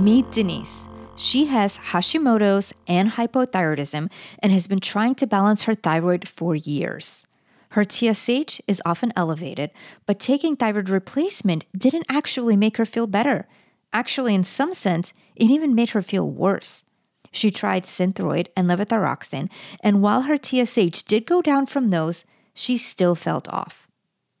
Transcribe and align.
Meet 0.00 0.32
Denise. 0.32 0.88
She 1.14 1.44
has 1.44 1.76
Hashimoto's 1.76 2.72
and 2.86 3.10
hypothyroidism 3.10 4.10
and 4.38 4.50
has 4.50 4.66
been 4.66 4.80
trying 4.80 5.14
to 5.16 5.26
balance 5.26 5.64
her 5.64 5.74
thyroid 5.74 6.26
for 6.26 6.56
years. 6.56 7.26
Her 7.72 7.84
TSH 7.84 8.62
is 8.66 8.80
often 8.86 9.12
elevated, 9.14 9.72
but 10.06 10.18
taking 10.18 10.56
thyroid 10.56 10.88
replacement 10.88 11.66
didn't 11.76 12.06
actually 12.08 12.56
make 12.56 12.78
her 12.78 12.86
feel 12.86 13.06
better. 13.06 13.46
Actually, 13.92 14.34
in 14.34 14.42
some 14.42 14.72
sense, 14.72 15.12
it 15.36 15.50
even 15.50 15.74
made 15.74 15.90
her 15.90 16.00
feel 16.00 16.30
worse. 16.30 16.84
She 17.30 17.50
tried 17.50 17.84
Synthroid 17.84 18.46
and 18.56 18.70
levothyroxine, 18.70 19.50
and 19.80 20.00
while 20.00 20.22
her 20.22 20.38
TSH 20.38 21.02
did 21.02 21.26
go 21.26 21.42
down 21.42 21.66
from 21.66 21.90
those, 21.90 22.24
she 22.54 22.78
still 22.78 23.14
felt 23.14 23.46
off. 23.48 23.86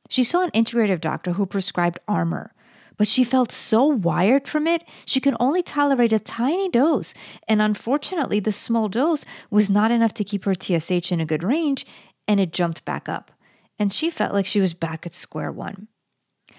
She 0.08 0.24
saw 0.24 0.42
an 0.42 0.52
integrative 0.52 1.02
doctor 1.02 1.32
who 1.32 1.44
prescribed 1.44 1.98
Armour, 2.08 2.54
but 3.00 3.08
she 3.08 3.24
felt 3.24 3.50
so 3.50 3.86
wired 3.86 4.46
from 4.46 4.66
it, 4.66 4.84
she 5.06 5.20
could 5.20 5.34
only 5.40 5.62
tolerate 5.62 6.12
a 6.12 6.18
tiny 6.18 6.68
dose. 6.68 7.14
And 7.48 7.62
unfortunately, 7.62 8.40
the 8.40 8.52
small 8.52 8.90
dose 8.90 9.24
was 9.50 9.70
not 9.70 9.90
enough 9.90 10.12
to 10.12 10.22
keep 10.22 10.44
her 10.44 10.52
TSH 10.52 11.10
in 11.10 11.18
a 11.18 11.24
good 11.24 11.42
range, 11.42 11.86
and 12.28 12.38
it 12.38 12.52
jumped 12.52 12.84
back 12.84 13.08
up. 13.08 13.30
And 13.78 13.90
she 13.90 14.10
felt 14.10 14.34
like 14.34 14.44
she 14.44 14.60
was 14.60 14.74
back 14.74 15.06
at 15.06 15.14
square 15.14 15.50
one. 15.50 15.88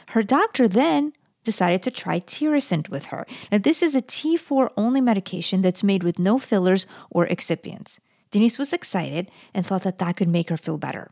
Her 0.07 0.23
doctor 0.23 0.67
then 0.67 1.13
decided 1.43 1.83
to 1.83 1.91
try 1.91 2.19
Tirosint 2.19 2.89
with 2.89 3.05
her. 3.13 3.27
Now, 3.51 3.59
this 3.59 3.83
is 3.83 3.93
a 3.95 4.01
T4 4.01 4.71
only 4.75 4.99
medication 4.99 5.61
that's 5.61 5.83
made 5.83 6.01
with 6.01 6.17
no 6.17 6.39
fillers 6.39 6.87
or 7.11 7.27
excipients. 7.27 7.99
Denise 8.31 8.57
was 8.57 8.73
excited 8.73 9.29
and 9.53 9.63
thought 9.63 9.83
that 9.83 9.99
that 9.99 10.17
could 10.17 10.27
make 10.27 10.49
her 10.49 10.57
feel 10.57 10.79
better. 10.79 11.11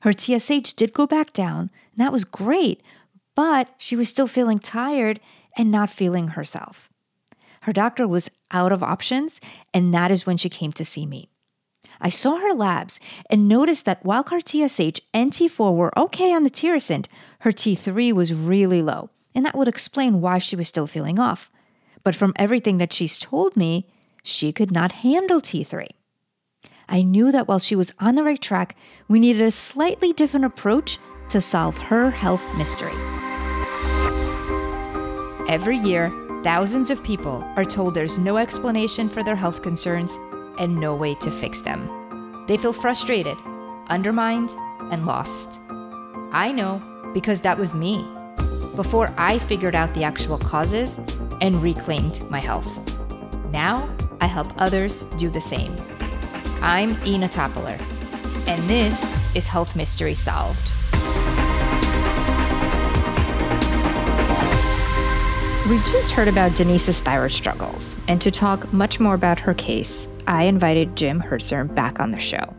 Her 0.00 0.12
TSH 0.14 0.72
did 0.72 0.94
go 0.94 1.06
back 1.06 1.34
down, 1.34 1.70
and 1.92 1.98
that 1.98 2.12
was 2.12 2.24
great, 2.24 2.82
but 3.40 3.70
she 3.78 3.96
was 3.96 4.10
still 4.10 4.26
feeling 4.26 4.58
tired 4.58 5.18
and 5.56 5.70
not 5.70 5.88
feeling 5.88 6.28
herself. 6.28 6.90
Her 7.62 7.72
doctor 7.72 8.06
was 8.06 8.30
out 8.50 8.70
of 8.70 8.82
options, 8.82 9.40
and 9.72 9.94
that 9.94 10.10
is 10.10 10.26
when 10.26 10.36
she 10.36 10.50
came 10.50 10.74
to 10.74 10.84
see 10.84 11.06
me. 11.06 11.30
I 12.02 12.10
saw 12.10 12.36
her 12.36 12.52
labs 12.52 13.00
and 13.30 13.48
noticed 13.48 13.86
that 13.86 14.04
while 14.04 14.24
her 14.24 14.42
TSH 14.42 15.00
and 15.14 15.32
T4 15.32 15.74
were 15.74 15.98
okay 15.98 16.34
on 16.34 16.44
the 16.44 16.50
Tirosint, 16.50 17.06
her 17.38 17.50
T3 17.50 18.12
was 18.12 18.34
really 18.34 18.82
low, 18.82 19.08
and 19.34 19.46
that 19.46 19.56
would 19.56 19.68
explain 19.68 20.20
why 20.20 20.36
she 20.36 20.54
was 20.54 20.68
still 20.68 20.86
feeling 20.86 21.18
off. 21.18 21.50
But 22.04 22.14
from 22.14 22.34
everything 22.36 22.76
that 22.76 22.92
she's 22.92 23.16
told 23.16 23.56
me, 23.56 23.88
she 24.22 24.52
could 24.52 24.70
not 24.70 25.00
handle 25.00 25.40
T3. 25.40 25.86
I 26.90 27.00
knew 27.00 27.32
that 27.32 27.48
while 27.48 27.58
she 27.58 27.74
was 27.74 27.94
on 28.00 28.16
the 28.16 28.24
right 28.24 28.42
track, 28.42 28.76
we 29.08 29.18
needed 29.18 29.40
a 29.40 29.50
slightly 29.50 30.12
different 30.12 30.44
approach 30.44 30.98
to 31.30 31.40
solve 31.40 31.78
her 31.78 32.10
health 32.10 32.42
mystery. 32.58 32.92
Every 35.48 35.76
year, 35.76 36.12
thousands 36.44 36.90
of 36.90 37.02
people 37.02 37.42
are 37.56 37.64
told 37.64 37.94
there's 37.94 38.18
no 38.18 38.36
explanation 38.36 39.08
for 39.08 39.22
their 39.22 39.36
health 39.36 39.62
concerns 39.62 40.16
and 40.58 40.76
no 40.76 40.94
way 40.94 41.14
to 41.16 41.30
fix 41.30 41.60
them. 41.60 42.44
They 42.46 42.56
feel 42.56 42.72
frustrated, 42.72 43.36
undermined, 43.88 44.54
and 44.90 45.06
lost. 45.06 45.60
I 46.32 46.52
know 46.52 46.82
because 47.12 47.40
that 47.40 47.58
was 47.58 47.74
me 47.74 48.06
before 48.76 49.12
I 49.18 49.38
figured 49.38 49.74
out 49.74 49.92
the 49.94 50.04
actual 50.04 50.38
causes 50.38 50.98
and 51.40 51.56
reclaimed 51.56 52.22
my 52.30 52.38
health. 52.38 52.70
Now 53.50 53.94
I 54.20 54.26
help 54.26 54.52
others 54.58 55.02
do 55.18 55.28
the 55.28 55.40
same. 55.40 55.74
I'm 56.62 56.90
Inna 57.04 57.28
Topiler, 57.28 57.78
and 58.46 58.62
this 58.64 59.02
is 59.34 59.46
Health 59.46 59.74
Mystery 59.74 60.14
Solved. 60.14 60.72
We 65.70 65.78
just 65.82 66.10
heard 66.10 66.26
about 66.26 66.56
Denise's 66.56 67.00
thyroid 67.00 67.30
struggles, 67.30 67.94
and 68.08 68.20
to 68.22 68.32
talk 68.32 68.72
much 68.72 68.98
more 68.98 69.14
about 69.14 69.38
her 69.38 69.54
case, 69.54 70.08
I 70.26 70.42
invited 70.42 70.96
Jim 70.96 71.22
Hrncir 71.22 71.72
back 71.72 72.00
on 72.00 72.10
the 72.10 72.18
show. 72.18 72.56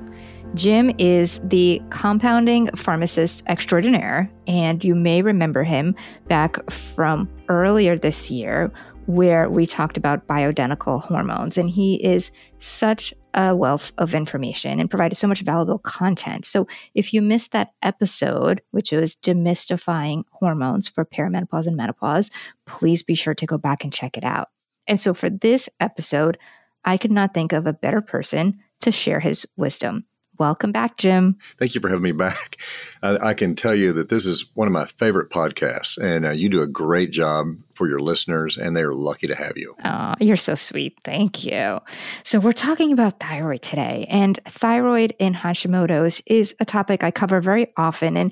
Jim 0.53 0.95
is 0.97 1.41
the 1.44 1.81
compounding 1.89 2.73
pharmacist 2.73 3.44
extraordinaire, 3.49 4.31
and 4.47 4.81
you 4.81 4.95
may 4.95 5.22
remember 5.22 5.66
him 5.66 5.94
back 6.29 6.72
from 6.72 7.29
earlier 7.49 7.97
this 7.97 8.31
year 8.31 8.72
where 9.07 9.49
we 9.49 9.66
talked 9.66 9.97
about 9.97 10.25
bioidentical 10.28 11.01
hormones. 11.01 11.57
And 11.57 11.69
he 11.69 11.95
is 11.95 12.31
such 12.59 13.13
a 13.33 13.55
wealth 13.55 13.91
of 13.97 14.13
information 14.13 14.79
and 14.79 14.89
provided 14.89 15.15
so 15.15 15.27
much 15.27 15.41
valuable 15.41 15.79
content. 15.79 16.45
So 16.45 16.67
if 16.93 17.13
you 17.13 17.21
missed 17.21 17.51
that 17.51 17.73
episode, 17.81 18.61
which 18.71 18.91
was 18.91 19.15
demystifying 19.17 20.23
hormones 20.31 20.87
for 20.87 21.05
perimenopause 21.05 21.67
and 21.67 21.77
menopause, 21.77 22.29
please 22.65 23.03
be 23.03 23.15
sure 23.15 23.35
to 23.35 23.45
go 23.45 23.57
back 23.57 23.83
and 23.83 23.93
check 23.93 24.17
it 24.17 24.23
out. 24.23 24.49
And 24.87 24.99
so 24.99 25.13
for 25.13 25.29
this 25.29 25.69
episode, 25.79 26.37
I 26.83 26.97
could 26.97 27.11
not 27.11 27.33
think 27.33 27.53
of 27.53 27.67
a 27.67 27.73
better 27.73 28.01
person 28.01 28.59
to 28.81 28.91
share 28.91 29.19
his 29.19 29.45
wisdom. 29.55 30.05
Welcome 30.41 30.72
back, 30.72 30.97
Jim. 30.97 31.38
Thank 31.59 31.75
you 31.75 31.81
for 31.81 31.88
having 31.88 32.02
me 32.02 32.13
back. 32.13 32.57
Uh, 33.03 33.18
I 33.19 33.34
can 33.34 33.56
tell 33.56 33.74
you 33.74 33.94
that 33.94 34.09
this 34.09 34.28
is 34.28 34.46
one 34.53 34.68
of 34.68 34.72
my 34.72 34.85
favorite 34.85 35.31
podcasts, 35.31 35.97
and 35.97 36.24
uh, 36.24 36.29
you 36.29 36.50
do 36.50 36.62
a 36.62 36.68
great 36.68 37.09
job 37.09 37.56
for 37.74 37.88
your 37.88 37.97
listeners, 37.97 38.59
and 38.59 38.78
they're 38.78 38.94
lucky 38.94 39.25
to 39.25 39.34
have 39.34 39.53
you. 39.56 39.75
Oh, 39.84 40.13
you're 40.19 40.35
so 40.35 40.53
sweet. 40.53 41.00
Thank 41.03 41.44
you. 41.44 41.79
So, 42.24 42.40
we're 42.40 42.52
talking 42.52 42.94
about 42.94 43.19
thyroid 43.19 43.63
today, 43.63 44.06
and 44.07 44.40
thyroid 44.46 45.16
in 45.18 45.34
Hashimoto's 45.34 46.22
is 46.28 46.53
a 46.59 46.66
topic 46.66 47.03
I 47.03 47.09
cover 47.09 47.41
very 47.41 47.73
often 47.75 48.16
and 48.18 48.31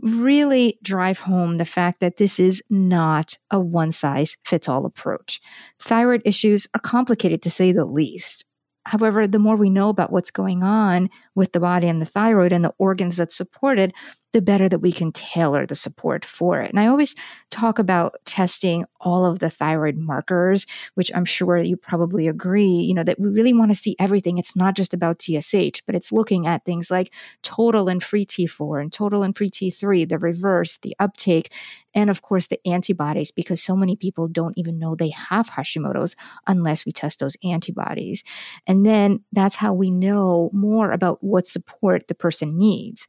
really 0.00 0.78
drive 0.80 1.18
home 1.18 1.56
the 1.56 1.64
fact 1.64 1.98
that 1.98 2.16
this 2.16 2.38
is 2.38 2.62
not 2.70 3.36
a 3.50 3.58
one 3.58 3.90
size 3.90 4.36
fits 4.44 4.68
all 4.68 4.86
approach. 4.86 5.40
Thyroid 5.80 6.22
issues 6.24 6.68
are 6.72 6.80
complicated 6.80 7.42
to 7.42 7.50
say 7.50 7.72
the 7.72 7.84
least. 7.84 8.44
However, 8.86 9.26
the 9.26 9.38
more 9.38 9.56
we 9.56 9.70
know 9.70 9.88
about 9.88 10.12
what's 10.12 10.30
going 10.30 10.62
on 10.62 11.08
with 11.34 11.52
the 11.52 11.60
body 11.60 11.88
and 11.88 12.02
the 12.02 12.06
thyroid 12.06 12.52
and 12.52 12.64
the 12.64 12.74
organs 12.78 13.16
that 13.16 13.32
support 13.32 13.78
it, 13.78 13.92
the 14.34 14.42
better 14.42 14.68
that 14.68 14.80
we 14.80 14.92
can 14.92 15.12
tailor 15.12 15.64
the 15.64 15.76
support 15.76 16.24
for 16.24 16.60
it. 16.60 16.68
And 16.68 16.80
I 16.80 16.88
always 16.88 17.14
talk 17.50 17.78
about 17.78 18.16
testing 18.24 18.84
all 19.00 19.24
of 19.24 19.38
the 19.38 19.48
thyroid 19.48 19.96
markers, 19.96 20.66
which 20.94 21.10
I'm 21.14 21.24
sure 21.24 21.56
you 21.56 21.76
probably 21.76 22.26
agree, 22.26 22.66
you 22.66 22.94
know, 22.94 23.04
that 23.04 23.20
we 23.20 23.28
really 23.28 23.54
want 23.54 23.70
to 23.70 23.80
see 23.80 23.94
everything. 24.00 24.36
It's 24.36 24.56
not 24.56 24.74
just 24.74 24.92
about 24.92 25.22
TSH, 25.22 25.82
but 25.86 25.94
it's 25.94 26.10
looking 26.10 26.48
at 26.48 26.64
things 26.64 26.90
like 26.90 27.12
total 27.42 27.88
and 27.88 28.02
free 28.02 28.26
T4 28.26 28.82
and 28.82 28.92
total 28.92 29.22
and 29.22 29.36
free 29.36 29.50
T3, 29.50 30.08
the 30.08 30.18
reverse, 30.18 30.78
the 30.78 30.96
uptake, 30.98 31.52
and 31.94 32.10
of 32.10 32.22
course 32.22 32.48
the 32.48 32.60
antibodies, 32.66 33.30
because 33.30 33.62
so 33.62 33.76
many 33.76 33.94
people 33.94 34.26
don't 34.26 34.58
even 34.58 34.80
know 34.80 34.96
they 34.96 35.10
have 35.10 35.48
Hashimoto's 35.48 36.16
unless 36.48 36.84
we 36.84 36.90
test 36.90 37.20
those 37.20 37.36
antibodies. 37.44 38.24
And 38.66 38.84
then 38.84 39.22
that's 39.30 39.54
how 39.54 39.72
we 39.74 39.92
know 39.92 40.50
more 40.52 40.90
about 40.90 41.22
what 41.22 41.46
support 41.46 42.08
the 42.08 42.16
person 42.16 42.58
needs. 42.58 43.06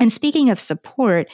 And 0.00 0.12
speaking 0.12 0.50
of 0.50 0.60
support, 0.60 1.28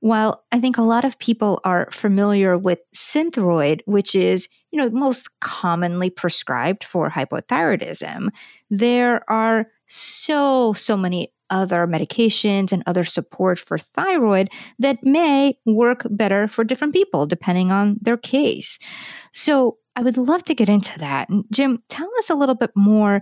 while 0.00 0.44
I 0.50 0.60
think 0.60 0.78
a 0.78 0.82
lot 0.82 1.04
of 1.04 1.18
people 1.18 1.60
are 1.64 1.88
familiar 1.90 2.56
with 2.56 2.80
Synthroid, 2.94 3.80
which 3.84 4.14
is, 4.14 4.48
you 4.70 4.80
know, 4.80 4.90
most 4.90 5.28
commonly 5.40 6.10
prescribed 6.10 6.84
for 6.84 7.10
hypothyroidism, 7.10 8.28
there 8.70 9.30
are 9.30 9.66
so, 9.86 10.72
so 10.72 10.96
many 10.96 11.32
other 11.50 11.86
medications 11.86 12.72
and 12.72 12.82
other 12.86 13.04
support 13.04 13.58
for 13.58 13.76
thyroid 13.76 14.48
that 14.78 14.98
may 15.02 15.58
work 15.66 16.06
better 16.10 16.46
for 16.48 16.64
different 16.64 16.94
people 16.94 17.26
depending 17.26 17.72
on 17.72 17.98
their 18.00 18.16
case. 18.16 18.78
So 19.32 19.78
I 19.96 20.02
would 20.02 20.16
love 20.16 20.44
to 20.44 20.54
get 20.54 20.68
into 20.68 20.98
that. 21.00 21.28
And 21.28 21.44
Jim, 21.50 21.82
tell 21.88 22.08
us 22.18 22.30
a 22.30 22.36
little 22.36 22.54
bit 22.54 22.70
more. 22.74 23.20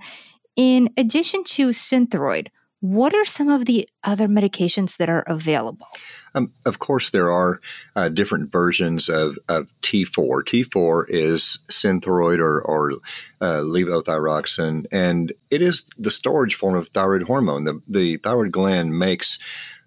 In 0.57 0.91
addition 0.97 1.43
to 1.45 1.69
Synthroid, 1.69 2.49
what 2.81 3.15
are 3.15 3.25
some 3.25 3.49
of 3.49 3.67
the 3.67 3.89
other 4.05 4.29
medications 4.29 4.97
that 4.99 5.09
are 5.09 5.25
available? 5.27 5.89
Um, 6.35 6.53
of 6.67 6.79
course, 6.79 7.11
there 7.11 7.31
are 7.31 7.59
uh, 7.97 8.09
different 8.09 8.53
versions 8.53 9.09
of, 9.09 9.37
of, 9.49 9.69
T4. 9.83 10.43
T4 10.45 11.05
is 11.09 11.59
Synthroid 11.69 12.39
or, 12.39 12.61
or 12.63 12.93
uh, 13.41 13.63
levothyroxine, 13.63 14.87
and 14.93 15.33
it 15.51 15.63
is 15.63 15.85
the 15.97 16.11
storage 16.11 16.55
form 16.55 16.77
of 16.77 16.89
thyroid 16.91 17.23
hormone. 17.23 17.65
The, 17.65 17.81
the 17.89 18.17
thyroid 18.19 18.53
gland 18.53 18.97
makes 18.99 19.39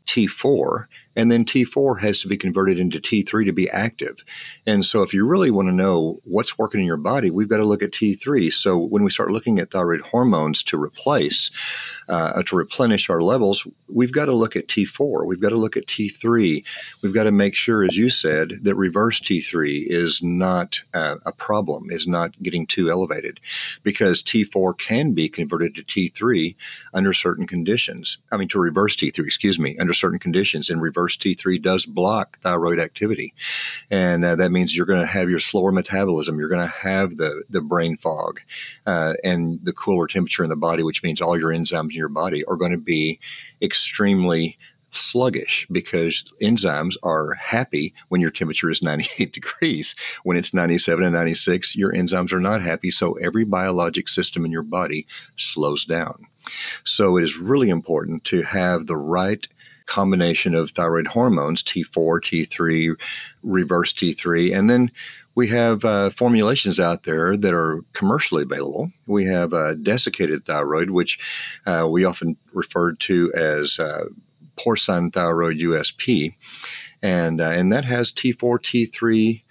T4, 0.08 0.86
and 1.16 1.32
then 1.32 1.46
T4 1.46 2.00
has 2.02 2.22
to 2.22 2.28
be 2.28 2.38
converted 2.38 2.80
into 2.80 3.00
T3 3.00 3.46
to 3.46 3.52
be 3.52 3.70
active. 3.70 4.24
And 4.66 4.86
so, 4.86 5.02
if 5.02 5.14
you 5.14 5.26
really 5.26 5.52
want 5.52 5.68
to 5.68 5.74
know 5.74 6.20
what's 6.24 6.58
working 6.58 6.80
in 6.80 6.86
your 6.86 6.98
body, 6.98 7.30
we've 7.30 7.50
got 7.50 7.58
to 7.58 7.66
look 7.66 7.84
at 7.84 7.92
T3. 7.92 8.52
So, 8.54 8.78
when 8.78 9.04
we 9.04 9.12
start 9.12 9.32
looking 9.32 9.60
at 9.60 9.72
thyroid 9.72 10.02
hormones 10.02 10.64
to 10.64 10.82
replace, 10.82 11.52
uh, 12.10 12.42
to 12.44 12.56
replenish 12.56 13.10
our 13.10 13.22
levels, 13.22 13.68
we've 13.88 14.14
got 14.14 14.26
to 14.26 14.34
look 14.34 14.56
at 14.56 14.68
T4. 14.68 15.26
We've 15.26 15.42
got 15.42 15.50
to 15.50 15.56
look 15.56 15.78
at 15.78 15.88
T3. 15.88 16.64
We've 17.02 17.14
got 17.14 17.24
to 17.24 17.32
make 17.32 17.56
sure, 17.56 17.84
as 17.84 17.98
you 17.98 18.10
said, 18.10 18.60
that 18.64 18.76
reverse 18.76 19.20
T3 19.20 19.86
is 19.88 20.22
not 20.24 20.82
uh, 20.94 21.18
a 21.26 21.32
problem, 21.32 21.90
is 21.90 22.08
not 22.08 22.42
getting 22.42 22.66
too 22.66 22.90
elevated, 22.90 23.40
because 23.84 24.24
T4 24.24 24.78
can 24.78 25.14
be 25.14 25.30
converted 25.30 25.76
to 25.76 25.84
T3 25.84 26.56
under 26.94 27.14
certain 27.14 27.48
conditions. 27.48 28.18
I 28.32 28.38
mean, 28.38 28.48
to 28.50 28.60
reverse 28.60 28.96
T3, 28.96 29.20
excuse 29.26 29.60
me, 29.60 29.78
under 29.78 29.94
certain 29.94 30.20
conditions. 30.20 30.70
And 30.70 30.82
reverse 30.82 31.01
reverse 31.02 31.18
T3 31.18 31.62
does 31.62 31.86
block 31.86 32.40
thyroid 32.42 32.80
activity. 32.80 33.34
And 33.90 34.24
uh, 34.24 34.36
that 34.36 34.52
means 34.52 34.76
you're 34.76 34.86
going 34.86 35.00
to 35.00 35.06
have 35.06 35.30
your 35.30 35.40
slower 35.40 35.72
metabolism. 35.72 36.38
You're 36.38 36.50
going 36.50 36.68
to 36.68 36.76
have 36.76 37.18
the, 37.18 37.44
the 37.50 37.62
brain 37.62 37.98
fog 37.98 38.40
uh, 38.86 39.16
and 39.24 39.60
the 39.64 39.74
cooler 39.74 40.08
temperature 40.08 40.44
in 40.44 40.50
the 40.50 40.56
body, 40.56 40.84
which 40.84 41.04
means 41.04 41.22
all 41.22 41.38
your 41.38 41.52
enzymes 41.52 41.92
in 41.92 41.98
your 41.98 42.10
body 42.10 42.44
are 42.46 42.56
going 42.56 42.72
to 42.72 42.78
be 42.78 43.20
extremely 43.62 44.58
sluggish 44.94 45.66
because 45.72 46.26
enzymes 46.44 46.96
are 47.02 47.34
happy 47.36 47.94
when 48.10 48.20
your 48.20 48.30
temperature 48.30 48.70
is 48.70 48.82
98 48.82 49.32
degrees. 49.34 49.96
When 50.24 50.38
it's 50.38 50.54
97 50.54 51.04
and 51.04 51.16
96, 51.16 51.76
your 51.76 51.94
enzymes 51.94 52.34
are 52.34 52.42
not 52.42 52.62
happy. 52.62 52.92
So 52.92 53.14
every 53.14 53.46
biologic 53.46 54.08
system 54.08 54.46
in 54.46 54.52
your 54.52 54.64
body 54.64 55.08
slows 55.38 55.86
down. 55.86 56.28
So 56.84 57.18
it 57.18 57.24
is 57.24 57.38
really 57.38 57.70
important 57.70 58.26
to 58.26 58.42
have 58.42 58.88
the 58.88 58.98
right 58.98 59.48
combination 59.92 60.56
of 60.56 60.72
thyroid 60.72 61.08
hormones, 61.08 61.62
T4, 61.62 62.22
T3, 62.22 62.96
reverse 63.44 63.92
T3, 63.92 64.58
and 64.58 64.70
then 64.70 64.90
we 65.36 65.50
have 65.50 65.84
uh, 65.84 66.10
formulations 66.12 66.80
out 66.80 67.04
there 67.04 67.36
that 67.36 67.54
are 67.54 67.82
commercially 67.92 68.44
available. 68.44 68.90
We 69.06 69.26
have 69.26 69.54
uh, 69.54 69.74
desiccated 69.76 70.46
thyroid, 70.46 70.92
which 70.92 71.20
uh, 71.66 71.88
we 71.92 72.06
often 72.06 72.38
refer 72.54 72.94
to 72.94 73.34
as 73.34 73.80
uh, 73.80 74.06
porcine 74.58 75.12
thyroid 75.12 75.58
USP, 75.58 76.36
and 77.02 77.42
uh, 77.42 77.50
and 77.50 77.72
that 77.74 77.84
has 77.84 78.14
T4, 78.14 78.60
T3. 78.60 79.42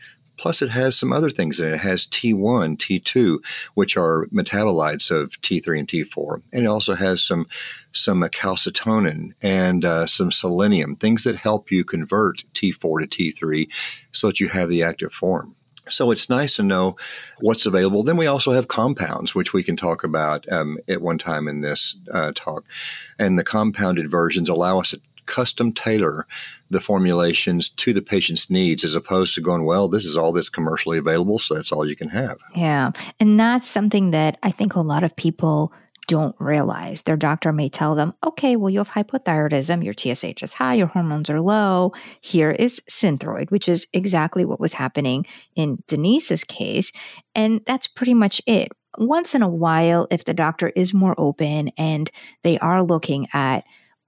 Plus, 0.40 0.62
it 0.62 0.70
has 0.70 0.98
some 0.98 1.12
other 1.12 1.28
things 1.28 1.60
in 1.60 1.66
it. 1.66 1.74
It 1.74 1.80
has 1.80 2.06
T1, 2.06 2.78
T2, 2.78 3.44
which 3.74 3.94
are 3.98 4.24
metabolites 4.28 5.10
of 5.10 5.38
T3 5.42 5.80
and 5.80 5.86
T4, 5.86 6.40
and 6.54 6.64
it 6.64 6.66
also 6.66 6.94
has 6.94 7.22
some 7.22 7.46
some 7.92 8.22
calcitonin 8.22 9.34
and 9.42 9.84
uh, 9.84 10.06
some 10.06 10.32
selenium, 10.32 10.96
things 10.96 11.24
that 11.24 11.36
help 11.36 11.70
you 11.70 11.84
convert 11.84 12.44
T4 12.54 13.00
to 13.00 13.06
T3, 13.06 13.68
so 14.12 14.28
that 14.28 14.40
you 14.40 14.48
have 14.48 14.70
the 14.70 14.82
active 14.82 15.12
form. 15.12 15.56
So 15.88 16.10
it's 16.10 16.30
nice 16.30 16.56
to 16.56 16.62
know 16.62 16.96
what's 17.40 17.66
available. 17.66 18.02
Then 18.02 18.16
we 18.16 18.26
also 18.26 18.52
have 18.52 18.68
compounds, 18.68 19.34
which 19.34 19.52
we 19.52 19.62
can 19.62 19.76
talk 19.76 20.04
about 20.04 20.50
um, 20.50 20.78
at 20.88 21.02
one 21.02 21.18
time 21.18 21.48
in 21.48 21.60
this 21.60 21.96
uh, 22.12 22.32
talk. 22.34 22.64
And 23.18 23.38
the 23.38 23.44
compounded 23.44 24.10
versions 24.10 24.48
allow 24.48 24.80
us 24.80 24.90
to 24.90 25.00
custom 25.30 25.72
tailor 25.72 26.26
the 26.68 26.80
formulations 26.80 27.68
to 27.68 27.92
the 27.92 28.02
patient's 28.02 28.50
needs 28.50 28.84
as 28.84 28.94
opposed 28.94 29.34
to 29.34 29.40
going, 29.40 29.64
well, 29.64 29.88
this 29.88 30.04
is 30.04 30.16
all 30.16 30.32
that's 30.32 30.48
commercially 30.48 30.98
available, 30.98 31.38
so 31.38 31.54
that's 31.54 31.72
all 31.72 31.88
you 31.88 31.96
can 31.96 32.08
have. 32.08 32.38
Yeah. 32.54 32.90
And 33.18 33.38
that's 33.40 33.68
something 33.68 34.10
that 34.10 34.38
I 34.42 34.50
think 34.50 34.74
a 34.74 34.80
lot 34.80 35.04
of 35.04 35.16
people 35.16 35.72
don't 36.10 36.34
realize. 36.40 37.02
Their 37.02 37.16
doctor 37.16 37.52
may 37.52 37.68
tell 37.68 37.94
them, 37.94 38.12
okay, 38.26 38.56
well, 38.56 38.68
you 38.68 38.80
have 38.80 38.88
hypothyroidism, 38.88 39.84
your 39.84 39.94
TSH 39.94 40.42
is 40.42 40.52
high, 40.52 40.74
your 40.74 40.88
hormones 40.88 41.30
are 41.30 41.40
low. 41.40 41.92
Here 42.20 42.50
is 42.50 42.82
synthroid, 42.90 43.52
which 43.52 43.68
is 43.68 43.86
exactly 43.92 44.44
what 44.44 44.58
was 44.58 44.72
happening 44.72 45.24
in 45.54 45.82
Denise's 45.86 46.42
case. 46.42 46.90
And 47.36 47.60
that's 47.64 47.86
pretty 47.86 48.14
much 48.14 48.42
it. 48.46 48.72
Once 48.98 49.36
in 49.36 49.42
a 49.42 49.48
while, 49.48 50.08
if 50.10 50.24
the 50.24 50.34
doctor 50.34 50.70
is 50.70 50.92
more 50.92 51.14
open 51.16 51.70
and 51.78 52.10
they 52.42 52.58
are 52.58 52.82
looking 52.82 53.28
at 53.32 53.64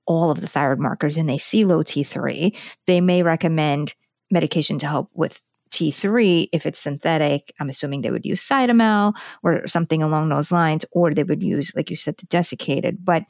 all 0.06 0.30
of 0.30 0.40
the 0.40 0.46
thyroid 0.46 0.78
markers 0.78 1.16
and 1.16 1.28
they 1.28 1.38
see 1.38 1.64
low 1.64 1.82
T3, 1.82 2.56
they 2.86 3.00
may 3.00 3.22
recommend 3.22 3.94
medication 4.30 4.78
to 4.80 4.86
help 4.86 5.10
with 5.14 5.40
T3, 5.72 6.48
if 6.52 6.66
it's 6.66 6.80
synthetic, 6.80 7.52
I'm 7.58 7.70
assuming 7.70 8.02
they 8.02 8.10
would 8.10 8.26
use 8.26 8.46
Cytomel 8.46 9.14
or 9.42 9.66
something 9.66 10.02
along 10.02 10.28
those 10.28 10.52
lines, 10.52 10.84
or 10.92 11.14
they 11.14 11.24
would 11.24 11.42
use, 11.42 11.72
like 11.74 11.88
you 11.88 11.96
said, 11.96 12.18
the 12.18 12.26
desiccated. 12.26 13.04
But 13.04 13.24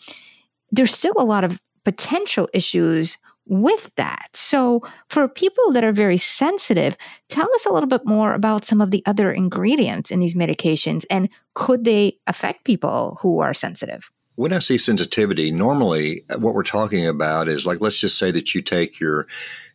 there's 0.72 0.94
still 0.94 1.14
a 1.16 1.24
lot 1.24 1.44
of 1.44 1.60
potential 1.84 2.48
issues 2.52 3.16
with 3.46 3.92
that. 3.96 4.28
So, 4.34 4.80
for 5.08 5.28
people 5.28 5.72
that 5.72 5.84
are 5.84 5.92
very 5.92 6.18
sensitive, 6.18 6.96
tell 7.28 7.48
us 7.54 7.66
a 7.66 7.72
little 7.72 7.88
bit 7.88 8.04
more 8.04 8.34
about 8.34 8.64
some 8.64 8.80
of 8.80 8.90
the 8.90 9.02
other 9.06 9.32
ingredients 9.32 10.10
in 10.10 10.20
these 10.20 10.34
medications 10.34 11.04
and 11.10 11.28
could 11.54 11.84
they 11.84 12.18
affect 12.26 12.64
people 12.64 13.18
who 13.20 13.40
are 13.40 13.54
sensitive? 13.54 14.10
When 14.34 14.52
I 14.52 14.61
see 14.61 14.79
sensitivity, 14.79 15.50
normally 15.50 16.25
what 16.38 16.55
we're 16.55 16.62
talking 16.62 17.06
about 17.06 17.49
is 17.49 17.67
like, 17.67 17.82
let's 17.82 18.00
just 18.00 18.17
say 18.17 18.31
that 18.31 18.55
you 18.55 18.62
take 18.62 18.99
your 18.99 19.26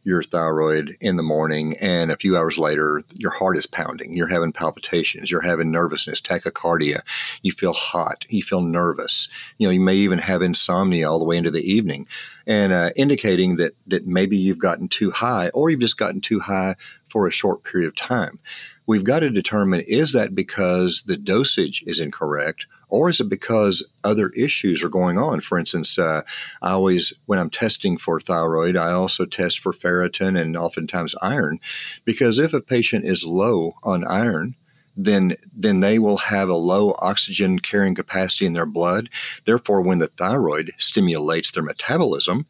your 0.03 0.23
thyroid 0.23 0.95
in 1.01 1.17
the 1.17 1.23
morning 1.23 1.75
and 1.81 2.11
a 2.11 2.17
few 2.17 2.37
hours 2.37 2.57
later 2.57 3.03
your 3.13 3.31
heart 3.31 3.57
is 3.57 3.67
pounding. 3.67 4.15
You're 4.15 4.29
having 4.29 4.53
palpitations. 4.53 5.29
You're 5.29 5.41
having 5.41 5.69
nervousness 5.69 6.21
tachycardia. 6.21 7.01
You 7.41 7.51
feel 7.51 7.73
hot. 7.73 8.25
You 8.29 8.41
feel 8.41 8.61
nervous. 8.61 9.27
You 9.57 9.67
know 9.67 9.71
you 9.71 9.81
may 9.81 9.95
even 9.95 10.19
have 10.19 10.41
insomnia 10.41 11.11
all 11.11 11.19
the 11.19 11.25
way 11.25 11.35
into 11.35 11.51
the 11.51 11.69
evening. 11.69 12.07
And 12.47 12.71
uh, 12.71 12.91
indicating 12.95 13.57
that 13.57 13.73
that 13.87 14.07
maybe 14.07 14.37
you've 14.37 14.59
gotten 14.59 14.87
too 14.87 15.11
high 15.11 15.49
or 15.49 15.69
you've 15.69 15.81
just 15.81 15.97
gotten 15.97 16.21
too 16.21 16.39
high 16.39 16.77
for 17.09 17.27
a 17.27 17.31
short 17.31 17.63
period 17.63 17.87
of 17.87 17.95
time. 17.95 18.39
We've 18.85 19.03
got 19.03 19.19
to 19.19 19.29
determine 19.29 19.81
is 19.81 20.13
that 20.13 20.33
because 20.33 21.03
the 21.05 21.17
dosage 21.17 21.83
is 21.85 21.99
incorrect 21.99 22.65
or 22.89 23.09
is 23.09 23.19
it 23.19 23.29
because 23.29 23.85
other 24.03 24.29
issues 24.29 24.83
are 24.83 24.89
going 24.89 25.17
on? 25.17 25.41
For 25.41 25.59
instance, 25.59 25.99
uh, 25.99 26.21
I 26.61 26.71
always, 26.71 27.13
when 27.25 27.39
I'm 27.39 27.49
testing 27.49 27.97
for 27.97 28.19
thyroid, 28.19 28.77
I 28.77 28.91
also 28.91 29.25
test 29.25 29.59
for 29.59 29.73
ferritin 29.73 30.39
and 30.39 30.55
oftentimes 30.55 31.15
iron, 31.21 31.59
because 32.05 32.39
if 32.39 32.53
a 32.53 32.61
patient 32.61 33.05
is 33.05 33.25
low 33.25 33.75
on 33.83 34.05
iron, 34.05 34.55
then 34.99 35.35
then 35.55 35.79
they 35.81 35.99
will 35.99 36.17
have 36.17 36.49
a 36.49 36.55
low 36.55 36.95
oxygen 36.99 37.59
carrying 37.59 37.93
capacity 37.93 38.45
in 38.47 38.53
their 38.53 38.65
blood. 38.65 39.09
Therefore, 39.45 39.81
when 39.81 39.99
the 39.99 40.07
thyroid 40.07 40.71
stimulates 40.77 41.51
their 41.51 41.63
metabolism, 41.63 42.47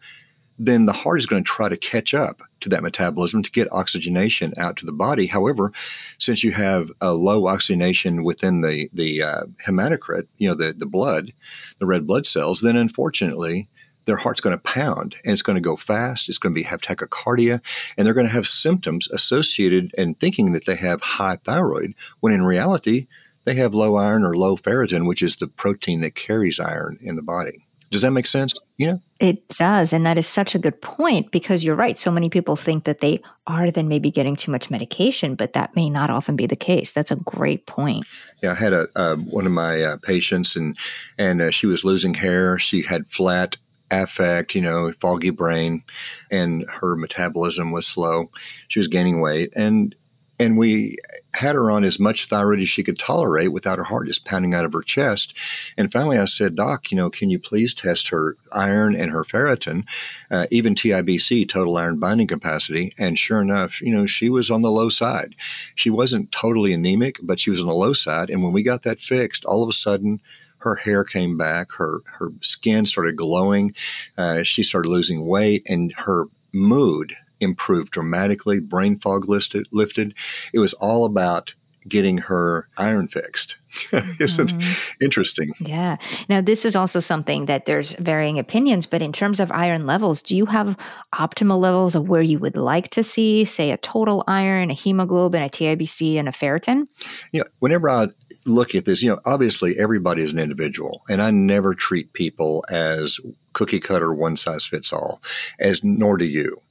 then 0.59 0.85
the 0.85 0.93
heart 0.93 1.19
is 1.19 1.25
going 1.25 1.43
to 1.43 1.47
try 1.47 1.69
to 1.69 1.77
catch 1.77 2.13
up 2.13 2.41
to 2.61 2.69
that 2.69 2.83
metabolism 2.83 3.43
to 3.43 3.51
get 3.51 3.71
oxygenation 3.71 4.53
out 4.57 4.77
to 4.77 4.85
the 4.85 4.91
body. 4.91 5.27
However, 5.27 5.71
since 6.17 6.43
you 6.43 6.51
have 6.51 6.91
a 6.99 7.13
low 7.13 7.47
oxygenation 7.47 8.23
within 8.23 8.61
the 8.61 8.89
the 8.93 9.21
uh, 9.21 9.43
hematocrit, 9.65 10.27
you 10.37 10.47
know 10.47 10.55
the 10.55 10.73
the 10.73 10.85
blood, 10.85 11.33
the 11.79 11.85
red 11.85 12.07
blood 12.07 12.25
cells, 12.25 12.61
then 12.61 12.75
unfortunately 12.75 13.67
their 14.05 14.17
heart's 14.17 14.41
going 14.41 14.55
to 14.55 14.63
pound 14.63 15.15
and 15.25 15.33
it's 15.33 15.41
going 15.41 15.57
to 15.57 15.61
go 15.61 15.75
fast. 15.75 16.29
It's 16.29 16.37
going 16.37 16.55
to 16.55 16.59
be 16.59 16.63
have 16.63 16.81
tachycardia, 16.81 17.61
and 17.97 18.05
they're 18.05 18.13
going 18.13 18.27
to 18.27 18.33
have 18.33 18.47
symptoms 18.47 19.07
associated 19.11 19.91
and 19.97 20.19
thinking 20.19 20.53
that 20.53 20.65
they 20.65 20.75
have 20.75 21.01
high 21.01 21.35
thyroid 21.35 21.93
when 22.21 22.33
in 22.33 22.43
reality 22.43 23.07
they 23.43 23.55
have 23.55 23.73
low 23.73 23.95
iron 23.95 24.23
or 24.23 24.35
low 24.35 24.57
ferritin, 24.57 25.07
which 25.07 25.21
is 25.21 25.35
the 25.35 25.47
protein 25.47 26.01
that 26.01 26.15
carries 26.15 26.59
iron 26.59 26.97
in 27.01 27.15
the 27.15 27.21
body. 27.21 27.66
Does 27.89 28.01
that 28.01 28.11
make 28.11 28.27
sense? 28.27 28.53
You 28.77 28.87
know? 28.87 29.01
It 29.19 29.47
does. 29.49 29.93
And 29.93 30.05
that 30.05 30.17
is 30.17 30.27
such 30.27 30.55
a 30.55 30.59
good 30.59 30.81
point 30.81 31.31
because 31.31 31.63
you're 31.63 31.75
right. 31.75 31.97
So 31.97 32.11
many 32.11 32.29
people 32.29 32.55
think 32.55 32.83
that 32.83 32.99
they 32.99 33.21
are 33.47 33.71
then 33.71 33.87
maybe 33.87 34.11
getting 34.11 34.35
too 34.35 34.51
much 34.51 34.69
medication, 34.69 35.35
but 35.35 35.53
that 35.53 35.75
may 35.75 35.89
not 35.89 36.09
often 36.09 36.35
be 36.35 36.45
the 36.45 36.55
case. 36.55 36.91
That's 36.91 37.11
a 37.11 37.15
great 37.15 37.65
point. 37.65 38.05
Yeah, 38.43 38.51
I 38.51 38.55
had 38.55 38.73
a 38.73 38.87
uh, 38.95 39.15
one 39.15 39.45
of 39.45 39.51
my 39.51 39.81
uh, 39.81 39.97
patients, 39.97 40.55
and 40.55 40.77
and 41.17 41.41
uh, 41.41 41.51
she 41.51 41.65
was 41.65 41.83
losing 41.83 42.13
hair. 42.13 42.59
She 42.59 42.81
had 42.81 43.07
flat 43.07 43.57
affect, 43.89 44.53
you 44.53 44.61
know, 44.61 44.91
foggy 44.99 45.29
brain, 45.29 45.83
and 46.29 46.65
her 46.69 46.95
metabolism 46.95 47.71
was 47.71 47.87
slow. 47.87 48.29
She 48.67 48.79
was 48.79 48.87
gaining 48.87 49.21
weight, 49.21 49.51
and 49.55 49.95
and 50.39 50.57
we 50.57 50.97
had 51.33 51.55
her 51.55 51.71
on 51.71 51.83
as 51.83 51.99
much 51.99 52.25
thyroid 52.25 52.59
as 52.59 52.69
she 52.69 52.83
could 52.83 52.97
tolerate 52.97 53.51
without 53.51 53.77
her 53.77 53.83
heart 53.83 54.07
just 54.07 54.25
pounding 54.25 54.53
out 54.53 54.65
of 54.65 54.73
her 54.73 54.81
chest. 54.81 55.33
And 55.77 55.91
finally, 55.91 56.17
I 56.17 56.25
said, 56.25 56.55
Doc, 56.55 56.91
you 56.91 56.97
know, 56.97 57.09
can 57.09 57.29
you 57.29 57.39
please 57.39 57.73
test 57.73 58.09
her 58.09 58.37
iron 58.51 58.95
and 58.95 59.11
her 59.11 59.23
ferritin, 59.23 59.85
uh, 60.29 60.47
even 60.51 60.75
TIBC, 60.75 61.49
total 61.49 61.77
iron 61.77 61.99
binding 61.99 62.27
capacity? 62.27 62.93
And 62.97 63.17
sure 63.17 63.41
enough, 63.41 63.81
you 63.81 63.95
know, 63.95 64.05
she 64.05 64.29
was 64.29 64.51
on 64.51 64.61
the 64.61 64.71
low 64.71 64.89
side. 64.89 65.35
She 65.75 65.89
wasn't 65.89 66.31
totally 66.31 66.73
anemic, 66.73 67.19
but 67.21 67.39
she 67.39 67.49
was 67.49 67.61
on 67.61 67.67
the 67.67 67.73
low 67.73 67.93
side. 67.93 68.29
And 68.29 68.43
when 68.43 68.53
we 68.53 68.63
got 68.63 68.83
that 68.83 68.99
fixed, 68.99 69.45
all 69.45 69.63
of 69.63 69.69
a 69.69 69.73
sudden, 69.73 70.21
her 70.59 70.75
hair 70.75 71.03
came 71.03 71.37
back, 71.37 71.71
her 71.73 71.99
her 72.19 72.31
skin 72.41 72.85
started 72.85 73.15
glowing, 73.15 73.75
uh, 74.17 74.41
she 74.43 74.63
started 74.63 74.89
losing 74.89 75.25
weight, 75.25 75.63
and 75.67 75.93
her 75.97 76.25
mood 76.51 77.15
improved 77.39 77.91
dramatically, 77.91 78.59
brain 78.59 78.99
fog 78.99 79.27
listed, 79.27 79.67
lifted. 79.71 80.13
It 80.53 80.59
was 80.59 80.73
all 80.73 81.05
about 81.05 81.53
getting 81.87 82.17
her 82.17 82.67
iron 82.77 83.07
fixed. 83.07 83.57
Isn't 84.19 84.49
mm-hmm. 84.49 85.03
interesting? 85.03 85.53
Yeah. 85.59 85.97
Now, 86.29 86.41
this 86.41 86.65
is 86.65 86.75
also 86.75 86.99
something 86.99 87.45
that 87.45 87.65
there's 87.65 87.93
varying 87.93 88.39
opinions, 88.39 88.85
but 88.85 89.01
in 89.01 89.11
terms 89.11 89.39
of 89.39 89.51
iron 89.51 89.85
levels, 89.85 90.21
do 90.21 90.35
you 90.35 90.45
have 90.47 90.77
optimal 91.13 91.59
levels 91.59 91.95
of 91.95 92.09
where 92.09 92.21
you 92.21 92.39
would 92.39 92.57
like 92.57 92.89
to 92.91 93.03
see, 93.03 93.45
say, 93.45 93.71
a 93.71 93.77
total 93.77 94.23
iron, 94.27 94.71
a 94.71 94.73
hemoglobin, 94.73 95.43
a 95.43 95.49
TIBC, 95.49 96.17
and 96.17 96.27
a 96.27 96.31
ferritin? 96.31 96.87
You 97.31 97.41
know, 97.41 97.47
whenever 97.59 97.89
I 97.89 98.07
look 98.45 98.75
at 98.75 98.85
this, 98.85 99.01
you 99.01 99.09
know, 99.09 99.19
obviously 99.25 99.77
everybody 99.77 100.23
is 100.23 100.33
an 100.33 100.39
individual, 100.39 101.03
and 101.09 101.21
I 101.21 101.31
never 101.31 101.73
treat 101.73 102.13
people 102.13 102.65
as 102.69 103.19
cookie 103.57 103.79
cutter, 103.79 104.13
one 104.13 104.37
size 104.37 104.67
fits 104.67 104.93
all, 104.93 105.19
as 105.59 105.83
nor 105.83 106.15
do 106.15 106.25
you. 106.25 106.61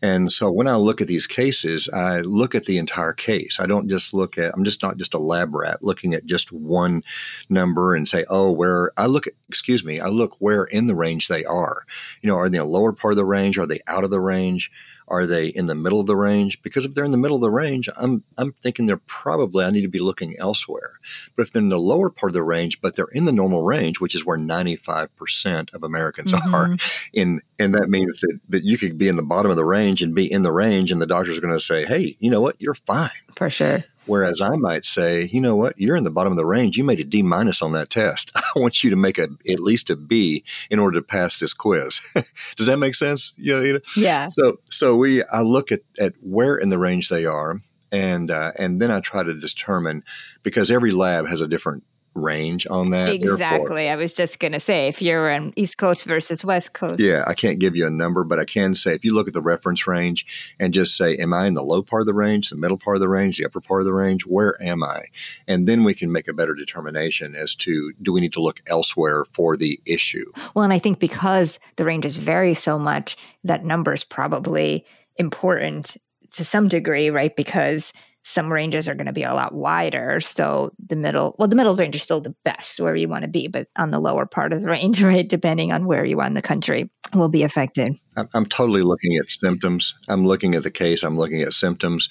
And 0.00 0.30
so 0.30 0.48
when 0.48 0.68
I 0.68 0.76
look 0.76 1.00
at 1.00 1.08
these 1.08 1.26
cases, 1.26 1.88
I 1.88 2.20
look 2.20 2.54
at 2.54 2.66
the 2.66 2.78
entire 2.78 3.12
case. 3.12 3.58
I 3.58 3.66
don't 3.66 3.88
just 3.88 4.14
look 4.14 4.38
at, 4.38 4.54
I'm 4.54 4.62
just 4.62 4.80
not 4.80 4.96
just 4.96 5.12
a 5.12 5.18
lab 5.18 5.56
rat 5.56 5.82
looking 5.82 6.14
at 6.14 6.24
just 6.24 6.52
one 6.52 7.02
number 7.48 7.96
and 7.96 8.08
say, 8.08 8.24
oh, 8.30 8.52
where 8.52 8.92
I 8.96 9.06
look 9.06 9.26
at, 9.26 9.32
excuse 9.48 9.84
me, 9.84 9.98
I 9.98 10.06
look 10.06 10.36
where 10.38 10.62
in 10.62 10.86
the 10.86 10.94
range 10.94 11.26
they 11.26 11.44
are. 11.44 11.82
You 12.22 12.28
know, 12.28 12.36
are 12.36 12.48
they 12.48 12.58
in 12.58 12.64
the 12.64 12.70
lower 12.70 12.92
part 12.92 13.10
of 13.10 13.16
the 13.16 13.24
range? 13.24 13.58
Are 13.58 13.66
they 13.66 13.80
out 13.88 14.04
of 14.04 14.10
the 14.10 14.20
range? 14.20 14.70
Are 15.08 15.26
they 15.26 15.46
in 15.46 15.66
the 15.66 15.74
middle 15.74 16.00
of 16.00 16.06
the 16.06 16.16
range? 16.16 16.62
Because 16.62 16.84
if 16.84 16.94
they're 16.94 17.04
in 17.04 17.12
the 17.12 17.16
middle 17.16 17.36
of 17.36 17.42
the 17.42 17.50
range, 17.50 17.88
I'm 17.96 18.24
I'm 18.36 18.52
thinking 18.52 18.86
they're 18.86 18.96
probably 18.96 19.64
I 19.64 19.70
need 19.70 19.82
to 19.82 19.88
be 19.88 20.00
looking 20.00 20.36
elsewhere. 20.38 20.98
But 21.36 21.42
if 21.42 21.52
they're 21.52 21.62
in 21.62 21.68
the 21.68 21.78
lower 21.78 22.10
part 22.10 22.30
of 22.30 22.34
the 22.34 22.42
range, 22.42 22.80
but 22.80 22.96
they're 22.96 23.06
in 23.12 23.24
the 23.24 23.32
normal 23.32 23.62
range, 23.62 24.00
which 24.00 24.14
is 24.14 24.24
where 24.24 24.38
95% 24.38 25.74
of 25.74 25.84
Americans 25.84 26.32
mm-hmm. 26.32 26.54
are, 26.54 26.76
in 27.12 27.40
and 27.58 27.74
that 27.74 27.88
means 27.88 28.20
that, 28.20 28.40
that 28.48 28.64
you 28.64 28.78
could 28.78 28.98
be 28.98 29.08
in 29.08 29.16
the 29.16 29.22
bottom 29.22 29.50
of 29.50 29.56
the 29.56 29.64
range 29.64 30.02
and 30.02 30.14
be 30.14 30.30
in 30.30 30.42
the 30.42 30.52
range, 30.52 30.90
and 30.90 31.00
the 31.00 31.06
doctors 31.06 31.38
going 31.40 31.54
to 31.54 31.60
say, 31.60 31.84
"Hey, 31.84 32.16
you 32.18 32.30
know 32.30 32.40
what? 32.40 32.60
You're 32.60 32.74
fine." 32.74 33.10
For 33.36 33.48
sure. 33.48 33.84
Whereas 34.06 34.40
I 34.40 34.56
might 34.56 34.84
say, 34.84 35.24
you 35.24 35.40
know 35.40 35.56
what, 35.56 35.78
you're 35.78 35.96
in 35.96 36.04
the 36.04 36.10
bottom 36.10 36.32
of 36.32 36.36
the 36.36 36.46
range. 36.46 36.76
You 36.76 36.84
made 36.84 37.00
a 37.00 37.04
D 37.04 37.22
minus 37.22 37.62
on 37.62 37.72
that 37.72 37.90
test. 37.90 38.30
I 38.36 38.42
want 38.56 38.82
you 38.82 38.90
to 38.90 38.96
make 38.96 39.18
a 39.18 39.28
at 39.50 39.60
least 39.60 39.90
a 39.90 39.96
B 39.96 40.44
in 40.70 40.78
order 40.78 40.98
to 40.98 41.06
pass 41.06 41.38
this 41.38 41.52
quiz. 41.52 42.00
Does 42.56 42.66
that 42.66 42.78
make 42.78 42.94
sense? 42.94 43.32
Yeah, 43.36 43.60
you 43.60 43.72
know? 43.74 43.80
yeah. 43.96 44.28
So 44.28 44.58
so 44.70 44.96
we 44.96 45.22
I 45.24 45.42
look 45.42 45.72
at 45.72 45.80
at 46.00 46.14
where 46.20 46.56
in 46.56 46.68
the 46.68 46.78
range 46.78 47.08
they 47.08 47.24
are, 47.24 47.60
and 47.92 48.30
uh, 48.30 48.52
and 48.56 48.80
then 48.80 48.90
I 48.90 49.00
try 49.00 49.22
to 49.22 49.34
determine 49.34 50.04
because 50.42 50.70
every 50.70 50.92
lab 50.92 51.28
has 51.28 51.40
a 51.40 51.48
different 51.48 51.84
range 52.16 52.66
on 52.68 52.90
that. 52.90 53.10
Exactly. 53.10 53.36
Therefore, 53.36 53.78
I 53.78 53.96
was 53.96 54.12
just 54.12 54.38
going 54.38 54.52
to 54.52 54.60
say 54.60 54.88
if 54.88 55.00
you're 55.02 55.30
on 55.30 55.52
East 55.56 55.78
Coast 55.78 56.04
versus 56.04 56.44
West 56.44 56.72
Coast. 56.72 57.00
Yeah, 57.00 57.24
I 57.26 57.34
can't 57.34 57.58
give 57.58 57.76
you 57.76 57.86
a 57.86 57.90
number, 57.90 58.24
but 58.24 58.40
I 58.40 58.44
can 58.44 58.74
say 58.74 58.94
if 58.94 59.04
you 59.04 59.14
look 59.14 59.28
at 59.28 59.34
the 59.34 59.42
reference 59.42 59.86
range 59.86 60.54
and 60.58 60.74
just 60.74 60.96
say, 60.96 61.16
am 61.16 61.34
I 61.34 61.46
in 61.46 61.54
the 61.54 61.62
low 61.62 61.82
part 61.82 62.02
of 62.02 62.06
the 62.06 62.14
range, 62.14 62.50
the 62.50 62.56
middle 62.56 62.78
part 62.78 62.96
of 62.96 63.00
the 63.00 63.08
range, 63.08 63.38
the 63.38 63.44
upper 63.44 63.60
part 63.60 63.82
of 63.82 63.86
the 63.86 63.94
range? 63.94 64.26
Where 64.26 64.60
am 64.62 64.82
I? 64.82 65.04
And 65.46 65.68
then 65.68 65.84
we 65.84 65.94
can 65.94 66.10
make 66.10 66.28
a 66.28 66.34
better 66.34 66.54
determination 66.54 67.34
as 67.34 67.54
to 67.56 67.92
do 68.00 68.12
we 68.12 68.20
need 68.20 68.32
to 68.32 68.42
look 68.42 68.62
elsewhere 68.66 69.24
for 69.32 69.56
the 69.56 69.78
issue? 69.86 70.32
Well, 70.54 70.64
and 70.64 70.72
I 70.72 70.78
think 70.78 70.98
because 70.98 71.58
the 71.76 71.84
ranges 71.84 72.16
vary 72.16 72.54
so 72.54 72.78
much, 72.78 73.16
that 73.44 73.64
number 73.64 73.92
is 73.92 74.04
probably 74.04 74.84
important 75.16 75.96
to 76.32 76.44
some 76.44 76.68
degree, 76.68 77.10
right? 77.10 77.34
Because 77.34 77.92
some 78.28 78.52
ranges 78.52 78.88
are 78.88 78.94
going 78.96 79.06
to 79.06 79.12
be 79.12 79.22
a 79.22 79.32
lot 79.32 79.54
wider. 79.54 80.18
So 80.18 80.72
the 80.84 80.96
middle, 80.96 81.36
well, 81.38 81.46
the 81.46 81.54
middle 81.54 81.76
range 81.76 81.94
is 81.94 82.02
still 82.02 82.20
the 82.20 82.34
best 82.44 82.80
where 82.80 82.96
you 82.96 83.06
want 83.06 83.22
to 83.22 83.28
be, 83.28 83.46
but 83.46 83.68
on 83.76 83.92
the 83.92 84.00
lower 84.00 84.26
part 84.26 84.52
of 84.52 84.60
the 84.60 84.66
range, 84.66 85.00
right, 85.02 85.26
depending 85.26 85.70
on 85.70 85.86
where 85.86 86.04
you 86.04 86.18
are 86.18 86.26
in 86.26 86.34
the 86.34 86.42
country, 86.42 86.90
will 87.14 87.28
be 87.28 87.44
affected. 87.44 87.96
I'm 88.34 88.46
totally 88.46 88.82
looking 88.82 89.14
at 89.14 89.30
symptoms. 89.30 89.94
I'm 90.08 90.26
looking 90.26 90.56
at 90.56 90.64
the 90.64 90.72
case. 90.72 91.04
I'm 91.04 91.16
looking 91.16 91.42
at 91.42 91.52
symptoms, 91.52 92.08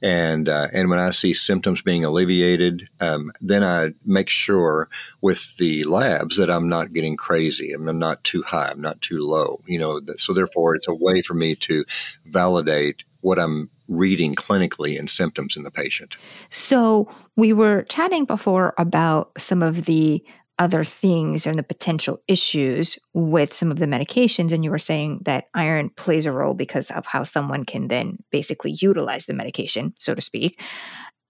and 0.00 0.48
uh, 0.48 0.68
and 0.72 0.88
when 0.88 1.00
I 1.00 1.10
see 1.10 1.34
symptoms 1.34 1.82
being 1.82 2.02
alleviated, 2.02 2.88
um, 3.00 3.30
then 3.42 3.62
I 3.62 3.90
make 4.06 4.30
sure 4.30 4.88
with 5.20 5.54
the 5.58 5.84
labs 5.84 6.38
that 6.38 6.48
I'm 6.48 6.68
not 6.68 6.94
getting 6.94 7.16
crazy. 7.16 7.72
I'm 7.74 7.98
not 7.98 8.24
too 8.24 8.42
high. 8.42 8.68
I'm 8.70 8.80
not 8.80 9.02
too 9.02 9.18
low. 9.18 9.60
You 9.66 9.80
know, 9.80 10.00
so 10.16 10.32
therefore, 10.32 10.76
it's 10.76 10.88
a 10.88 10.94
way 10.94 11.20
for 11.20 11.34
me 11.34 11.56
to 11.56 11.84
validate 12.24 13.04
what 13.20 13.38
I'm 13.38 13.68
reading 13.88 14.34
clinically 14.34 14.98
in 14.98 15.08
symptoms 15.08 15.56
in 15.56 15.62
the 15.62 15.70
patient. 15.70 16.16
So, 16.50 17.10
we 17.36 17.52
were 17.52 17.82
chatting 17.84 18.24
before 18.24 18.74
about 18.78 19.32
some 19.38 19.62
of 19.62 19.86
the 19.86 20.22
other 20.58 20.84
things 20.84 21.46
and 21.46 21.56
the 21.56 21.62
potential 21.62 22.20
issues 22.26 22.98
with 23.14 23.54
some 23.54 23.70
of 23.70 23.78
the 23.78 23.86
medications. 23.86 24.52
And 24.52 24.64
you 24.64 24.70
were 24.70 24.78
saying 24.78 25.20
that 25.24 25.46
iron 25.54 25.90
plays 25.90 26.26
a 26.26 26.32
role 26.32 26.54
because 26.54 26.90
of 26.90 27.06
how 27.06 27.22
someone 27.22 27.64
can 27.64 27.88
then 27.88 28.18
basically 28.30 28.72
utilize 28.72 29.26
the 29.26 29.34
medication, 29.34 29.94
so 29.98 30.14
to 30.14 30.20
speak. 30.20 30.60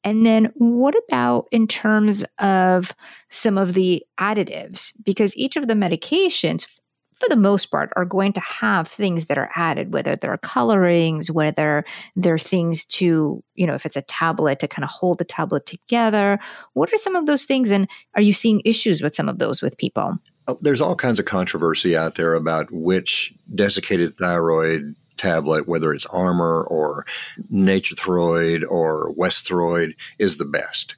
And 0.04 0.24
then, 0.24 0.50
what 0.54 0.94
about 1.06 1.48
in 1.50 1.66
terms 1.66 2.24
of 2.38 2.94
some 3.30 3.58
of 3.58 3.74
the 3.74 4.04
additives? 4.18 4.92
Because 5.04 5.36
each 5.36 5.56
of 5.56 5.66
the 5.66 5.74
medications, 5.74 6.66
for 7.20 7.28
the 7.28 7.37
most 7.37 7.66
part, 7.66 7.92
are 7.96 8.04
going 8.04 8.32
to 8.32 8.40
have 8.40 8.87
things 8.88 9.26
that 9.26 9.38
are 9.38 9.50
added, 9.54 9.92
whether 9.92 10.16
they're 10.16 10.38
colorings, 10.38 11.30
whether 11.30 11.84
they're 12.16 12.38
things 12.38 12.84
to, 12.84 13.42
you 13.54 13.66
know, 13.66 13.75
if 13.75 13.84
it's 13.84 13.96
a 13.96 14.02
tablet 14.02 14.60
to 14.60 14.68
kind 14.68 14.84
of 14.84 14.90
hold 14.90 15.18
the 15.18 15.25
tablet 15.25 15.66
together. 15.66 16.38
What 16.75 16.92
are 16.92 16.96
some 16.98 17.16
of 17.16 17.26
those 17.26 17.44
things? 17.44 17.70
And 17.70 17.88
are 18.14 18.22
you 18.22 18.32
seeing 18.32 18.62
issues 18.64 19.02
with 19.02 19.14
some 19.14 19.28
of 19.28 19.38
those 19.38 19.62
with 19.62 19.76
people? 19.76 20.16
Oh, 20.46 20.58
there's 20.62 20.80
all 20.80 20.96
kinds 20.96 21.20
of 21.20 21.26
controversy 21.26 21.96
out 21.96 22.14
there 22.14 22.34
about 22.34 22.70
which 22.70 23.34
desiccated 23.54 24.16
thyroid 24.18 24.94
tablet, 25.16 25.68
whether 25.68 25.92
it's 25.92 26.06
Armour 26.06 26.62
or 26.62 27.04
Nature-Throid 27.50 28.64
or 28.68 29.12
Westhroid, 29.14 29.94
is 30.18 30.37
the 30.37 30.44
best 30.44 30.94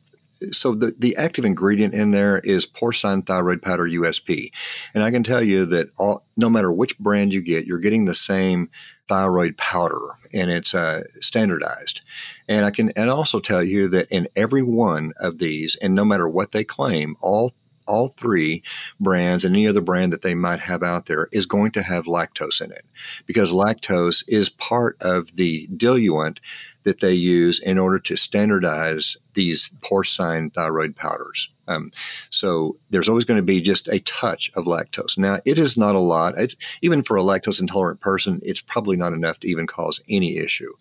so 0.52 0.74
the, 0.74 0.94
the 0.98 1.16
active 1.16 1.44
ingredient 1.44 1.94
in 1.94 2.10
there 2.10 2.38
is 2.38 2.66
porcine 2.66 3.26
thyroid 3.26 3.62
powder 3.62 3.84
USP. 3.84 4.50
And 4.94 5.02
I 5.02 5.10
can 5.10 5.22
tell 5.22 5.42
you 5.42 5.66
that 5.66 5.90
all, 5.98 6.24
no 6.36 6.48
matter 6.48 6.72
which 6.72 6.98
brand 6.98 7.32
you 7.32 7.42
get, 7.42 7.66
you're 7.66 7.78
getting 7.78 8.04
the 8.04 8.14
same 8.14 8.70
thyroid 9.08 9.56
powder 9.56 10.00
and 10.32 10.50
it's 10.50 10.74
uh, 10.74 11.02
standardized. 11.20 12.00
And 12.48 12.64
I 12.64 12.70
can 12.70 12.90
and 12.90 13.10
also 13.10 13.40
tell 13.40 13.62
you 13.62 13.88
that 13.88 14.08
in 14.10 14.28
every 14.36 14.62
one 14.62 15.12
of 15.18 15.38
these, 15.38 15.76
and 15.76 15.94
no 15.94 16.04
matter 16.04 16.28
what 16.28 16.52
they 16.52 16.64
claim, 16.64 17.16
all 17.20 17.52
all 17.90 18.08
three 18.08 18.62
brands 19.00 19.44
and 19.44 19.56
any 19.56 19.66
other 19.66 19.80
brand 19.80 20.12
that 20.12 20.22
they 20.22 20.34
might 20.34 20.60
have 20.60 20.82
out 20.82 21.06
there 21.06 21.28
is 21.32 21.44
going 21.44 21.72
to 21.72 21.82
have 21.82 22.04
lactose 22.04 22.60
in 22.60 22.70
it 22.70 22.84
because 23.26 23.52
lactose 23.52 24.22
is 24.28 24.48
part 24.48 24.96
of 25.00 25.34
the 25.34 25.66
diluent 25.76 26.38
that 26.84 27.00
they 27.00 27.12
use 27.12 27.60
in 27.60 27.78
order 27.78 27.98
to 27.98 28.16
standardize 28.16 29.16
these 29.34 29.70
porcine 29.80 30.52
thyroid 30.52 30.96
powders. 30.96 31.50
Um, 31.68 31.92
so 32.30 32.76
there's 32.90 33.08
always 33.08 33.24
going 33.24 33.38
to 33.38 33.44
be 33.44 33.60
just 33.60 33.86
a 33.88 34.00
touch 34.00 34.50
of 34.54 34.64
lactose. 34.64 35.16
Now, 35.16 35.40
it 35.44 35.58
is 35.58 35.76
not 35.76 35.94
a 35.94 36.00
lot. 36.00 36.36
It's 36.36 36.56
even 36.82 37.02
for 37.02 37.16
a 37.16 37.22
lactose 37.22 37.60
intolerant 37.60 38.00
person, 38.00 38.40
it's 38.42 38.60
probably 38.60 38.96
not 38.96 39.12
enough 39.12 39.38
to 39.40 39.48
even 39.48 39.66
cause 39.66 40.00
any 40.08 40.38
issue. 40.38 40.72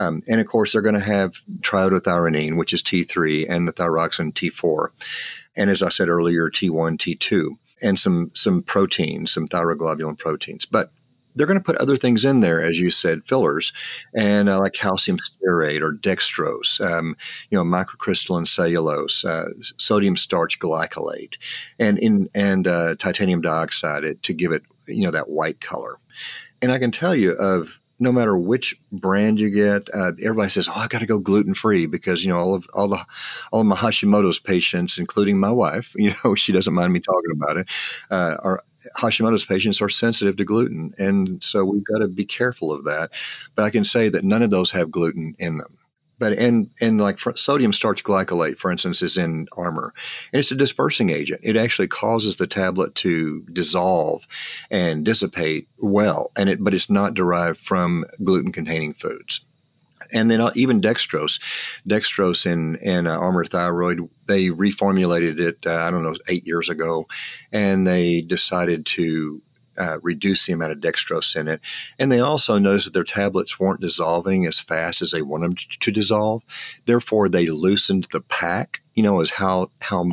Um, 0.00 0.22
and 0.26 0.40
of 0.40 0.46
course, 0.46 0.72
they're 0.72 0.80
going 0.80 0.94
to 0.94 1.00
have 1.00 1.36
triiodothyronine, 1.60 2.56
which 2.56 2.72
is 2.72 2.82
T3, 2.82 3.46
and 3.48 3.68
the 3.68 3.72
thyroxine 3.72 4.32
T4, 4.32 4.88
and 5.56 5.70
as 5.70 5.82
I 5.82 5.90
said 5.90 6.08
earlier, 6.08 6.48
T1, 6.50 6.96
T2, 6.96 7.56
and 7.82 7.98
some 7.98 8.30
some 8.34 8.62
proteins, 8.62 9.32
some 9.32 9.48
thyroglobulin 9.48 10.18
proteins. 10.18 10.64
But 10.64 10.90
they're 11.34 11.46
going 11.46 11.58
to 11.58 11.64
put 11.64 11.76
other 11.76 11.96
things 11.96 12.24
in 12.24 12.40
there, 12.40 12.62
as 12.62 12.78
you 12.78 12.90
said, 12.90 13.22
fillers, 13.26 13.72
and 14.14 14.48
uh, 14.48 14.58
like 14.58 14.72
calcium 14.72 15.18
stearate 15.18 15.80
or 15.80 15.92
dextrose, 15.92 16.80
um, 16.80 17.16
you 17.50 17.58
know, 17.58 17.64
microcrystalline 17.64 18.46
cellulose, 18.46 19.24
uh, 19.24 19.48
sodium 19.78 20.16
starch 20.16 20.58
glycolate, 20.58 21.36
and 21.78 21.98
in 21.98 22.28
and 22.34 22.66
uh, 22.66 22.94
titanium 22.96 23.40
dioxide 23.40 24.22
to 24.22 24.32
give 24.32 24.52
it, 24.52 24.62
you 24.86 25.04
know, 25.04 25.10
that 25.10 25.28
white 25.28 25.60
color. 25.60 25.96
And 26.60 26.70
I 26.70 26.78
can 26.78 26.90
tell 26.92 27.14
you 27.14 27.32
of 27.32 27.80
no 28.02 28.12
matter 28.12 28.36
which 28.36 28.76
brand 28.90 29.38
you 29.38 29.48
get, 29.48 29.88
uh, 29.94 30.12
everybody 30.20 30.50
says, 30.50 30.68
"Oh, 30.68 30.74
I 30.74 30.88
got 30.88 30.98
to 30.98 31.06
go 31.06 31.18
gluten 31.18 31.54
free," 31.54 31.86
because 31.86 32.24
you 32.24 32.32
know 32.32 32.38
all 32.38 32.54
of 32.54 32.66
all 32.74 32.88
the 32.88 33.04
all 33.52 33.60
of 33.60 33.66
my 33.66 33.76
Hashimoto's 33.76 34.40
patients, 34.40 34.98
including 34.98 35.38
my 35.38 35.50
wife, 35.50 35.94
you 35.96 36.12
know, 36.24 36.34
she 36.34 36.52
doesn't 36.52 36.74
mind 36.74 36.92
me 36.92 37.00
talking 37.00 37.30
about 37.34 37.56
it, 37.56 37.68
uh, 38.10 38.36
are 38.40 38.64
Hashimoto's 38.98 39.44
patients 39.44 39.80
are 39.80 39.88
sensitive 39.88 40.36
to 40.36 40.44
gluten, 40.44 40.92
and 40.98 41.42
so 41.42 41.64
we've 41.64 41.84
got 41.84 41.98
to 41.98 42.08
be 42.08 42.24
careful 42.24 42.72
of 42.72 42.84
that. 42.84 43.10
But 43.54 43.64
I 43.64 43.70
can 43.70 43.84
say 43.84 44.08
that 44.08 44.24
none 44.24 44.42
of 44.42 44.50
those 44.50 44.72
have 44.72 44.90
gluten 44.90 45.34
in 45.38 45.58
them 45.58 45.78
but 46.22 46.38
and 46.38 46.70
and 46.80 47.00
like 47.00 47.18
sodium 47.34 47.72
starch 47.72 48.04
glycolate, 48.04 48.56
for 48.56 48.70
instance, 48.70 49.02
is 49.02 49.18
in 49.18 49.48
Armour, 49.56 49.92
and 50.32 50.38
it's 50.38 50.52
a 50.52 50.54
dispersing 50.54 51.10
agent. 51.10 51.40
It 51.42 51.56
actually 51.56 51.88
causes 51.88 52.36
the 52.36 52.46
tablet 52.46 52.94
to 52.96 53.44
dissolve 53.52 54.24
and 54.70 55.04
dissipate 55.04 55.66
well, 55.78 56.30
and 56.36 56.48
it 56.48 56.62
but 56.62 56.74
it's 56.74 56.88
not 56.88 57.14
derived 57.14 57.58
from 57.58 58.04
gluten-containing 58.22 58.94
foods. 58.94 59.44
And 60.14 60.30
then 60.30 60.40
uh, 60.40 60.52
even 60.54 60.80
dextrose, 60.80 61.40
dextrose 61.88 62.46
in 62.46 62.76
in 62.76 63.08
uh, 63.08 63.18
Armour 63.18 63.44
Thyroid, 63.44 64.08
they 64.28 64.50
reformulated 64.50 65.40
it. 65.40 65.58
Uh, 65.66 65.74
I 65.74 65.90
don't 65.90 66.04
know, 66.04 66.14
eight 66.28 66.46
years 66.46 66.68
ago, 66.68 67.08
and 67.50 67.84
they 67.84 68.20
decided 68.20 68.86
to 68.94 69.42
uh, 69.78 69.98
reduce 70.02 70.46
the 70.46 70.52
amount 70.52 70.72
of 70.72 70.78
dextrose 70.78 71.34
in 71.36 71.48
it. 71.48 71.60
And 71.98 72.10
they 72.10 72.20
also 72.20 72.58
noticed 72.58 72.86
that 72.86 72.94
their 72.94 73.04
tablets 73.04 73.58
weren't 73.58 73.80
dissolving 73.80 74.46
as 74.46 74.60
fast 74.60 75.02
as 75.02 75.10
they 75.10 75.22
want 75.22 75.42
them 75.42 75.54
to, 75.54 75.66
to 75.80 75.90
dissolve. 75.90 76.42
Therefore, 76.86 77.28
they 77.28 77.48
loosened 77.48 78.08
the 78.12 78.20
pack, 78.20 78.82
you 78.94 79.02
know, 79.02 79.20
as 79.20 79.30
how, 79.30 79.70
how, 79.80 80.10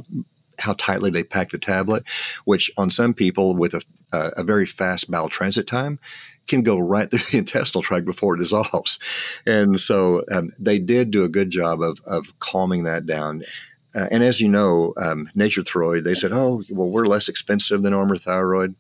how 0.59 0.73
tightly 0.73 1.09
they 1.09 1.23
pack 1.23 1.49
the 1.49 1.57
tablet, 1.57 2.03
which 2.45 2.71
on 2.77 2.89
some 2.89 3.13
people 3.13 3.55
with 3.55 3.73
a, 3.73 3.81
a, 4.11 4.43
very 4.43 4.65
fast 4.65 5.09
bowel 5.09 5.29
transit 5.29 5.67
time 5.67 5.99
can 6.47 6.63
go 6.63 6.79
right 6.79 7.09
through 7.09 7.19
the 7.19 7.37
intestinal 7.39 7.83
tract 7.83 8.05
before 8.05 8.35
it 8.35 8.39
dissolves. 8.39 8.99
And 9.45 9.79
so 9.79 10.23
um, 10.31 10.51
they 10.59 10.79
did 10.79 11.11
do 11.11 11.23
a 11.23 11.29
good 11.29 11.49
job 11.49 11.81
of, 11.81 11.99
of 12.05 12.37
calming 12.39 12.83
that 12.83 13.05
down. 13.05 13.43
Uh, 13.95 14.07
and 14.11 14.23
as 14.23 14.39
you 14.39 14.47
know, 14.47 14.93
um, 14.97 15.29
Nature-Throid, 15.33 16.03
they 16.03 16.13
said, 16.13 16.31
oh, 16.31 16.63
well, 16.69 16.89
we're 16.89 17.07
less 17.07 17.27
expensive 17.27 17.81
than 17.81 17.93
Armour 17.93 18.17
Thyroid. 18.17 18.75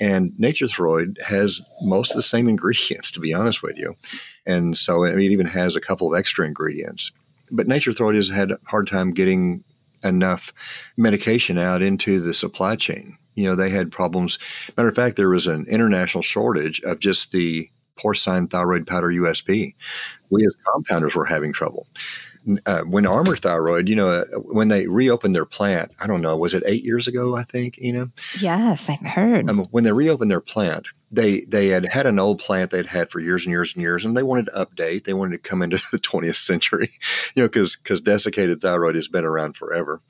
And 0.00 0.32
Nature-Throid 0.38 1.20
has 1.22 1.60
most 1.82 2.10
of 2.10 2.16
the 2.16 2.22
same 2.22 2.48
ingredients, 2.48 3.10
to 3.12 3.20
be 3.20 3.32
honest 3.32 3.62
with 3.62 3.76
you. 3.78 3.94
And 4.46 4.76
so 4.76 5.04
it 5.04 5.20
even 5.20 5.46
has 5.46 5.76
a 5.76 5.80
couple 5.80 6.12
of 6.12 6.18
extra 6.18 6.46
ingredients. 6.46 7.12
But 7.50 7.68
Nature-Throid 7.68 8.14
has 8.14 8.28
had 8.28 8.52
a 8.52 8.58
hard 8.64 8.86
time 8.86 9.12
getting 9.12 9.62
enough 10.04 10.52
medication 10.96 11.58
out 11.58 11.82
into 11.82 12.20
the 12.20 12.34
supply 12.34 12.76
chain. 12.76 13.16
You 13.34 13.44
know, 13.44 13.54
they 13.54 13.70
had 13.70 13.92
problems. 13.92 14.38
Matter 14.76 14.88
of 14.88 14.96
fact, 14.96 15.16
there 15.16 15.28
was 15.28 15.46
an 15.46 15.66
international 15.68 16.22
shortage 16.22 16.80
of 16.82 16.98
just 16.98 17.32
the 17.32 17.70
porcine 17.96 18.50
thyroid 18.50 18.86
powder 18.86 19.08
USP. 19.08 19.74
We 20.30 20.44
as 20.44 20.56
compounders 20.66 21.14
were 21.14 21.26
having 21.26 21.52
trouble 21.52 21.86
uh, 22.66 22.82
when 22.82 23.06
Armour 23.06 23.36
Thyroid, 23.36 23.88
you 23.88 23.96
know, 23.96 24.08
uh, 24.08 24.24
when 24.38 24.68
they 24.68 24.86
reopened 24.86 25.34
their 25.34 25.44
plant, 25.44 25.94
I 26.00 26.06
don't 26.06 26.20
know, 26.20 26.36
was 26.36 26.54
it 26.54 26.62
eight 26.66 26.84
years 26.84 27.06
ago? 27.06 27.36
I 27.36 27.44
think 27.44 27.78
you 27.78 27.92
know. 27.92 28.10
Yes, 28.40 28.88
I've 28.88 29.00
heard. 29.00 29.48
Um, 29.48 29.66
when 29.70 29.84
they 29.84 29.92
reopened 29.92 30.30
their 30.30 30.40
plant, 30.40 30.86
they 31.10 31.40
they 31.40 31.68
had 31.68 31.86
had 31.92 32.06
an 32.06 32.18
old 32.18 32.38
plant 32.38 32.70
they'd 32.70 32.86
had 32.86 33.10
for 33.10 33.20
years 33.20 33.44
and 33.44 33.52
years 33.52 33.74
and 33.74 33.82
years, 33.82 34.04
and 34.04 34.16
they 34.16 34.22
wanted 34.22 34.46
to 34.46 34.66
update. 34.66 35.04
They 35.04 35.14
wanted 35.14 35.42
to 35.42 35.48
come 35.48 35.62
into 35.62 35.80
the 35.92 35.98
20th 35.98 36.36
century, 36.36 36.90
you 37.34 37.42
know, 37.42 37.48
because 37.48 37.76
because 37.76 38.00
desiccated 38.00 38.60
thyroid 38.60 38.94
has 38.94 39.08
been 39.08 39.24
around 39.24 39.56
forever, 39.56 40.00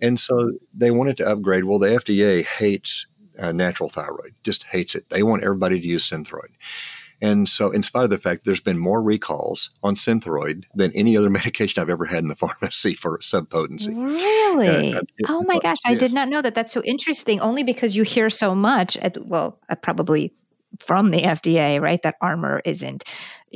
and 0.00 0.18
so 0.18 0.52
they 0.74 0.90
wanted 0.90 1.16
to 1.18 1.28
upgrade. 1.28 1.64
Well, 1.64 1.78
the 1.78 1.88
FDA 1.88 2.44
hates 2.44 3.06
uh, 3.38 3.52
natural 3.52 3.88
thyroid, 3.88 4.34
just 4.44 4.64
hates 4.64 4.94
it. 4.94 5.08
They 5.10 5.22
want 5.22 5.42
everybody 5.42 5.80
to 5.80 5.86
use 5.86 6.08
Synthroid. 6.08 6.50
And 7.22 7.48
so, 7.48 7.70
in 7.70 7.82
spite 7.82 8.04
of 8.04 8.10
the 8.10 8.18
fact 8.18 8.44
there's 8.44 8.60
been 8.60 8.78
more 8.78 9.00
recalls 9.00 9.70
on 9.82 9.94
Synthroid 9.94 10.64
than 10.74 10.90
any 10.92 11.16
other 11.16 11.30
medication 11.38 11.80
I've 11.80 11.88
ever 11.88 12.04
had 12.04 12.18
in 12.18 12.28
the 12.28 12.36
pharmacy 12.36 12.94
for 12.94 13.18
subpotency. 13.18 13.96
Really? 13.96 14.94
Uh, 14.94 14.98
uh 14.98 15.02
oh 15.28 15.42
my 15.44 15.58
gosh, 15.60 15.78
I 15.86 15.94
did 15.94 16.12
not 16.12 16.28
know 16.28 16.42
that. 16.42 16.54
That's 16.54 16.74
so 16.74 16.82
interesting. 16.82 17.40
Only 17.40 17.62
because 17.62 17.96
you 17.96 18.02
hear 18.02 18.28
so 18.28 18.54
much. 18.54 18.96
At, 18.98 19.24
well, 19.24 19.60
uh, 19.70 19.76
probably 19.76 20.34
from 20.80 21.10
the 21.10 21.22
FDA, 21.22 21.80
right? 21.80 22.02
That 22.02 22.16
Armour 22.20 22.60
isn't 22.64 23.04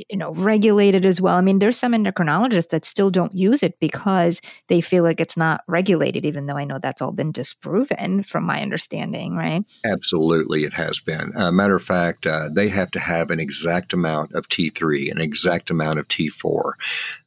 you 0.09 0.17
know 0.17 0.33
regulated 0.33 1.05
as 1.05 1.19
well. 1.19 1.35
I 1.35 1.41
mean 1.41 1.59
there's 1.59 1.77
some 1.77 1.93
endocrinologists 1.93 2.69
that 2.69 2.85
still 2.85 3.09
don't 3.09 3.33
use 3.33 3.63
it 3.63 3.79
because 3.79 4.41
they 4.67 4.81
feel 4.81 5.03
like 5.03 5.19
it's 5.19 5.37
not 5.37 5.63
regulated 5.67 6.25
even 6.25 6.45
though 6.45 6.57
i 6.57 6.63
know 6.63 6.79
that's 6.79 7.01
all 7.01 7.11
been 7.11 7.31
disproven 7.31 8.23
from 8.23 8.43
my 8.43 8.61
understanding 8.61 9.35
right? 9.35 9.63
Absolutely 9.85 10.63
it 10.63 10.73
has 10.73 10.99
been. 10.99 11.31
Uh, 11.35 11.51
matter 11.51 11.75
of 11.75 11.83
fact 11.83 12.25
uh, 12.25 12.49
they 12.51 12.67
have 12.67 12.91
to 12.91 12.99
have 12.99 13.31
an 13.31 13.39
exact 13.39 13.93
amount 13.93 14.33
of 14.33 14.47
t3 14.47 15.11
an 15.11 15.19
exact 15.19 15.69
amount 15.69 15.99
of 15.99 16.07
t4 16.07 16.73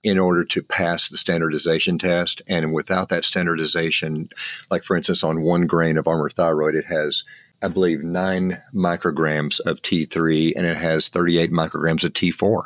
in 0.03 0.19
order 0.19 0.45
to 0.45 0.63
pass 0.63 1.09
the 1.09 1.17
standardization 1.17 1.99
test. 1.99 2.43
And 2.47 2.73
without 2.73 3.09
that 3.09 3.25
standardization 3.25 4.29
like 4.71 4.85
for 4.85 4.97
instance 4.97 5.25
on 5.25 5.43
one 5.43 5.67
grain 5.67 5.97
of 5.97 6.07
Armour 6.07 6.31
thyroid 6.31 6.75
it 6.75 6.87
has 6.87 7.25
I 7.63 7.69
believe, 7.69 8.03
nine 8.03 8.63
micrograms 8.75 9.61
of 9.61 9.83
T3 9.83 10.53
and 10.57 10.65
it 10.65 10.77
has 10.77 11.09
38 11.09 11.53
micrograms 11.53 12.05
of 12.05 12.13
T4. 12.13 12.65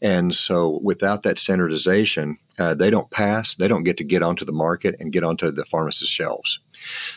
And 0.00 0.34
so 0.34 0.80
without 0.82 1.22
that 1.22 1.38
standardization, 1.38 2.38
uh, 2.58 2.74
they 2.74 2.90
don't 2.90 3.10
pass, 3.10 3.54
they 3.54 3.68
don't 3.68 3.84
get 3.84 3.96
to 3.98 4.04
get 4.04 4.22
onto 4.22 4.44
the 4.44 4.52
market 4.52 4.96
and 4.98 5.12
get 5.12 5.24
onto 5.24 5.50
the 5.50 5.64
pharmacist 5.64 6.12
shelves. 6.12 6.60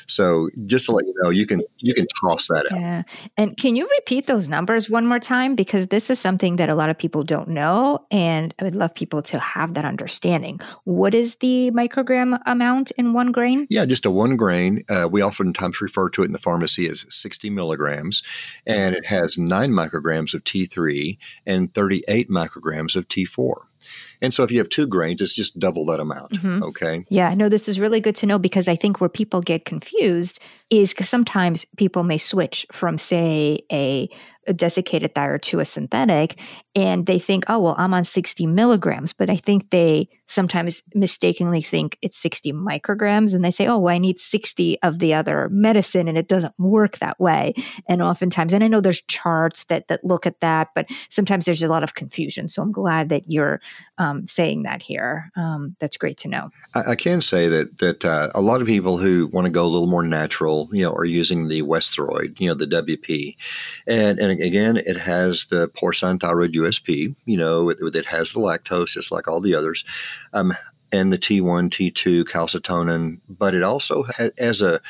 So 0.08 0.50
just 0.66 0.86
to 0.86 0.92
let 0.92 1.06
you 1.06 1.14
know, 1.22 1.30
you 1.30 1.46
can 1.46 1.62
you 1.78 1.94
can 1.94 2.08
toss 2.22 2.48
that 2.48 2.68
out. 2.72 2.80
Yeah. 2.80 3.04
And 3.38 3.58
can 3.58 3.76
you 3.76 3.88
repeat 3.98 4.28
those 4.28 4.48
numbers 4.48 4.90
one 4.90 5.06
more 5.06 5.20
time? 5.20 5.56
Because 5.56 5.88
this 5.88 6.10
is 6.10 6.20
something 6.20 6.56
that 6.58 6.70
a 6.70 6.76
lot 6.76 6.90
of 6.90 6.98
people 6.98 7.24
don't 7.24 7.50
know. 7.50 8.06
And 8.12 8.54
I 8.60 8.64
would 8.64 8.76
love 8.76 8.94
people 8.94 9.22
to 9.24 9.40
have 9.40 9.74
that 9.74 9.86
understanding. 9.86 10.60
What 10.84 11.14
is 11.14 11.36
the 11.36 11.72
microgram 11.72 12.40
amount 12.46 12.92
in 12.92 13.14
one 13.14 13.32
grain? 13.32 13.68
Yeah, 13.70 13.86
just 13.86 14.06
a 14.06 14.12
one 14.12 14.36
grain. 14.36 14.84
Uh, 14.90 15.08
we 15.12 15.24
oftentimes 15.24 15.82
refer 15.82 16.10
to 16.10 16.24
it 16.24 16.26
in 16.26 16.32
the 16.32 16.38
pharmacy 16.38 16.88
as 16.88 17.06
60 17.10 17.50
milligrams. 17.50 18.24
And 18.66 18.96
it 18.96 19.06
has 19.06 19.38
nine 19.38 19.72
micrograms 19.72 20.34
of 20.34 20.44
T3 20.44 21.18
and 21.46 21.74
38 21.74 22.30
micrograms 22.30 22.96
of 22.96 23.08
T4. 23.08 23.56
And 24.22 24.34
so 24.34 24.44
if 24.44 24.52
you 24.52 24.58
have 24.60 24.70
two 24.70 24.88
grains, 24.88 25.22
it's 25.22 25.34
just 25.34 25.60
double 25.60 25.86
that 25.88 26.00
amount. 26.00 26.32
Mm-hmm. 26.32 26.64
Okay. 26.64 27.06
Yeah, 27.10 27.34
no, 27.34 27.50
this 27.50 27.68
is 27.68 27.80
really 27.80 28.02
good 28.02 28.16
to 28.18 28.26
know 28.26 28.40
because 28.40 28.68
I 28.68 28.76
think 28.76 29.00
where 29.00 29.10
people 29.10 29.42
get 29.42 29.66
confused 29.66 30.40
is 30.70 30.90
because 30.90 31.10
sometimes 31.10 31.66
people 31.78 32.04
may 32.04 32.18
switch 32.18 32.66
from, 32.72 32.98
say, 32.98 33.60
a 33.72 34.10
a 34.48 34.54
desiccated 34.54 35.16
thyroid 35.16 35.42
to 35.42 35.60
a 35.60 35.66
synthetic 35.66 36.40
and 36.76 37.06
they 37.06 37.18
think 37.18 37.44
oh 37.48 37.60
well 37.60 37.76
i'm 37.78 37.94
on 37.94 38.06
60 38.06 38.46
milligrams 38.46 39.12
but 39.14 39.30
i 39.30 39.36
think 39.36 39.70
they 39.72 40.08
sometimes 40.28 40.84
mistakenly 40.94 41.62
think 41.62 41.98
it's 42.02 42.18
60 42.20 42.54
micrograms 42.54 43.34
and 43.34 43.44
they 43.44 43.52
say 43.52 43.68
oh 43.68 43.80
well 43.80 43.94
i 43.94 43.98
need 43.98 44.20
60 44.20 44.82
of 44.84 45.00
the 45.00 45.14
other 45.14 45.50
medicine 45.52 46.08
and 46.08 46.18
it 46.18 46.28
doesn't 46.28 46.54
work 46.60 47.00
that 47.00 47.20
way. 47.20 47.54
And 47.88 48.02
oftentimes 48.02 48.54
and 48.54 48.64
i 48.64 48.68
know 48.68 48.82
there's 48.82 49.02
charts 49.04 49.64
that 49.66 49.88
that 49.88 50.04
look 50.04 50.26
at 50.26 50.40
that 50.42 50.70
but 50.76 50.88
sometimes 51.10 51.46
there's 51.46 51.64
a 51.64 51.68
lot 51.68 51.84
of 51.84 51.96
confusion 51.96 52.50
so 52.50 52.62
i'm 52.62 52.72
glad 52.72 53.10
that 53.10 53.24
you're 53.32 53.60
um, 53.98 54.28
saying 54.28 54.64
that 54.64 54.82
here. 54.82 55.32
Um, 55.36 55.76
that's 55.80 55.98
great 55.98 56.18
to 56.20 56.28
know. 56.28 56.52
I, 56.74 56.92
I 56.92 56.96
can 56.96 57.22
say 57.22 57.48
that 57.48 57.78
that 57.80 58.06
uh, 58.06 58.30
a 58.36 58.42
lot 58.42 58.62
of 58.62 58.68
people 58.68 58.98
who 58.98 59.28
want 59.28 59.46
to 59.46 59.52
go 59.52 59.66
a 59.66 59.68
little 59.68 59.88
more 59.88 60.04
natural 60.04 60.55
you 60.72 60.84
know 60.84 60.94
are 60.94 61.06
using 61.06 61.48
the 61.48 61.62
westhroid 61.62 62.40
you 62.40 62.48
know 62.48 62.54
the 62.54 62.66
wp 62.68 63.36
and 63.88 64.20
and 64.20 64.42
again, 64.42 64.78
it 64.78 64.98
has 64.98 65.46
the 65.46 65.70
porcine 65.70 66.20
thyroid 66.20 66.54
USP. 66.54 67.16
You 67.26 67.38
know, 67.38 67.70
it, 67.70 67.78
it 67.82 68.06
has 68.06 68.32
the 68.32 68.40
lactose 68.40 68.88
just 68.88 69.12
like 69.12 69.28
all 69.28 69.42
the 69.42 69.56
others, 69.56 69.84
um, 70.34 70.54
and 70.92 71.12
the 71.12 71.18
T1, 71.18 71.70
T2 71.70 72.24
calcitonin. 72.24 73.20
But 73.30 73.54
it 73.54 73.64
also 73.64 74.04
has, 74.04 74.32
as 74.38 74.62
a 74.62 74.82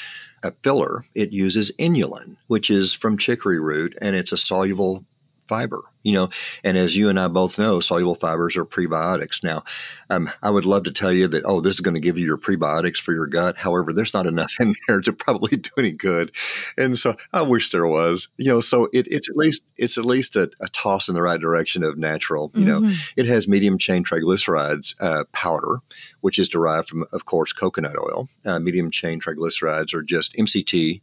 a 0.44 0.52
filler, 0.64 1.04
it 1.16 1.32
uses 1.32 1.72
inulin, 1.80 2.38
which 2.48 2.70
is 2.70 2.94
from 2.94 3.18
chicory 3.18 3.60
root, 3.60 3.98
and 4.02 4.16
it's 4.16 4.32
a 4.32 4.38
soluble 4.38 5.04
fiber 5.48 5.82
you 6.06 6.14
know 6.14 6.30
and 6.64 6.78
as 6.78 6.96
you 6.96 7.10
and 7.10 7.20
i 7.20 7.28
both 7.28 7.60
know 7.60 7.80
soluble 7.80 8.16
fibers 8.16 8.56
are 8.56 8.66
prebiotics. 8.66 9.44
Now 9.44 9.64
um, 10.10 10.30
i 10.42 10.50
would 10.50 10.66
love 10.66 10.84
to 10.84 10.92
tell 10.92 11.12
you 11.12 11.28
that 11.28 11.44
oh 11.46 11.60
this 11.60 11.76
is 11.76 11.82
going 11.82 11.96
to 11.96 12.00
give 12.00 12.18
you 12.18 12.26
your 12.26 12.38
prebiotics 12.38 12.98
for 12.98 13.14
your 13.14 13.28
gut. 13.28 13.58
However 13.58 13.92
there's 13.92 14.14
not 14.14 14.28
enough 14.28 14.54
in 14.60 14.74
there 14.88 15.02
to 15.02 15.12
probably 15.12 15.58
do 15.58 15.72
any 15.78 15.92
good. 15.92 16.32
And 16.78 16.98
so 16.98 17.16
i 17.34 17.42
wish 17.42 17.72
there 17.72 17.88
was 17.88 18.30
you 18.38 18.52
know 18.52 18.62
so 18.62 18.86
it, 18.94 19.08
it's 19.08 19.30
at 19.30 19.36
least 19.36 19.64
it's 19.78 19.98
at 19.98 20.06
least 20.06 20.36
a, 20.36 20.50
a, 20.62 20.70
toss 20.70 21.10
in 21.10 21.16
the 21.16 21.22
right 21.22 21.40
direction 21.40 21.84
of 21.84 21.98
natural 21.98 22.52
you 22.54 22.66
mm-hmm. 22.66 22.88
know 22.88 22.94
it 23.18 23.26
has 23.26 23.48
medium 23.48 23.78
chain 23.78 24.04
triglycerides 24.04 24.96
uh, 25.00 25.24
powder 25.32 25.82
which 26.22 26.40
is 26.40 26.50
derived 26.50 26.90
from 26.90 27.06
of 27.12 27.26
course 27.26 27.54
coconut 27.54 27.96
oil. 27.98 28.28
Uh, 28.46 28.60
medium 28.60 28.92
chain 28.92 29.20
triglycerides 29.20 29.94
are 29.94 30.02
just 30.02 30.34
mct 30.34 31.02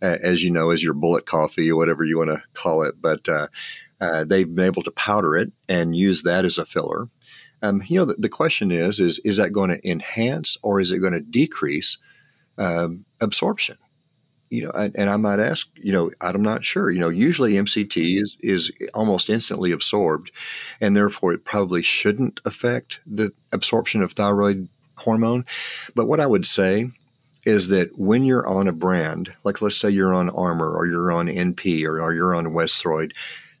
uh, 0.00 0.18
as 0.22 0.42
you 0.42 0.50
know 0.50 0.70
as 0.70 0.82
your 0.82 0.94
bullet 0.94 1.26
coffee 1.26 1.70
or 1.70 1.76
whatever 1.76 2.04
you 2.04 2.18
want 2.18 2.30
to 2.30 2.42
call 2.54 2.82
it. 2.82 2.94
But 3.00 3.28
uh, 4.02 4.24
they've 4.24 4.52
been 4.52 4.66
able 4.66 4.82
to 4.82 4.90
powder 4.90 5.36
it 5.36 5.52
and 5.68 5.94
use 5.94 6.24
that 6.24 6.44
as 6.44 6.58
a 6.58 6.66
filler. 6.66 7.08
Um, 7.62 7.84
you 7.86 8.00
know, 8.00 8.04
the, 8.04 8.14
the, 8.14 8.28
question 8.28 8.72
is, 8.72 8.98
is 8.98 9.20
is 9.20 9.36
that 9.36 9.52
going 9.52 9.70
to 9.70 9.88
enhance 9.88 10.56
or 10.62 10.80
is 10.80 10.90
it 10.90 10.98
going 10.98 11.12
to 11.12 11.20
decrease 11.20 11.98
um, 12.58 13.04
absorption? 13.20 13.78
You 14.50 14.64
know, 14.64 14.72
and, 14.72 14.94
and, 14.96 15.08
I 15.08 15.16
might 15.16 15.38
ask, 15.38 15.68
you 15.76 15.92
know, 15.92 16.10
I'm 16.20 16.42
not 16.42 16.64
sure. 16.64 16.90
You 16.90 16.98
know, 16.98 17.08
usually 17.08 17.52
MCT 17.52 18.20
is 18.20 18.36
is 18.40 18.72
almost 18.92 19.30
instantly 19.30 19.70
absorbed, 19.70 20.32
and 20.80 20.96
therefore 20.96 21.32
it 21.32 21.44
probably 21.44 21.82
shouldn't 21.82 22.40
affect 22.44 22.98
the 23.06 23.30
absorption 23.52 24.02
of 24.02 24.12
thyroid 24.12 24.68
hormone. 24.96 25.44
But 25.94 26.08
what 26.08 26.18
I 26.18 26.26
would 26.26 26.44
say 26.44 26.90
is 27.44 27.68
that 27.68 27.96
when 27.96 28.24
you're 28.24 28.46
on 28.46 28.66
a 28.66 28.72
brand, 28.72 29.32
like 29.44 29.62
let's 29.62 29.80
say 29.80 29.90
you're 29.90 30.14
on 30.14 30.30
Armour 30.30 30.74
or 30.76 30.86
you're 30.86 31.12
on 31.12 31.28
NP 31.28 31.84
or, 31.84 32.00
or 32.00 32.12
you're 32.12 32.34
on 32.34 32.46
Westhroid, 32.46 33.12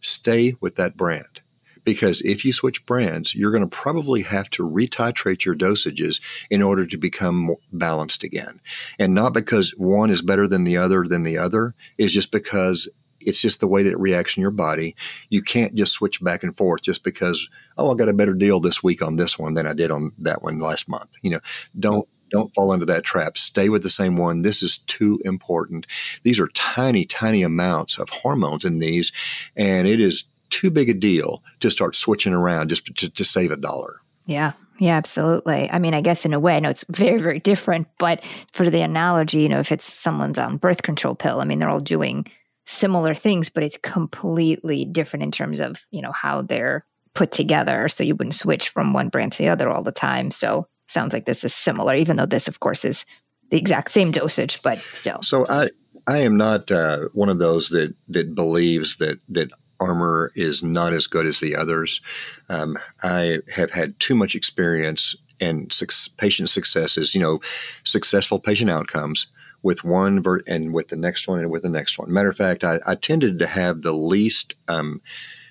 stay 0.02 0.54
with 0.60 0.76
that 0.76 0.96
brand. 0.96 1.40
Because 1.84 2.20
if 2.20 2.44
you 2.44 2.52
switch 2.52 2.86
brands, 2.86 3.34
you're 3.34 3.50
going 3.50 3.68
to 3.68 3.76
probably 3.76 4.22
have 4.22 4.48
to 4.50 4.62
retitrate 4.62 5.44
your 5.44 5.56
dosages 5.56 6.20
in 6.48 6.62
order 6.62 6.86
to 6.86 6.96
become 6.96 7.56
balanced 7.72 8.22
again. 8.22 8.60
And 9.00 9.14
not 9.14 9.32
because 9.32 9.70
one 9.76 10.10
is 10.10 10.22
better 10.22 10.46
than 10.46 10.62
the 10.62 10.76
other 10.76 11.04
than 11.04 11.24
the 11.24 11.38
other, 11.38 11.74
is 11.98 12.12
just 12.12 12.30
because 12.30 12.88
it's 13.20 13.40
just 13.40 13.60
the 13.60 13.66
way 13.66 13.82
that 13.82 13.92
it 13.92 13.98
reacts 13.98 14.36
in 14.36 14.42
your 14.42 14.52
body. 14.52 14.94
You 15.28 15.42
can't 15.42 15.74
just 15.74 15.92
switch 15.92 16.22
back 16.22 16.42
and 16.42 16.56
forth 16.56 16.82
just 16.82 17.02
because, 17.02 17.48
oh, 17.76 17.92
I 17.92 17.96
got 17.96 18.08
a 18.08 18.12
better 18.12 18.34
deal 18.34 18.60
this 18.60 18.82
week 18.82 19.02
on 19.02 19.16
this 19.16 19.38
one 19.38 19.54
than 19.54 19.66
I 19.66 19.72
did 19.72 19.90
on 19.90 20.12
that 20.18 20.42
one 20.42 20.60
last 20.60 20.88
month. 20.88 21.10
You 21.22 21.30
know, 21.30 21.40
don't 21.78 22.08
don't 22.32 22.52
fall 22.54 22.72
into 22.72 22.86
that 22.86 23.04
trap. 23.04 23.38
Stay 23.38 23.68
with 23.68 23.82
the 23.82 23.90
same 23.90 24.16
one. 24.16 24.42
This 24.42 24.62
is 24.62 24.78
too 24.78 25.20
important. 25.24 25.86
These 26.24 26.40
are 26.40 26.48
tiny, 26.48 27.04
tiny 27.04 27.42
amounts 27.42 27.98
of 27.98 28.08
hormones 28.08 28.64
in 28.64 28.80
these, 28.80 29.12
and 29.56 29.86
it 29.86 30.00
is 30.00 30.24
too 30.50 30.70
big 30.70 30.88
a 30.88 30.94
deal 30.94 31.42
to 31.60 31.70
start 31.70 31.96
switching 31.96 32.32
around 32.32 32.68
just 32.68 32.84
to, 32.96 33.08
to 33.08 33.24
save 33.24 33.50
a 33.50 33.56
dollar. 33.56 34.00
Yeah. 34.26 34.52
Yeah, 34.78 34.96
absolutely. 34.96 35.70
I 35.70 35.78
mean, 35.78 35.94
I 35.94 36.00
guess 36.00 36.24
in 36.24 36.34
a 36.34 36.40
way, 36.40 36.56
I 36.56 36.60
know 36.60 36.70
it's 36.70 36.84
very, 36.88 37.20
very 37.20 37.38
different, 37.38 37.86
but 37.98 38.24
for 38.52 38.68
the 38.68 38.80
analogy, 38.80 39.38
you 39.38 39.48
know, 39.48 39.60
if 39.60 39.70
it's 39.70 39.84
someone's 39.84 40.38
on 40.38 40.56
birth 40.56 40.82
control 40.82 41.14
pill, 41.14 41.40
I 41.40 41.44
mean, 41.44 41.60
they're 41.60 41.68
all 41.68 41.78
doing 41.78 42.26
similar 42.66 43.14
things, 43.14 43.48
but 43.48 43.62
it's 43.62 43.76
completely 43.76 44.84
different 44.84 45.22
in 45.22 45.30
terms 45.30 45.60
of, 45.60 45.80
you 45.92 46.02
know, 46.02 46.10
how 46.10 46.42
they're 46.42 46.84
put 47.14 47.30
together. 47.30 47.86
So 47.88 48.02
you 48.02 48.16
wouldn't 48.16 48.34
switch 48.34 48.70
from 48.70 48.92
one 48.92 49.08
brand 49.08 49.32
to 49.32 49.38
the 49.38 49.50
other 49.50 49.70
all 49.70 49.82
the 49.82 49.92
time. 49.92 50.30
So 50.30 50.66
sounds 50.92 51.12
like 51.12 51.24
this 51.24 51.44
is 51.44 51.54
similar, 51.54 51.94
even 51.94 52.16
though 52.16 52.26
this, 52.26 52.48
of 52.48 52.60
course, 52.60 52.84
is 52.84 53.04
the 53.50 53.58
exact 53.58 53.92
same 53.92 54.10
dosage, 54.10 54.62
but 54.62 54.78
still. 54.78 55.20
So 55.22 55.46
I, 55.48 55.70
I 56.06 56.18
am 56.18 56.36
not 56.36 56.70
uh, 56.70 57.08
one 57.12 57.28
of 57.28 57.38
those 57.38 57.68
that 57.70 57.94
that 58.08 58.34
believes 58.34 58.96
that 58.96 59.18
that 59.30 59.50
Armour 59.80 60.32
is 60.36 60.62
not 60.62 60.92
as 60.92 61.06
good 61.06 61.26
as 61.26 61.40
the 61.40 61.56
others. 61.56 62.00
Um, 62.48 62.78
I 63.02 63.40
have 63.52 63.70
had 63.70 63.98
too 63.98 64.14
much 64.14 64.34
experience 64.34 65.16
and 65.40 65.72
su- 65.72 66.10
patient 66.18 66.50
successes, 66.50 67.14
you 67.14 67.20
know, 67.20 67.40
successful 67.82 68.38
patient 68.38 68.70
outcomes 68.70 69.26
with 69.62 69.84
one 69.84 70.22
ver- 70.22 70.42
and 70.46 70.72
with 70.72 70.88
the 70.88 70.96
next 70.96 71.26
one 71.26 71.40
and 71.40 71.50
with 71.50 71.62
the 71.62 71.70
next 71.70 71.98
one. 71.98 72.12
Matter 72.12 72.30
of 72.30 72.36
fact, 72.36 72.64
I, 72.64 72.78
I 72.86 72.94
tended 72.94 73.38
to 73.38 73.46
have 73.46 73.82
the 73.82 73.92
least 73.92 74.54
um, 74.68 75.00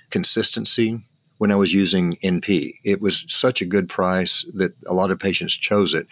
consistency 0.09 1.01
when 1.41 1.51
I 1.51 1.55
was 1.55 1.73
using 1.73 2.13
NP. 2.17 2.75
It 2.83 3.01
was 3.01 3.25
such 3.27 3.63
a 3.63 3.65
good 3.65 3.89
price 3.89 4.45
that 4.53 4.73
a 4.85 4.93
lot 4.93 5.09
of 5.09 5.17
patients 5.17 5.55
chose 5.57 5.95
it, 5.95 6.05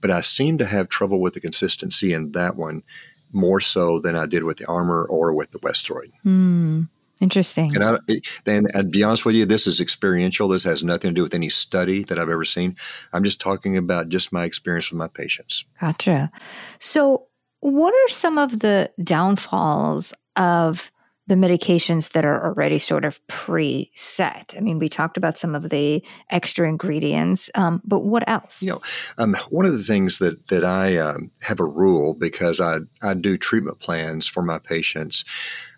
but 0.00 0.12
I 0.12 0.20
seemed 0.20 0.60
to 0.60 0.64
have 0.64 0.88
trouble 0.88 1.20
with 1.20 1.34
the 1.34 1.40
consistency 1.40 2.12
in 2.12 2.30
that 2.32 2.54
one 2.54 2.84
more 3.32 3.58
so 3.58 3.98
than 3.98 4.14
I 4.14 4.26
did 4.26 4.44
with 4.44 4.58
the 4.58 4.66
Armour 4.66 5.04
or 5.06 5.34
with 5.34 5.50
the 5.50 5.58
Westhroid. 5.58 6.12
Mm. 6.24 6.88
Interesting. 7.20 7.74
And 7.74 7.82
I, 7.82 7.96
then, 8.44 8.68
and 8.74 8.92
be 8.92 9.02
honest 9.02 9.24
with 9.24 9.34
you, 9.34 9.44
this 9.44 9.66
is 9.66 9.80
experiential. 9.80 10.46
This 10.46 10.62
has 10.62 10.84
nothing 10.84 11.10
to 11.10 11.14
do 11.14 11.24
with 11.24 11.34
any 11.34 11.48
study 11.48 12.04
that 12.04 12.20
I've 12.20 12.30
ever 12.30 12.44
seen. 12.44 12.76
I'm 13.12 13.24
just 13.24 13.40
talking 13.40 13.76
about 13.76 14.08
just 14.08 14.32
my 14.32 14.44
experience 14.44 14.92
with 14.92 14.98
my 14.98 15.08
patients. 15.08 15.64
Gotcha. 15.80 16.30
So, 16.78 17.26
what 17.58 17.92
are 17.92 18.08
some 18.12 18.38
of 18.38 18.60
the 18.60 18.92
downfalls 19.02 20.14
of 20.36 20.92
the 21.26 21.34
medications 21.34 22.12
that 22.12 22.24
are 22.24 22.46
already 22.46 22.78
sort 22.78 23.04
of 23.04 23.24
preset? 23.26 24.56
I 24.56 24.60
mean, 24.60 24.78
we 24.78 24.88
talked 24.88 25.16
about 25.16 25.38
some 25.38 25.54
of 25.54 25.70
the 25.70 26.02
extra 26.30 26.68
ingredients, 26.68 27.50
um, 27.54 27.82
but 27.84 28.00
what 28.00 28.28
else? 28.28 28.62
You 28.62 28.70
know, 28.70 28.82
um, 29.18 29.36
one 29.50 29.66
of 29.66 29.72
the 29.72 29.82
things 29.82 30.18
that 30.18 30.48
that 30.48 30.64
I 30.64 30.96
um, 30.96 31.30
have 31.42 31.60
a 31.60 31.64
rule 31.64 32.14
because 32.14 32.60
I 32.60 32.78
I 33.02 33.14
do 33.14 33.36
treatment 33.36 33.80
plans 33.80 34.26
for 34.26 34.42
my 34.42 34.58
patients 34.58 35.24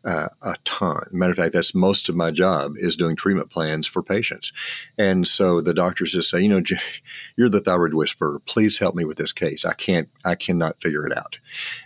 uh, 0.05 0.29
a 0.43 0.57
ton. 0.65 1.07
Matter 1.13 1.33
of 1.33 1.39
fact, 1.39 1.53
that's 1.53 1.75
most 1.75 2.09
of 2.09 2.17
my 2.17 2.31
job 2.31 2.75
is 2.77 2.97
doing 2.97 3.17
treatment 3.17 3.51
plans 3.51 3.87
for 3.87 4.03
patients. 4.03 4.53
And 4.97 5.27
so 5.27 5.61
the 5.61 5.75
doctors 5.75 6.13
just 6.13 6.31
say, 6.31 6.41
you 6.41 6.49
know, 6.49 6.63
you're 7.37 7.49
the 7.49 7.61
thyroid 7.61 7.95
whisperer. 7.95 8.41
Please 8.47 8.79
help 8.79 8.95
me 8.95 9.05
with 9.05 9.19
this 9.19 9.33
case. 9.33 9.65
I 9.65 9.75
can't, 9.75 10.09
I 10.25 10.35
cannot 10.35 10.81
figure 10.81 11.07
it 11.07 11.17
out. 11.17 11.39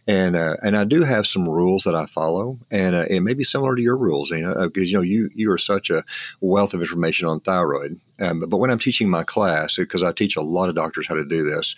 And 0.07 0.37
uh, 0.37 0.57
and 0.63 0.77
I 0.77 0.85
do 0.85 1.03
have 1.05 1.27
some 1.27 1.49
rules 1.49 1.85
that 1.85 1.95
I 1.95 2.07
follow, 2.07 2.59
and 2.71 2.97
uh, 2.97 3.07
it 3.09 3.21
may 3.21 3.35
be 3.35 3.45
similar 3.45 3.77
to 3.77 3.83
your 3.83 3.97
rules, 3.97 4.31
you 4.31 4.43
know, 4.43 4.69
because 4.69 4.91
you 4.91 4.99
know 4.99 5.03
you 5.03 5.31
you 5.35 5.51
are 5.53 5.59
such 5.59 5.91
a 5.91 6.05
wealth 6.41 6.75
of 6.75 6.81
information 6.81 7.29
on 7.29 7.41
thyroid. 7.41 8.01
Um, 8.21 8.41
but 8.41 8.59
when 8.59 8.71
I'm 8.71 8.79
teaching 8.79 9.09
my 9.09 9.25
class, 9.25 9.77
because 9.77 10.03
I 10.03 10.13
teach 10.13 10.37
a 10.37 10.43
lot 10.43 10.69
of 10.69 10.75
doctors 10.75 11.07
how 11.09 11.15
to 11.15 11.25
do 11.25 11.49
this, 11.49 11.77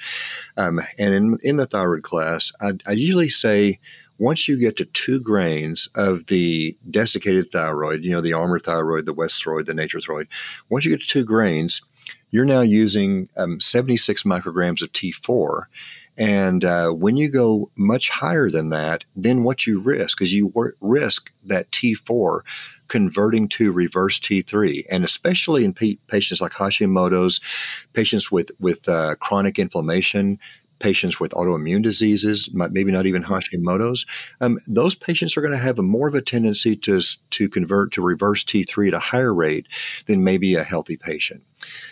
um, 0.56 0.80
and 0.98 1.14
in 1.14 1.38
in 1.42 1.56
the 1.56 1.66
thyroid 1.66 2.02
class, 2.02 2.52
I, 2.60 2.72
I 2.86 2.92
usually 2.92 3.28
say 3.28 3.78
once 4.18 4.48
you 4.48 4.58
get 4.58 4.76
to 4.76 4.84
two 4.86 5.20
grains 5.20 5.88
of 5.94 6.26
the 6.26 6.76
desiccated 6.90 7.50
thyroid, 7.50 8.04
you 8.04 8.10
know, 8.10 8.20
the 8.20 8.32
Armour 8.32 8.60
thyroid, 8.60 9.06
the 9.06 9.14
Westhroid, 9.14 9.66
the 9.66 9.74
Nature-Throid, 9.74 10.28
once 10.68 10.84
you 10.84 10.92
get 10.92 11.00
to 11.00 11.08
two 11.08 11.24
grains, 11.24 11.82
you're 12.30 12.44
now 12.44 12.60
using 12.60 13.28
um, 13.36 13.60
76 13.60 14.22
micrograms 14.22 14.82
of 14.82 14.92
T4. 14.92 15.64
And 16.16 16.64
uh, 16.64 16.90
when 16.90 17.16
you 17.16 17.28
go 17.30 17.70
much 17.76 18.08
higher 18.08 18.48
than 18.48 18.68
that, 18.70 19.04
then 19.16 19.42
what 19.42 19.66
you 19.66 19.80
risk 19.80 20.22
is 20.22 20.32
you 20.32 20.52
risk 20.80 21.32
that 21.44 21.70
T4 21.72 22.40
converting 22.86 23.48
to 23.48 23.72
reverse 23.72 24.20
T3, 24.20 24.84
and 24.90 25.02
especially 25.02 25.64
in 25.64 25.72
p- 25.72 25.98
patients 26.06 26.40
like 26.40 26.52
Hashimoto's, 26.52 27.40
patients 27.94 28.30
with 28.30 28.52
with 28.60 28.88
uh, 28.88 29.16
chronic 29.16 29.58
inflammation, 29.58 30.38
patients 30.78 31.20
with 31.20 31.32
autoimmune 31.32 31.82
diseases, 31.82 32.50
maybe 32.52 32.92
not 32.92 33.06
even 33.06 33.22
Hashimoto's, 33.22 34.06
um, 34.40 34.58
those 34.66 34.94
patients 34.94 35.36
are 35.36 35.40
going 35.40 35.52
to 35.52 35.58
have 35.58 35.78
a 35.78 35.82
more 35.82 36.08
of 36.08 36.14
a 36.14 36.22
tendency 36.22 36.76
to, 36.76 37.00
to 37.30 37.48
convert 37.48 37.92
to 37.92 38.02
reverse 38.02 38.44
T3 38.44 38.88
at 38.88 38.94
a 38.94 38.98
higher 38.98 39.34
rate 39.34 39.66
than 40.06 40.24
maybe 40.24 40.54
a 40.54 40.64
healthy 40.64 40.96
patient. 40.96 41.42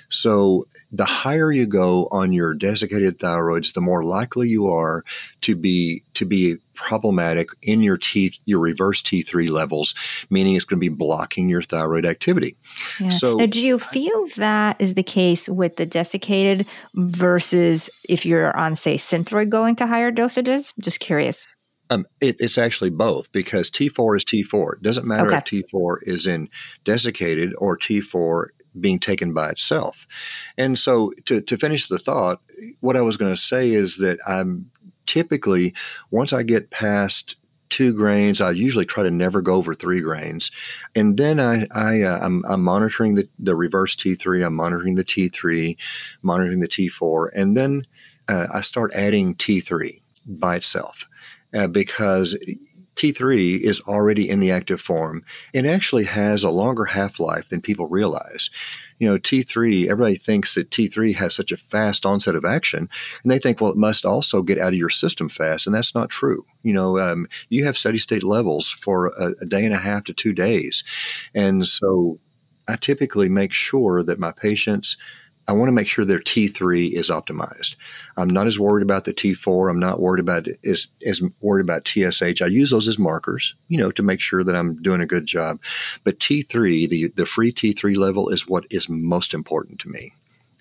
So 0.08 0.66
the 0.90 1.04
higher 1.04 1.50
you 1.50 1.66
go 1.66 2.08
on 2.10 2.32
your 2.32 2.54
desiccated 2.54 3.18
thyroids, 3.18 3.72
the 3.72 3.80
more 3.80 4.04
likely 4.04 4.48
you 4.48 4.68
are 4.68 5.04
to 5.42 5.56
be 5.56 6.04
to 6.14 6.26
be 6.26 6.58
problematic 6.74 7.48
in 7.62 7.80
your 7.80 7.96
T 7.96 8.34
your 8.44 8.60
reverse 8.60 9.02
T3 9.02 9.48
levels, 9.50 9.94
meaning 10.30 10.54
it's 10.54 10.64
going 10.64 10.80
to 10.80 10.90
be 10.90 10.94
blocking 10.94 11.48
your 11.48 11.62
thyroid 11.62 12.04
activity. 12.04 12.56
Yeah. 13.00 13.08
So 13.08 13.36
now, 13.36 13.46
do 13.46 13.64
you 13.64 13.78
feel 13.78 14.26
that 14.36 14.76
is 14.78 14.94
the 14.94 15.02
case 15.02 15.48
with 15.48 15.76
the 15.76 15.86
desiccated 15.86 16.66
versus 16.94 17.88
if 18.08 18.26
you're 18.26 18.56
on 18.56 18.76
say 18.76 18.96
synthroid 18.96 19.48
going 19.48 19.76
to 19.76 19.86
higher 19.86 20.12
dosages? 20.12 20.72
Just 20.80 21.00
curious. 21.00 21.46
Um, 21.90 22.06
it, 22.22 22.36
it's 22.40 22.56
actually 22.56 22.88
both 22.88 23.30
because 23.32 23.68
T4 23.68 24.16
is 24.16 24.24
T4. 24.24 24.76
It 24.76 24.82
doesn't 24.82 25.06
matter 25.06 25.34
okay. 25.34 25.36
if 25.36 25.44
T4 25.44 25.98
is 26.02 26.26
in 26.26 26.48
desiccated 26.84 27.52
or 27.58 27.76
T4 27.76 28.46
being 28.80 28.98
taken 28.98 29.32
by 29.32 29.50
itself. 29.50 30.06
And 30.56 30.78
so, 30.78 31.12
to, 31.26 31.40
to 31.40 31.56
finish 31.56 31.88
the 31.88 31.98
thought, 31.98 32.40
what 32.80 32.96
I 32.96 33.02
was 33.02 33.16
going 33.16 33.32
to 33.32 33.40
say 33.40 33.70
is 33.70 33.96
that 33.98 34.18
I'm 34.26 34.70
typically, 35.06 35.74
once 36.10 36.32
I 36.32 36.42
get 36.42 36.70
past 36.70 37.36
two 37.72 37.94
grains. 37.94 38.40
I 38.40 38.50
usually 38.50 38.84
try 38.84 39.02
to 39.02 39.10
never 39.10 39.40
go 39.40 39.54
over 39.54 39.74
three 39.74 40.02
grains, 40.02 40.50
and 40.94 41.16
then 41.16 41.40
I, 41.40 41.66
I 41.74 42.02
uh, 42.02 42.20
I'm, 42.22 42.44
I'm, 42.46 42.62
monitoring 42.62 43.14
the, 43.14 43.26
the 43.38 43.56
reverse 43.56 43.96
T3. 43.96 44.46
I'm 44.46 44.54
monitoring 44.54 44.94
the 44.94 45.04
T3, 45.04 45.76
monitoring 46.20 46.60
the 46.60 46.68
T4, 46.68 47.30
and 47.34 47.56
then 47.56 47.86
uh, 48.28 48.46
I 48.52 48.60
start 48.60 48.92
adding 48.94 49.34
T3 49.34 50.00
by 50.26 50.56
itself 50.56 51.08
uh, 51.54 51.66
because 51.66 52.36
T3 52.96 53.60
is 53.60 53.80
already 53.80 54.28
in 54.28 54.40
the 54.40 54.50
active 54.50 54.80
form 54.80 55.24
and 55.54 55.66
actually 55.66 56.04
has 56.04 56.44
a 56.44 56.50
longer 56.50 56.84
half 56.84 57.18
life 57.18 57.48
than 57.48 57.60
people 57.60 57.86
realize. 57.86 58.50
You 58.98 59.08
know, 59.08 59.18
T3, 59.18 59.88
everybody 59.88 60.16
thinks 60.16 60.54
that 60.54 60.70
T3 60.70 61.14
has 61.16 61.34
such 61.34 61.50
a 61.50 61.56
fast 61.56 62.06
onset 62.06 62.34
of 62.34 62.44
action, 62.44 62.88
and 63.22 63.32
they 63.32 63.38
think, 63.38 63.60
well, 63.60 63.72
it 63.72 63.76
must 63.76 64.04
also 64.04 64.42
get 64.42 64.58
out 64.58 64.72
of 64.72 64.78
your 64.78 64.90
system 64.90 65.28
fast, 65.28 65.66
and 65.66 65.74
that's 65.74 65.94
not 65.94 66.10
true. 66.10 66.44
You 66.62 66.74
know, 66.74 66.98
um, 66.98 67.26
you 67.48 67.64
have 67.64 67.78
steady 67.78 67.98
state 67.98 68.22
levels 68.22 68.70
for 68.70 69.06
a, 69.18 69.32
a 69.40 69.46
day 69.46 69.64
and 69.64 69.74
a 69.74 69.78
half 69.78 70.04
to 70.04 70.12
two 70.12 70.32
days. 70.32 70.84
And 71.34 71.66
so 71.66 72.20
I 72.68 72.76
typically 72.76 73.28
make 73.28 73.52
sure 73.52 74.02
that 74.02 74.20
my 74.20 74.32
patients 74.32 74.96
I 75.48 75.52
want 75.52 75.68
to 75.68 75.72
make 75.72 75.88
sure 75.88 76.04
their 76.04 76.20
T3 76.20 76.92
is 76.92 77.10
optimized. 77.10 77.74
I'm 78.16 78.30
not 78.30 78.46
as 78.46 78.58
worried 78.58 78.82
about 78.82 79.04
the 79.04 79.12
T4. 79.12 79.70
I'm 79.70 79.80
not 79.80 80.00
worried 80.00 80.20
about 80.20 80.46
as, 80.64 80.86
as 81.04 81.20
worried 81.40 81.62
about 81.62 81.86
TSH. 81.86 82.40
I 82.40 82.46
use 82.46 82.70
those 82.70 82.88
as 82.88 82.98
markers, 82.98 83.54
you 83.68 83.78
know, 83.78 83.90
to 83.92 84.02
make 84.02 84.20
sure 84.20 84.44
that 84.44 84.54
I'm 84.54 84.80
doing 84.82 85.00
a 85.00 85.06
good 85.06 85.26
job. 85.26 85.58
But 86.04 86.20
T3, 86.20 86.88
the, 86.88 87.08
the 87.08 87.26
free 87.26 87.52
T3 87.52 87.96
level 87.96 88.28
is 88.28 88.46
what 88.46 88.66
is 88.70 88.88
most 88.88 89.34
important 89.34 89.80
to 89.80 89.88
me. 89.88 90.12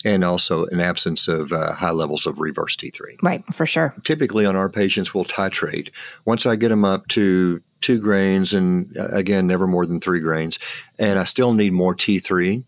And 0.04 0.24
also 0.24 0.66
an 0.66 0.82
absence 0.82 1.28
of 1.28 1.54
uh, 1.54 1.74
high 1.74 1.92
levels 1.92 2.26
of 2.26 2.40
reverse 2.40 2.76
T3. 2.76 3.22
Right, 3.22 3.44
for 3.54 3.68
sure. 3.68 3.94
Typically 4.04 4.48
on 4.48 4.56
our 4.56 4.68
patients, 4.68 5.14
we'll 5.14 5.26
titrate. 5.26 5.92
Once 6.26 6.48
I 6.48 6.56
get 6.56 6.70
them 6.70 6.84
up 6.84 7.08
to 7.10 7.62
two 7.82 8.00
grains 8.00 8.54
and 8.54 8.96
uh, 8.98 9.10
again, 9.10 9.46
never 9.46 9.68
more 9.68 9.86
than 9.86 10.00
three 10.00 10.20
grains, 10.20 10.58
and 10.98 11.20
I 11.20 11.26
still 11.26 11.54
need 11.54 11.74
more 11.74 11.96
T3, 11.96 12.64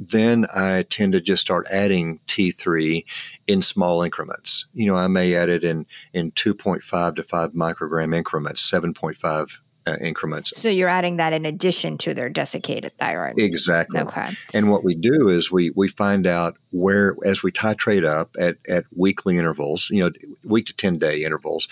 then 0.00 0.46
I 0.54 0.84
tend 0.88 1.12
to 1.12 1.20
just 1.20 1.42
start 1.42 1.66
adding 1.70 2.20
T3 2.26 3.04
in 3.46 3.60
small 3.60 4.02
increments. 4.02 4.64
You 4.72 4.90
know, 4.90 4.96
I 4.96 5.08
may 5.08 5.34
add 5.34 5.50
it 5.50 5.62
in, 5.62 5.84
in 6.14 6.32
2.5 6.32 7.16
to 7.16 7.22
5 7.22 7.50
microgram 7.50 8.16
increments, 8.16 8.68
7.5 8.68 9.58
uh, 9.86 9.96
increments. 10.00 10.58
So 10.58 10.70
you're 10.70 10.88
adding 10.88 11.18
that 11.18 11.34
in 11.34 11.44
addition 11.44 11.98
to 11.98 12.14
their 12.14 12.30
desiccated 12.30 12.96
thyroid. 12.98 13.38
Exactly. 13.38 14.00
Okay. 14.00 14.30
And 14.54 14.70
what 14.70 14.84
we 14.84 14.94
do 14.94 15.28
is 15.28 15.50
we 15.50 15.70
we 15.70 15.88
find 15.88 16.26
out 16.26 16.56
where 16.70 17.16
as 17.24 17.42
we 17.42 17.50
titrate 17.50 18.06
up 18.06 18.36
at 18.38 18.56
at 18.68 18.84
weekly 18.94 19.38
intervals, 19.38 19.88
you 19.90 20.04
know, 20.04 20.10
week 20.44 20.66
to 20.66 20.74
ten 20.74 20.98
day 20.98 21.24
intervals. 21.24 21.66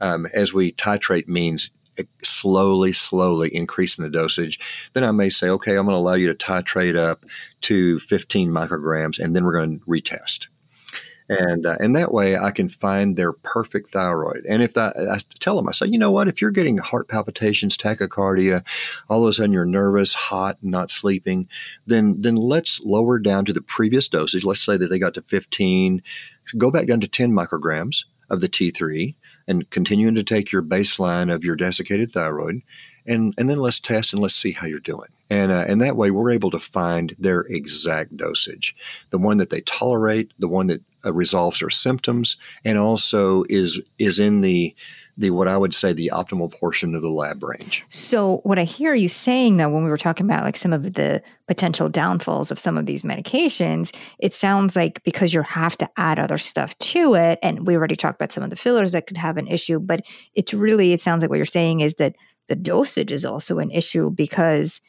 Um, 0.00 0.26
as 0.34 0.52
we 0.52 0.72
titrate 0.72 1.26
means 1.26 1.70
slowly, 2.22 2.92
slowly 2.92 3.54
increasing 3.54 4.04
the 4.04 4.10
dosage, 4.10 4.58
then 4.92 5.04
I 5.04 5.10
may 5.10 5.28
say, 5.28 5.48
okay, 5.48 5.76
I'm 5.76 5.86
going 5.86 5.94
to 5.94 6.00
allow 6.00 6.14
you 6.14 6.32
to 6.32 6.34
titrate 6.34 6.96
up 6.96 7.24
to 7.62 7.98
15 8.00 8.50
micrograms, 8.50 9.18
and 9.18 9.34
then 9.34 9.44
we're 9.44 9.52
going 9.52 9.80
to 9.80 9.86
retest. 9.86 10.48
And 11.28 11.64
uh, 11.64 11.76
and 11.80 11.96
that 11.96 12.12
way, 12.12 12.36
I 12.36 12.50
can 12.50 12.68
find 12.68 13.16
their 13.16 13.32
perfect 13.32 13.92
thyroid. 13.92 14.44
And 14.46 14.62
if 14.62 14.74
that, 14.74 14.94
I 14.98 15.20
tell 15.40 15.56
them, 15.56 15.68
I 15.68 15.72
say, 15.72 15.86
you 15.86 15.98
know 15.98 16.10
what? 16.10 16.28
If 16.28 16.42
you're 16.42 16.50
getting 16.50 16.76
heart 16.76 17.08
palpitations, 17.08 17.78
tachycardia, 17.78 18.62
all 19.08 19.24
of 19.24 19.30
a 19.30 19.32
sudden 19.32 19.52
you're 19.52 19.64
nervous, 19.64 20.12
hot, 20.12 20.58
not 20.60 20.90
sleeping, 20.90 21.48
then 21.86 22.20
then 22.20 22.36
let's 22.36 22.78
lower 22.80 23.18
down 23.18 23.46
to 23.46 23.54
the 23.54 23.62
previous 23.62 24.06
dosage. 24.06 24.44
Let's 24.44 24.60
say 24.60 24.76
that 24.76 24.88
they 24.88 24.98
got 24.98 25.14
to 25.14 25.22
15, 25.22 26.02
go 26.58 26.70
back 26.70 26.86
down 26.88 27.00
to 27.00 27.08
10 27.08 27.32
micrograms 27.32 28.04
of 28.28 28.42
the 28.42 28.48
T3 28.48 29.14
and 29.46 29.68
continuing 29.70 30.14
to 30.14 30.24
take 30.24 30.52
your 30.52 30.62
baseline 30.62 31.32
of 31.32 31.44
your 31.44 31.56
desiccated 31.56 32.12
thyroid, 32.12 32.62
and 33.06 33.34
and 33.36 33.48
then 33.48 33.58
let's 33.58 33.80
test 33.80 34.12
and 34.12 34.22
let's 34.22 34.34
see 34.34 34.52
how 34.52 34.66
you're 34.66 34.80
doing. 34.80 35.08
And 35.30 35.52
uh, 35.52 35.64
and 35.66 35.80
that 35.80 35.96
way 35.96 36.10
we're 36.10 36.32
able 36.32 36.50
to 36.50 36.58
find 36.58 37.14
their 37.18 37.40
exact 37.42 38.16
dosage, 38.16 38.74
the 39.10 39.18
one 39.18 39.38
that 39.38 39.50
they 39.50 39.60
tolerate, 39.62 40.32
the 40.38 40.48
one 40.48 40.66
that 40.68 40.80
uh, 41.04 41.12
resolves 41.12 41.60
their 41.60 41.70
symptoms, 41.70 42.36
and 42.64 42.78
also 42.78 43.44
is 43.48 43.80
is 43.98 44.18
in 44.18 44.40
the 44.40 44.74
the 45.16 45.30
what 45.30 45.48
I 45.48 45.56
would 45.56 45.74
say 45.74 45.92
the 45.92 46.10
optimal 46.12 46.52
portion 46.52 46.94
of 46.94 47.02
the 47.02 47.10
lab 47.10 47.42
range. 47.42 47.84
So 47.88 48.40
what 48.42 48.58
I 48.58 48.64
hear 48.64 48.94
you 48.94 49.08
saying 49.08 49.56
though 49.56 49.68
when 49.68 49.84
we 49.84 49.90
were 49.90 49.98
talking 49.98 50.26
about 50.26 50.44
like 50.44 50.56
some 50.56 50.72
of 50.72 50.94
the 50.94 51.22
potential 51.46 51.88
downfalls 51.88 52.50
of 52.50 52.58
some 52.58 52.76
of 52.76 52.86
these 52.86 53.02
medications, 53.02 53.94
it 54.18 54.34
sounds 54.34 54.76
like 54.76 55.02
because 55.04 55.32
you 55.32 55.42
have 55.42 55.76
to 55.78 55.88
add 55.96 56.18
other 56.18 56.38
stuff 56.38 56.76
to 56.78 57.14
it 57.14 57.38
and 57.42 57.66
we 57.66 57.76
already 57.76 57.96
talked 57.96 58.20
about 58.20 58.32
some 58.32 58.42
of 58.42 58.50
the 58.50 58.56
fillers 58.56 58.92
that 58.92 59.06
could 59.06 59.16
have 59.16 59.36
an 59.36 59.48
issue, 59.48 59.78
but 59.78 60.00
it's 60.34 60.54
really 60.54 60.92
it 60.92 61.00
sounds 61.00 61.22
like 61.22 61.30
what 61.30 61.36
you're 61.36 61.44
saying 61.44 61.80
is 61.80 61.94
that 61.94 62.14
the 62.48 62.56
dosage 62.56 63.12
is 63.12 63.24
also 63.24 63.58
an 63.58 63.70
issue 63.70 64.10
because 64.10 64.80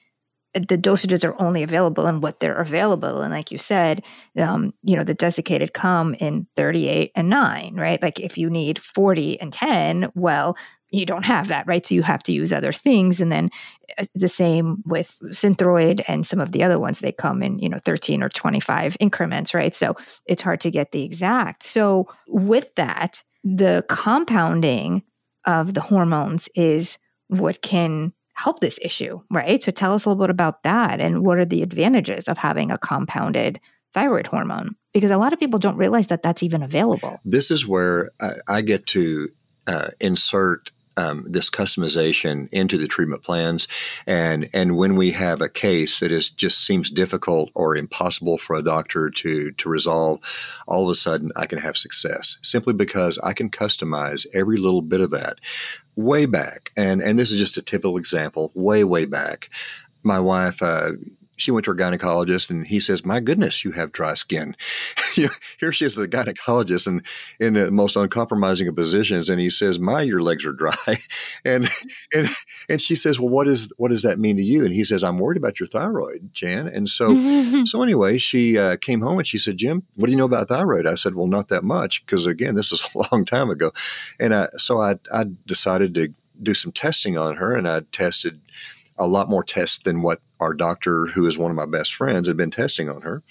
the 0.56 0.78
dosages 0.78 1.26
are 1.26 1.40
only 1.42 1.64
available 1.64 2.08
in 2.08 2.22
what 2.22 2.40
they're 2.40 2.56
available. 2.56 3.22
And 3.22 3.34
like 3.34 3.52
you 3.52 3.58
said, 3.58 4.02
um, 4.38 4.74
you 4.84 4.96
know, 4.96 5.04
the 5.04 5.14
desiccated 5.14 5.74
come 5.74 6.14
in 6.16 6.48
38 6.56 7.12
and 7.14 7.30
9, 7.30 7.76
right? 7.76 8.02
Like 8.02 8.20
if 8.20 8.38
you 8.38 8.50
need 8.50 8.80
40 8.80 9.40
and 9.42 9.52
10, 9.52 10.12
well, 10.16 10.56
you 10.92 11.06
don't 11.06 11.26
have 11.26 11.50
that, 11.50 11.68
right? 11.68 11.86
So 11.86 11.94
you 11.94 12.04
have 12.04 12.24
to 12.24 12.32
use 12.32 12.54
other 12.54 12.72
things. 12.72 13.20
And 13.20 13.32
then 13.32 13.50
uh, 13.98 14.06
the 14.16 14.30
same 14.30 14.82
with 14.86 15.18
Synthroid 15.26 16.04
and 16.08 16.26
some 16.26 16.40
of 16.40 16.54
the 16.54 16.64
other 16.64 16.80
ones, 16.80 17.00
they 17.00 17.12
come 17.12 17.44
in, 17.44 17.60
you 17.60 17.68
know, 17.68 17.80
13 17.84 18.24
or 18.24 18.30
25 18.30 18.96
increments, 19.00 19.54
right? 19.54 19.76
So 19.76 19.96
it's 20.26 20.42
hard 20.42 20.62
to 20.62 20.72
get 20.72 20.92
the 20.92 21.04
exact. 21.04 21.64
So 21.64 22.08
with 22.28 22.74
that, 22.76 23.24
the 23.44 23.84
compounding 23.90 25.04
of 25.46 25.74
the 25.74 25.82
hormones 25.82 26.48
is 26.56 26.98
what 27.28 27.62
can 27.62 28.14
help 28.36 28.60
this 28.60 28.78
issue, 28.82 29.22
right? 29.32 29.64
So 29.64 29.72
tell 29.72 29.94
us 29.94 30.06
a 30.06 30.10
little 30.10 30.24
bit 30.24 30.30
about 30.30 30.64
that 30.64 31.00
and 31.00 31.26
what 31.26 31.38
are 31.38 31.46
the 31.46 31.62
advantages 31.62 32.28
of 32.28 32.38
having 32.38 32.70
a 32.70 32.78
compounded 32.78 33.60
thyroid 33.94 34.28
hormone? 34.28 34.76
Because 34.94 35.12
a 35.12 35.18
lot 35.18 35.34
of 35.34 35.40
people 35.40 35.58
don't 35.58 35.78
realize 35.78 36.08
that 36.08 36.22
that's 36.22 36.44
even 36.44 36.62
available. 36.62 37.18
This 37.24 37.50
is 37.50 37.66
where 37.66 38.12
I, 38.20 38.34
I 38.48 38.62
get 38.62 38.86
to 38.88 39.30
uh, 39.68 39.90
insert 40.00 40.72
um, 40.98 41.26
this 41.28 41.50
customization 41.50 42.48
into 42.52 42.78
the 42.78 42.88
treatment 42.88 43.24
plans, 43.24 43.68
and 44.08 44.50
and 44.54 44.78
when 44.78 44.96
we 44.96 45.12
have 45.12 45.42
a 45.42 45.50
case 45.50 46.00
that 46.00 46.12
is 46.12 46.30
just 46.30 46.66
seems 46.66 46.90
difficult 46.90 47.52
or 47.54 47.76
impossible 47.76 48.38
for 48.38 48.56
a 48.56 48.64
doctor 48.64 49.10
to 49.10 49.52
to 49.52 49.70
resolve, 49.70 50.20
all 50.68 50.84
of 50.84 50.90
a 50.90 50.96
sudden 50.96 51.32
I 51.36 51.46
can 51.46 51.60
have 51.60 51.78
success 51.78 52.38
simply 52.42 52.74
because 52.74 53.18
I 53.20 53.34
can 53.34 53.50
customize 53.50 54.26
every 54.34 54.58
little 54.58 54.82
bit 54.82 55.02
of 55.02 55.12
that. 55.12 55.40
Way 55.96 56.26
back, 56.26 56.72
and 56.76 57.02
and 57.02 57.18
this 57.18 57.32
is 57.32 57.38
just 57.38 57.58
a 57.58 57.62
typical 57.62 57.98
example. 57.98 58.52
Way 58.54 58.84
way 58.84 59.06
back, 59.06 59.50
my 60.04 60.20
wife 60.20 60.62
uh, 60.62 60.92
she 61.36 61.52
went 61.52 61.66
to 61.66 61.72
her 61.72 61.78
gynecologist 61.78 62.50
and 62.50 62.66
he 62.66 62.80
says, 62.80 63.06
My 63.06 63.20
goodness, 63.20 63.64
you 63.64 63.72
have 63.72 63.92
dry 63.92 64.14
skin. 64.14 64.56
Here 65.14 65.72
she 65.72 65.86
is, 65.86 65.96
the 65.96 66.08
gynecologist, 66.08 66.88
and 66.88 67.06
in 67.40 67.54
the 67.54 67.72
most 67.72 67.96
uncompromising 67.96 68.68
of 68.68 68.76
positions. 68.76 69.30
And 69.30 69.40
he 69.40 69.50
says, 69.50 69.80
My, 69.80 70.02
your 70.02 70.22
legs 70.22 70.46
are 70.46 70.54
dry. 70.54 70.76
and 71.46 71.70
and 72.14 72.30
and 72.70 72.82
she 72.82 72.96
says, 72.96 73.20
Well, 73.20 73.30
what 73.30 73.48
is 73.48 73.72
what 73.78 73.92
does 73.92 74.04
that 74.04 74.20
mean 74.20 74.38
to 74.38 74.44
you? 74.44 74.64
And 74.66 74.74
he 74.74 74.84
says, 74.84 75.04
I'm 75.04 75.20
worried 75.20 75.38
about 75.38 75.60
your 75.60 75.68
thyroid, 75.68 76.30
Jan. 76.34 76.68
And 76.68 76.88
so 76.88 77.16
so 77.66 77.82
anyway, 77.82 78.18
she 78.18 78.58
uh, 78.58 78.78
came 78.78 79.02
home 79.02 79.20
and 79.20 79.28
she 79.28 79.38
said, 79.38 79.58
Jim, 79.58 79.84
what 79.96 80.08
do 80.08 80.12
you 80.12 80.18
know 80.18 80.26
about 80.26 80.50
thyroid? 80.50 80.88
I 80.88 80.96
said, 80.96 81.16
Well, 81.16 81.28
not 81.28 81.50
that 81.50 81.64
much, 81.64 82.06
because 82.06 82.26
again, 82.26 82.56
this 82.56 82.72
was 82.72 82.84
a 82.96 83.14
long 83.14 83.26
time 83.26 83.50
ago. 83.50 83.72
And 84.20 84.34
I, 84.34 84.48
so 84.58 84.82
I, 84.82 84.96
I 85.12 85.26
decided 85.46 85.94
to 85.96 86.14
do 86.42 86.54
some 86.54 86.72
testing 86.72 87.18
on 87.18 87.36
her, 87.38 87.56
and 87.56 87.68
I 87.68 87.82
tested 87.92 88.42
a 88.98 89.08
lot 89.08 89.30
more 89.30 89.44
tests 89.44 89.80
than 89.84 90.02
what 90.02 90.22
our 90.40 90.54
doctor, 90.54 91.08
who 91.08 91.26
is 91.26 91.38
one 91.38 91.52
of 91.52 91.58
my 91.58 91.66
best 91.66 91.94
friends, 91.94 92.28
had 92.28 92.38
been 92.38 92.52
testing 92.52 92.90
on 92.90 93.02
her, 93.02 93.24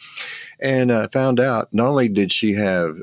and 0.60 0.90
uh, 0.90 1.08
found 1.08 1.40
out 1.40 1.68
not 1.72 1.88
only 1.88 2.08
did 2.08 2.32
she 2.32 2.54
have 2.54 2.96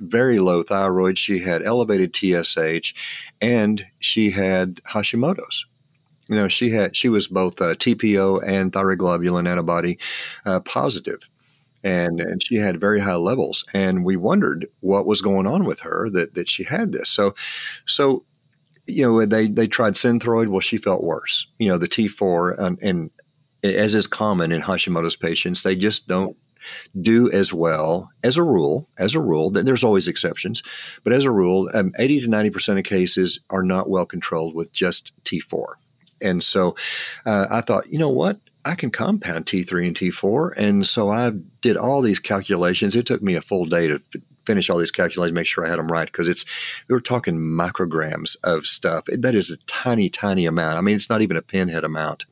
very 0.00 0.38
low 0.38 0.62
thyroid, 0.62 1.18
she 1.18 1.40
had 1.40 1.62
elevated 1.62 2.14
TSH, 2.14 2.94
and 3.40 3.84
she 3.98 4.30
had 4.30 4.76
Hashimoto's. 4.84 5.66
You 6.28 6.36
know, 6.36 6.48
she 6.48 6.70
had 6.70 6.94
she 6.94 7.08
was 7.08 7.26
both 7.26 7.60
uh, 7.60 7.74
TPO 7.74 8.42
and 8.46 8.72
thyroglobulin 8.72 9.48
antibody 9.48 9.98
uh, 10.44 10.60
positive, 10.60 11.28
and 11.82 12.20
and 12.20 12.42
she 12.42 12.56
had 12.56 12.80
very 12.80 13.00
high 13.00 13.14
levels. 13.14 13.64
And 13.72 14.04
we 14.04 14.16
wondered 14.16 14.68
what 14.80 15.06
was 15.06 15.22
going 15.22 15.46
on 15.46 15.64
with 15.64 15.80
her 15.80 16.10
that 16.10 16.34
that 16.34 16.50
she 16.50 16.64
had 16.64 16.92
this. 16.92 17.08
So, 17.08 17.34
so 17.86 18.24
you 18.88 19.02
know, 19.02 19.24
they 19.24 19.48
they 19.48 19.66
tried 19.66 19.94
Synthroid. 19.94 20.48
Well, 20.48 20.60
she 20.60 20.78
felt 20.78 21.04
worse. 21.04 21.46
You 21.58 21.68
know, 21.68 21.78
the 21.78 21.88
T4 21.88 22.58
and, 22.58 22.78
and 22.82 23.10
as 23.62 23.94
is 23.94 24.06
common 24.06 24.52
in 24.52 24.62
Hashimoto's 24.62 25.16
patients, 25.16 25.62
they 25.62 25.76
just 25.76 26.08
don't 26.08 26.36
do 27.00 27.30
as 27.30 27.52
well 27.52 28.10
as 28.24 28.36
a 28.36 28.42
rule. 28.42 28.88
As 28.98 29.14
a 29.14 29.20
rule, 29.20 29.50
then 29.50 29.64
there's 29.64 29.84
always 29.84 30.08
exceptions, 30.08 30.62
but 31.04 31.12
as 31.12 31.24
a 31.24 31.30
rule, 31.30 31.68
um, 31.74 31.92
80 31.98 32.22
to 32.22 32.28
90 32.28 32.50
percent 32.50 32.78
of 32.78 32.84
cases 32.84 33.40
are 33.50 33.62
not 33.62 33.88
well 33.88 34.06
controlled 34.06 34.54
with 34.54 34.72
just 34.72 35.12
T4. 35.24 35.74
And 36.20 36.42
so, 36.42 36.74
uh, 37.26 37.46
I 37.50 37.60
thought, 37.60 37.88
you 37.88 37.98
know 37.98 38.10
what? 38.10 38.40
I 38.64 38.74
can 38.74 38.90
compound 38.90 39.46
T3 39.46 39.86
and 39.86 39.96
T4. 39.96 40.52
And 40.56 40.86
so 40.86 41.10
I 41.10 41.30
did 41.62 41.76
all 41.76 42.02
these 42.02 42.18
calculations. 42.18 42.96
It 42.96 43.06
took 43.06 43.22
me 43.22 43.34
a 43.34 43.40
full 43.40 43.66
day 43.66 43.86
to 43.86 44.02
finish 44.48 44.70
all 44.70 44.78
these 44.78 44.90
calculations, 44.90 45.34
make 45.34 45.46
sure 45.46 45.66
I 45.66 45.68
had 45.68 45.78
them 45.78 45.92
right 45.92 46.10
because 46.10 46.26
it's 46.26 46.46
we're 46.88 47.00
talking 47.00 47.38
micrograms 47.38 48.34
of 48.42 48.64
stuff. 48.64 49.04
That 49.06 49.34
is 49.34 49.50
a 49.50 49.58
tiny, 49.66 50.08
tiny 50.08 50.46
amount. 50.46 50.78
I 50.78 50.80
mean, 50.80 50.96
it's 50.96 51.10
not 51.10 51.20
even 51.20 51.36
a 51.36 51.42
pinhead 51.42 51.84
amount, 51.84 52.24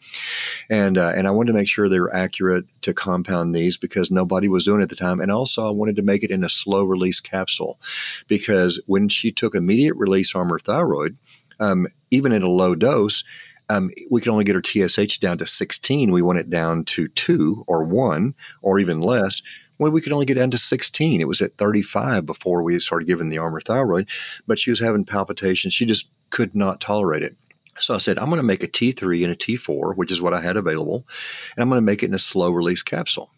and 0.71 0.97
uh, 0.97 1.13
and 1.15 1.29
I 1.29 1.31
wanted 1.31 1.53
to 1.53 1.59
make 1.59 1.69
sure 1.69 1.89
they 1.89 2.01
were 2.01 2.15
accurate 2.15 2.65
to 2.83 2.95
compound 2.95 3.55
these 3.55 3.77
because 3.77 4.11
nobody 4.11 4.49
was 4.49 4.65
doing 4.65 4.81
it 4.81 4.85
at 4.85 4.89
the 4.89 4.97
time, 4.97 5.21
and 5.21 5.31
also 5.31 5.67
I 5.67 5.71
wanted 5.71 5.97
to 5.97 6.03
make 6.03 6.25
it 6.25 6.31
in 6.31 6.43
a 6.43 6.49
slow 6.49 6.85
release 6.85 7.21
capsule 7.21 7.79
because 8.29 8.81
when 8.87 9.11
she 9.11 9.31
took 9.31 9.55
immediate 9.55 9.95
release 9.97 10.35
Armour 10.35 10.59
thyroid, 10.59 11.19
um, 11.61 11.87
even 12.11 12.33
at 12.33 12.43
a 12.43 12.51
low 12.51 12.75
dose. 12.75 13.23
Um, 13.69 13.91
we 14.13 14.21
could 14.21 14.31
only 14.31 14.45
get 14.45 14.55
her 14.55 14.63
TSH 14.63 15.19
down 15.19 15.39
to 15.39 15.45
16. 15.45 16.13
We 16.13 16.23
want 16.23 16.39
it 16.39 16.49
down 16.49 16.85
to 16.85 17.09
two 17.09 17.65
or 17.67 17.83
one 17.83 18.37
or 18.63 18.79
even 18.79 19.01
less 19.01 19.43
well, 19.79 19.91
we 19.91 20.01
could 20.01 20.13
only 20.13 20.27
get 20.27 20.35
down 20.35 20.51
to 20.51 20.59
16. 20.59 21.21
It 21.21 21.29
was 21.29 21.43
at 21.43 21.57
35 21.57 22.27
before 22.27 22.63
we 22.63 22.79
started 22.81 23.09
giving 23.09 23.29
the 23.29 23.39
Armour 23.39 23.61
thyroid, 23.61 24.09
but 24.47 24.59
she 24.59 24.71
was 24.71 24.81
having 24.81 25.05
palpitations. 25.05 25.75
She 25.75 25.87
just 25.87 26.09
could 26.31 26.55
not 26.55 26.81
tolerate 26.81 27.23
it. 27.23 27.37
So 27.79 27.95
I 27.95 27.99
said, 27.99 28.19
I'm 28.19 28.31
going 28.31 28.39
to 28.39 28.43
make 28.43 28.63
a 28.63 28.69
T3 28.69 29.25
and 29.25 29.33
a 29.33 29.37
T4, 29.37 29.97
which 29.97 30.11
is 30.11 30.23
what 30.23 30.33
I 30.33 30.41
had 30.41 30.57
available, 30.57 31.07
and 31.57 31.63
I'm 31.63 31.69
going 31.69 31.79
to 31.79 31.85
make 31.85 32.03
it 32.03 32.07
in 32.07 32.15
a 32.15 32.19
slow 32.19 32.51
release 32.51 32.83
capsule. 32.83 33.31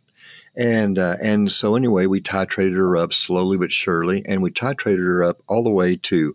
And 0.56 0.98
uh, 0.98 1.16
and 1.22 1.50
so 1.52 1.76
anyway, 1.76 2.06
we 2.06 2.20
titrated 2.20 2.76
her 2.76 2.96
up 2.96 3.12
slowly 3.12 3.58
but 3.58 3.70
surely, 3.70 4.24
and 4.26 4.42
we 4.42 4.50
titrated 4.50 5.06
her 5.06 5.22
up 5.22 5.40
all 5.46 5.62
the 5.62 5.70
way 5.70 5.96
to 5.96 6.34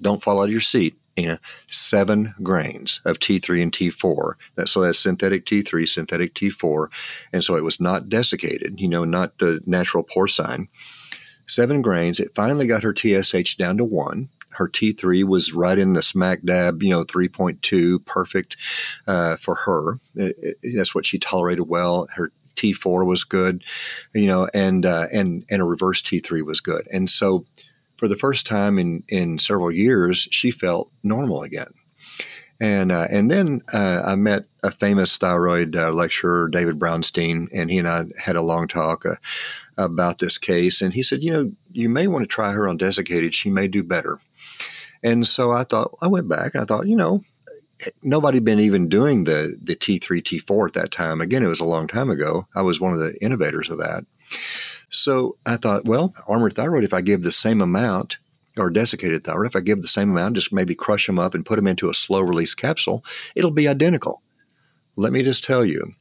don't 0.00 0.22
fall 0.22 0.40
out 0.40 0.46
of 0.46 0.52
your 0.52 0.60
seat 0.60 0.96
you 1.16 1.28
know, 1.28 1.38
seven 1.68 2.34
grains 2.42 3.00
of 3.04 3.18
T3 3.18 3.62
and 3.62 3.72
T4. 3.72 4.34
That, 4.54 4.68
so 4.68 4.82
that's 4.82 4.98
synthetic 4.98 5.46
T3, 5.46 5.88
synthetic 5.88 6.34
T4. 6.34 6.88
And 7.32 7.42
so 7.42 7.56
it 7.56 7.64
was 7.64 7.80
not 7.80 8.08
desiccated, 8.08 8.80
you 8.80 8.88
know, 8.88 9.04
not 9.04 9.38
the 9.38 9.60
natural 9.66 10.04
porcine. 10.04 10.68
Seven 11.46 11.80
grains. 11.80 12.20
It 12.20 12.34
finally 12.34 12.66
got 12.66 12.82
her 12.82 12.94
TSH 12.94 13.56
down 13.56 13.78
to 13.78 13.84
one. 13.84 14.28
Her 14.50 14.68
T3 14.68 15.24
was 15.24 15.52
right 15.52 15.78
in 15.78 15.92
the 15.92 16.02
smack 16.02 16.42
dab, 16.42 16.82
you 16.82 16.90
know, 16.90 17.04
3.2, 17.04 18.04
perfect 18.06 18.56
uh, 19.06 19.36
for 19.36 19.54
her. 19.54 19.98
It, 20.14 20.34
it, 20.38 20.76
that's 20.76 20.94
what 20.94 21.06
she 21.06 21.18
tolerated 21.18 21.68
well. 21.68 22.08
Her 22.14 22.32
T4 22.56 23.06
was 23.06 23.22
good, 23.22 23.62
you 24.14 24.26
know, 24.26 24.48
and 24.52 24.84
uh, 24.86 25.08
and 25.12 25.44
and 25.50 25.60
a 25.60 25.64
reverse 25.64 26.02
T3 26.02 26.42
was 26.42 26.60
good. 26.60 26.88
And 26.90 27.08
so 27.08 27.44
for 27.96 28.08
the 28.08 28.16
first 28.16 28.46
time 28.46 28.78
in, 28.78 29.02
in 29.08 29.38
several 29.38 29.70
years, 29.70 30.28
she 30.30 30.50
felt 30.50 30.90
normal 31.02 31.42
again. 31.42 31.72
And 32.58 32.90
uh, 32.90 33.06
and 33.10 33.30
then 33.30 33.60
uh, 33.74 34.02
I 34.04 34.16
met 34.16 34.44
a 34.62 34.70
famous 34.70 35.16
thyroid 35.18 35.76
uh, 35.76 35.90
lecturer, 35.90 36.48
David 36.48 36.78
Brownstein, 36.78 37.48
and 37.52 37.70
he 37.70 37.76
and 37.76 37.86
I 37.86 38.04
had 38.18 38.34
a 38.34 38.42
long 38.42 38.66
talk 38.66 39.04
uh, 39.04 39.16
about 39.76 40.18
this 40.18 40.38
case. 40.38 40.80
And 40.80 40.94
he 40.94 41.02
said, 41.02 41.22
you 41.22 41.30
know, 41.30 41.52
you 41.72 41.90
may 41.90 42.06
want 42.06 42.22
to 42.22 42.26
try 42.26 42.52
her 42.52 42.66
on 42.66 42.78
desiccated; 42.78 43.34
she 43.34 43.50
may 43.50 43.68
do 43.68 43.82
better. 43.82 44.18
And 45.02 45.28
so 45.28 45.50
I 45.52 45.64
thought, 45.64 45.98
I 46.00 46.08
went 46.08 46.28
back 46.28 46.54
and 46.54 46.62
I 46.62 46.66
thought, 46.66 46.86
you 46.86 46.96
know, 46.96 47.22
nobody 48.02 48.36
had 48.36 48.44
been 48.44 48.60
even 48.60 48.88
doing 48.88 49.24
the 49.24 49.58
the 49.62 49.74
T 49.74 49.98
three 49.98 50.22
T 50.22 50.38
four 50.38 50.66
at 50.66 50.72
that 50.72 50.92
time. 50.92 51.20
Again, 51.20 51.42
it 51.42 51.48
was 51.48 51.60
a 51.60 51.64
long 51.64 51.86
time 51.86 52.08
ago. 52.08 52.46
I 52.54 52.62
was 52.62 52.80
one 52.80 52.94
of 52.94 53.00
the 53.00 53.14
innovators 53.20 53.68
of 53.68 53.78
that. 53.78 54.04
So 54.88 55.36
I 55.44 55.56
thought, 55.56 55.84
well, 55.84 56.14
Armour 56.26 56.50
thyroid, 56.50 56.84
if 56.84 56.94
I 56.94 57.00
give 57.00 57.22
the 57.22 57.32
same 57.32 57.60
amount, 57.60 58.18
or 58.56 58.70
desiccated 58.70 59.24
thyroid, 59.24 59.46
if 59.46 59.56
I 59.56 59.60
give 59.60 59.82
the 59.82 59.88
same 59.88 60.10
amount, 60.10 60.36
just 60.36 60.52
maybe 60.52 60.74
crush 60.74 61.06
them 61.06 61.18
up 61.18 61.34
and 61.34 61.44
put 61.44 61.56
them 61.56 61.66
into 61.66 61.90
a 61.90 61.94
slow 61.94 62.20
release 62.20 62.54
capsule, 62.54 63.04
it'll 63.34 63.50
be 63.50 63.68
identical. 63.68 64.22
Let 64.96 65.12
me 65.12 65.22
just 65.22 65.44
tell 65.44 65.64
you 65.64 65.92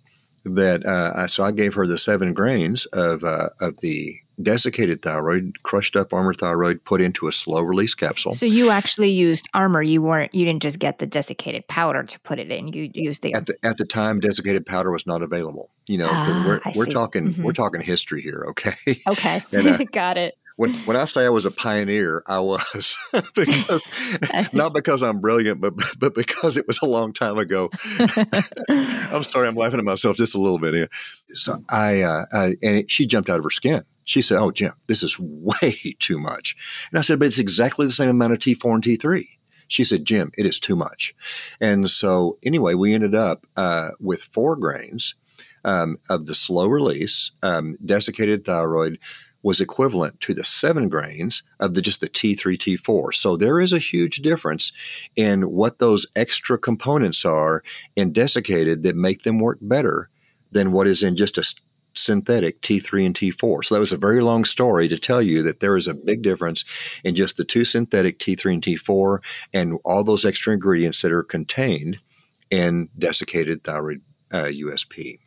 that. 0.46 0.86
Uh, 0.86 1.28
so 1.28 1.44
I 1.44 1.52
gave 1.52 1.74
her 1.74 1.88
the 1.88 1.98
seven 1.98 2.34
grains 2.34 2.86
of 2.88 3.24
uh, 3.24 3.50
of 3.60 3.78
the 3.82 4.20
desiccated 4.42 5.02
thyroid, 5.02 5.58
crushed 5.64 5.96
up 5.96 6.14
Armour 6.14 6.34
thyroid, 6.34 6.84
put 6.84 7.02
into 7.02 7.28
a 7.28 7.32
slow 7.32 7.62
release 7.62 7.94
capsule. 7.94 8.34
So 8.34 8.46
you 8.46 8.70
actually 8.70 9.10
used 9.10 9.48
Armour. 9.54 9.82
You 9.82 10.02
weren't. 10.02 10.34
You 10.34 10.46
didn't 10.46 10.62
just 10.62 10.80
get 10.80 11.00
the 11.00 11.06
desiccated 11.06 11.68
powder 11.68 12.04
to 12.04 12.20
put 12.22 12.40
it 12.40 12.52
in. 12.52 12.68
You 12.68 12.90
used 12.94 13.24
the 13.24 13.34
at 13.34 13.46
the 13.46 13.56
at 13.64 13.78
the 13.78 13.86
time 13.86 14.20
desiccated 14.20 14.66
powder 14.66 14.92
was 14.92 15.08
not 15.08 15.22
available. 15.22 15.70
You 15.88 16.00
know, 16.00 16.10
ah, 16.12 16.44
we're 16.46 16.62
we're 16.76 16.86
talking 16.86 17.30
mm-hmm. 17.30 17.44
we're 17.44 17.54
talking 17.54 17.82
history 17.82 18.22
here. 18.22 18.46
Okay. 18.50 19.02
Okay. 19.08 19.44
and, 19.52 19.68
uh, 19.68 19.78
Got 19.92 20.18
it. 20.18 20.38
When 20.58 20.74
when 20.86 20.96
I 20.96 21.06
say 21.06 21.26
I 21.26 21.30
was 21.30 21.46
a 21.46 21.52
pioneer, 21.52 22.24
I 22.28 22.40
was 22.40 22.98
because, 23.36 23.82
not 24.54 24.74
because 24.74 25.04
I'm 25.04 25.20
brilliant, 25.20 25.60
but 25.60 25.74
but 26.00 26.16
because 26.16 26.58
it 26.58 26.66
was 26.68 26.80
a 26.82 26.86
long 26.86 27.14
time 27.14 27.38
ago. 27.38 27.70
I'm 28.70 29.24
sorry, 29.24 29.48
I'm 29.48 29.56
laughing 29.56 29.80
at 29.80 29.86
myself 29.86 30.16
just 30.16 30.36
a 30.36 30.40
little 30.40 30.60
bit. 30.60 30.74
Here. 30.74 30.88
So 31.28 31.64
I, 31.70 32.02
uh, 32.02 32.26
I 32.32 32.46
and 32.62 32.78
it, 32.78 32.92
she 32.92 33.06
jumped 33.06 33.30
out 33.30 33.38
of 33.38 33.44
her 33.44 33.50
skin. 33.50 33.84
She 34.06 34.22
said, 34.22 34.38
"Oh, 34.38 34.52
Jim, 34.52 34.74
this 34.88 35.04
is 35.04 35.18
way 35.20 35.96
too 36.00 36.18
much." 36.18 36.56
And 36.92 37.00
I 37.00 37.02
said, 37.02 37.20
"But 37.20 37.28
it's 37.28 37.40
exactly 37.40 37.86
the 37.86 37.92
same 37.92 38.10
amount 38.10 38.34
of 38.34 38.40
T4 38.40 38.74
and 38.76 38.84
T3." 38.84 39.28
She 39.68 39.84
said, 39.84 40.06
"Jim, 40.06 40.32
it 40.38 40.46
is 40.46 40.60
too 40.60 40.76
much." 40.76 41.14
And 41.60 41.90
so 41.90 42.38
anyway, 42.44 42.76
we 42.76 42.94
ended 42.94 43.16
up 43.16 43.46
uh, 43.58 43.92
with 44.00 44.30
four 44.32 44.56
grains. 44.56 45.16
Um, 45.64 45.98
of 46.12 46.28
the 46.28 46.36
slow 46.36 46.68
release 46.68 47.32
um, 47.42 47.76
desiccated 47.84 48.46
thyroid 48.46 49.00
was 49.46 49.62
equivalent 49.62 50.20
to 50.20 50.34
the 50.34 50.44
seven 50.44 50.90
grains 50.90 51.44
of 51.60 51.76
the 51.76 51.82
just 51.82 52.02
the 52.02 52.10
T3 52.10 52.58
T4. 52.58 53.14
So 53.14 53.38
there 53.38 53.60
is 53.60 53.72
a 53.72 53.78
huge 53.78 54.24
difference 54.24 54.72
in 55.16 55.44
what 55.44 55.78
those 55.78 56.08
extra 56.16 56.58
components 56.58 57.24
are 57.24 57.62
in 57.96 58.12
desiccated 58.12 58.82
that 58.82 58.96
make 58.96 59.22
them 59.22 59.38
work 59.38 59.60
better 59.62 60.10
than 60.52 60.72
what 60.72 60.88
is 60.88 61.04
in 61.04 61.16
just 61.16 61.38
a 61.38 61.54
synthetic 61.94 62.60
T3 62.62 63.06
and 63.06 63.16
T4. 63.16 63.64
So 63.64 63.76
that 63.76 63.80
was 63.80 63.94
a 63.94 63.98
very 63.98 64.20
long 64.20 64.46
story 64.46 64.88
to 64.88 64.98
tell 64.98 65.22
you 65.22 65.44
that 65.44 65.60
there 65.60 65.78
is 65.78 65.88
a 65.88 65.94
big 65.94 66.24
difference 66.24 66.66
in 67.04 67.14
just 67.16 67.38
the 67.38 67.46
two 67.46 67.66
synthetic 67.66 68.18
T3 68.18 68.56
and 68.56 68.64
T4 68.64 69.20
and 69.54 69.78
all 69.86 70.04
those 70.04 70.26
extra 70.26 70.54
ingredients 70.54 71.04
that 71.04 71.12
are 71.12 71.22
contained 71.22 72.00
in 72.50 72.90
desiccated 72.98 73.64
thyroid 73.64 74.02
uh, 74.32 74.46
USP 74.46 75.20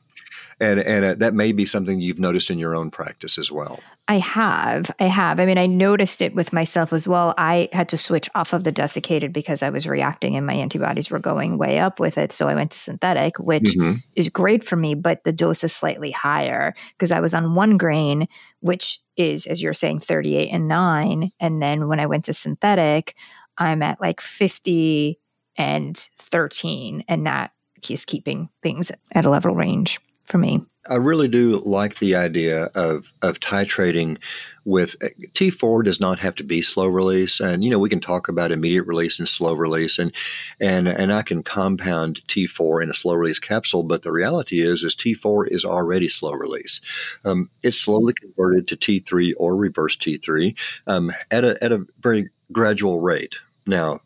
and 0.61 0.81
and 0.81 1.05
uh, 1.05 1.15
that 1.15 1.35
may 1.35 1.53
be 1.53 1.65
something 1.65 2.01
you've 2.01 2.19
noticed 2.19 2.51
in 2.51 2.59
your 2.59 2.75
own 2.75 2.91
practice 2.91 3.39
as 3.39 3.51
well. 3.51 3.81
I 4.09 4.19
have, 4.19 4.91
I 4.99 5.05
have. 5.05 5.39
I 5.39 5.47
mean, 5.47 5.59
I 5.59 5.67
noticed 5.67 6.23
it 6.23 6.35
with 6.35 6.53
myself 6.53 6.93
as 6.93 7.07
well. 7.07 7.35
I 7.37 7.69
had 7.73 7.89
to 7.91 7.99
switch 7.99 8.29
off 8.35 8.53
of 8.53 8.65
the 8.65 8.73
desiccated 8.73 9.33
because 9.33 9.63
I 9.63 9.71
was 9.71 9.87
reacting, 9.87 10.37
and 10.37 10.47
my 10.47 10.55
antibodies 10.55 11.11
were 11.11 11.19
going 11.19 11.59
way 11.59 11.79
up 11.79 12.01
with 12.01 12.19
it. 12.19 12.33
So 12.33 12.49
I 12.49 12.55
went 12.55 12.73
to 12.73 12.79
synthetic, 12.79 13.39
which 13.39 13.77
mm-hmm. 13.77 13.99
is 14.17 14.29
great 14.29 14.65
for 14.65 14.77
me, 14.77 14.95
but 14.95 15.25
the 15.25 15.33
dose 15.33 15.63
is 15.63 15.75
slightly 15.75 16.11
higher 16.11 16.75
because 16.93 17.13
I 17.13 17.21
was 17.21 17.35
on 17.35 17.55
one 17.55 17.77
grain, 17.77 18.29
which 18.61 19.01
is, 19.17 19.47
as 19.47 19.63
you're 19.63 19.75
saying, 19.75 20.01
38 20.01 20.49
and 20.49 20.69
nine, 20.69 21.31
and 21.39 21.63
then 21.63 21.89
when 21.89 22.01
I 22.01 22.07
went 22.07 22.25
to 22.27 22.33
synthetic, 22.33 23.15
I'm 23.59 23.83
at 23.83 24.01
like 24.01 24.21
50 24.21 25.19
and 25.57 25.97
13, 26.19 27.05
and 27.09 27.27
that 27.27 27.53
is 27.89 28.05
keeping 28.05 28.49
things 28.63 28.91
at 29.13 29.25
a 29.25 29.31
level 29.31 29.55
range 29.55 30.01
for 30.29 30.39
me. 30.39 30.61
I 30.89 30.97
really 30.97 31.29
do 31.29 31.61
like 31.65 31.99
the 31.99 32.15
idea 32.15 32.65
of 32.75 33.13
of 33.23 33.41
titrating 33.41 34.19
with 34.65 34.97
T4 35.33 35.85
does 35.85 36.01
not 36.01 36.19
have 36.19 36.35
to 36.37 36.45
be 36.45 36.63
slow 36.63 36.87
release 36.87 37.41
and 37.41 37.63
you 37.63 37.71
know 37.71 37.79
we 37.79 37.89
can 37.89 38.01
talk 38.01 38.29
about 38.29 38.53
immediate 38.53 38.85
release 38.85 39.19
and 39.19 39.29
slow 39.29 39.53
release 39.55 39.99
and 39.99 40.13
and 40.61 40.89
and 40.89 41.13
I 41.13 41.23
can 41.23 41.43
compound 41.43 42.23
T4 42.29 42.83
in 42.83 42.91
a 42.91 42.95
slow 42.95 43.15
release 43.15 43.39
capsule 43.39 43.83
but 43.83 44.03
the 44.03 44.13
reality 44.13 44.61
is 44.61 44.83
is 44.83 44.95
T4 44.95 45.49
is 45.49 45.65
already 45.65 46.09
slow 46.09 46.33
release 46.33 46.81
um, 47.25 47.51
it's 47.63 47.81
slowly 47.81 48.15
converted 48.15 48.69
to 48.69 48.77
T3 48.77 49.35
or 49.37 49.57
reverse 49.57 49.97
T3 49.97 50.59
um, 50.87 51.13
at 51.31 51.45
a 51.45 51.63
at 51.63 51.73
a 51.73 51.85
very 52.01 52.31
gradual 52.53 53.01
rate 53.01 53.37
now 53.67 54.01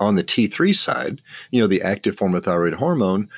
on 0.00 0.14
the 0.14 0.24
T3 0.24 0.74
side 0.74 1.20
you 1.50 1.60
know 1.60 1.66
the 1.66 1.82
active 1.82 2.16
form 2.16 2.34
of 2.34 2.44
thyroid 2.44 2.74
hormone 2.74 3.28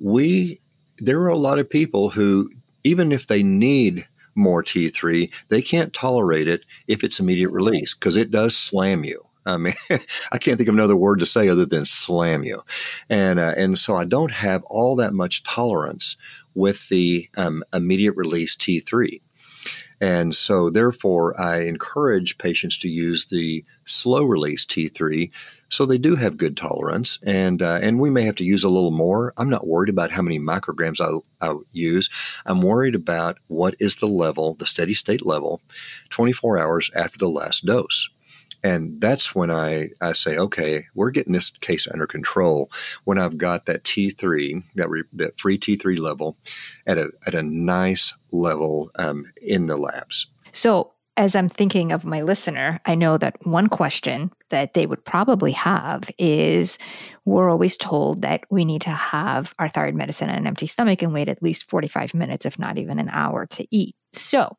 we 0.00 0.60
there 1.02 1.20
are 1.20 1.28
a 1.28 1.36
lot 1.36 1.58
of 1.58 1.68
people 1.68 2.10
who, 2.10 2.48
even 2.84 3.10
if 3.10 3.26
they 3.26 3.42
need 3.42 4.06
more 4.36 4.62
T3, 4.62 5.30
they 5.48 5.60
can't 5.60 5.92
tolerate 5.92 6.46
it 6.48 6.64
if 6.86 7.02
it's 7.02 7.18
immediate 7.18 7.50
release 7.50 7.92
because 7.92 8.16
it 8.16 8.30
does 8.30 8.56
slam 8.56 9.04
you. 9.04 9.26
I 9.44 9.56
mean, 9.56 9.74
I 10.32 10.38
can't 10.38 10.56
think 10.58 10.68
of 10.68 10.74
another 10.74 10.94
word 10.94 11.18
to 11.18 11.26
say 11.26 11.48
other 11.48 11.66
than 11.66 11.84
slam 11.84 12.44
you, 12.44 12.62
and 13.10 13.40
uh, 13.40 13.54
and 13.56 13.76
so 13.76 13.96
I 13.96 14.04
don't 14.04 14.30
have 14.30 14.62
all 14.64 14.94
that 14.96 15.12
much 15.12 15.42
tolerance 15.42 16.16
with 16.54 16.88
the 16.88 17.28
um, 17.36 17.64
immediate 17.74 18.14
release 18.14 18.54
T3. 18.54 19.20
And 20.02 20.34
so, 20.34 20.68
therefore, 20.68 21.40
I 21.40 21.60
encourage 21.60 22.36
patients 22.36 22.76
to 22.78 22.88
use 22.88 23.26
the 23.26 23.64
slow 23.84 24.24
release 24.24 24.66
T3 24.66 25.30
so 25.68 25.86
they 25.86 25.96
do 25.96 26.16
have 26.16 26.36
good 26.36 26.56
tolerance. 26.56 27.20
And, 27.24 27.62
uh, 27.62 27.78
and 27.80 28.00
we 28.00 28.10
may 28.10 28.22
have 28.22 28.34
to 28.36 28.44
use 28.44 28.64
a 28.64 28.68
little 28.68 28.90
more. 28.90 29.32
I'm 29.36 29.48
not 29.48 29.68
worried 29.68 29.88
about 29.88 30.10
how 30.10 30.20
many 30.20 30.40
micrograms 30.40 31.00
I, 31.00 31.46
I 31.48 31.54
use. 31.70 32.10
I'm 32.46 32.62
worried 32.62 32.96
about 32.96 33.38
what 33.46 33.76
is 33.78 33.96
the 33.96 34.08
level, 34.08 34.54
the 34.54 34.66
steady 34.66 34.92
state 34.92 35.24
level, 35.24 35.60
24 36.10 36.58
hours 36.58 36.90
after 36.96 37.16
the 37.16 37.28
last 37.28 37.64
dose. 37.64 38.10
And 38.64 39.00
that's 39.00 39.34
when 39.34 39.50
I, 39.50 39.90
I 40.00 40.12
say, 40.12 40.36
okay, 40.36 40.86
we're 40.94 41.10
getting 41.10 41.32
this 41.32 41.50
case 41.50 41.88
under 41.88 42.06
control 42.06 42.70
when 43.04 43.18
I've 43.18 43.38
got 43.38 43.66
that 43.66 43.84
T3, 43.84 44.62
that, 44.76 44.88
re, 44.88 45.02
that 45.14 45.38
free 45.38 45.58
T3 45.58 45.98
level 45.98 46.36
at 46.86 46.98
a, 46.98 47.10
at 47.26 47.34
a 47.34 47.42
nice 47.42 48.12
level 48.30 48.90
um, 48.96 49.30
in 49.42 49.66
the 49.66 49.76
labs. 49.76 50.26
So, 50.52 50.92
as 51.18 51.36
I'm 51.36 51.50
thinking 51.50 51.92
of 51.92 52.06
my 52.06 52.22
listener, 52.22 52.80
I 52.86 52.94
know 52.94 53.18
that 53.18 53.36
one 53.46 53.68
question 53.68 54.32
that 54.48 54.72
they 54.72 54.86
would 54.86 55.04
probably 55.04 55.52
have 55.52 56.10
is 56.16 56.78
we're 57.26 57.50
always 57.50 57.76
told 57.76 58.22
that 58.22 58.44
we 58.50 58.64
need 58.64 58.80
to 58.82 58.90
have 58.90 59.54
our 59.58 59.68
thyroid 59.68 59.94
medicine 59.94 60.30
on 60.30 60.36
an 60.36 60.46
empty 60.46 60.66
stomach 60.66 61.02
and 61.02 61.12
wait 61.12 61.28
at 61.28 61.42
least 61.42 61.68
45 61.68 62.14
minutes, 62.14 62.46
if 62.46 62.58
not 62.58 62.78
even 62.78 62.98
an 62.98 63.10
hour, 63.10 63.44
to 63.46 63.66
eat. 63.70 63.94
So, 64.14 64.56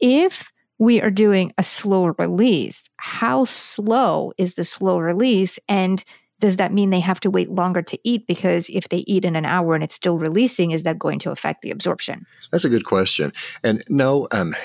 if 0.00 0.50
we 0.80 1.00
are 1.00 1.10
doing 1.10 1.52
a 1.58 1.62
slow 1.62 2.06
release. 2.18 2.88
How 2.96 3.44
slow 3.44 4.32
is 4.38 4.54
the 4.54 4.64
slow 4.64 4.98
release? 4.98 5.58
And 5.68 6.02
does 6.40 6.56
that 6.56 6.72
mean 6.72 6.88
they 6.88 7.00
have 7.00 7.20
to 7.20 7.30
wait 7.30 7.50
longer 7.50 7.82
to 7.82 7.98
eat? 8.02 8.26
Because 8.26 8.70
if 8.70 8.88
they 8.88 9.04
eat 9.06 9.26
in 9.26 9.36
an 9.36 9.44
hour 9.44 9.74
and 9.74 9.84
it's 9.84 9.94
still 9.94 10.16
releasing, 10.16 10.70
is 10.70 10.82
that 10.84 10.98
going 10.98 11.18
to 11.20 11.30
affect 11.30 11.60
the 11.60 11.70
absorption? 11.70 12.26
That's 12.50 12.64
a 12.64 12.70
good 12.70 12.86
question. 12.86 13.30
And 13.62 13.84
no, 13.90 14.26
um, 14.32 14.56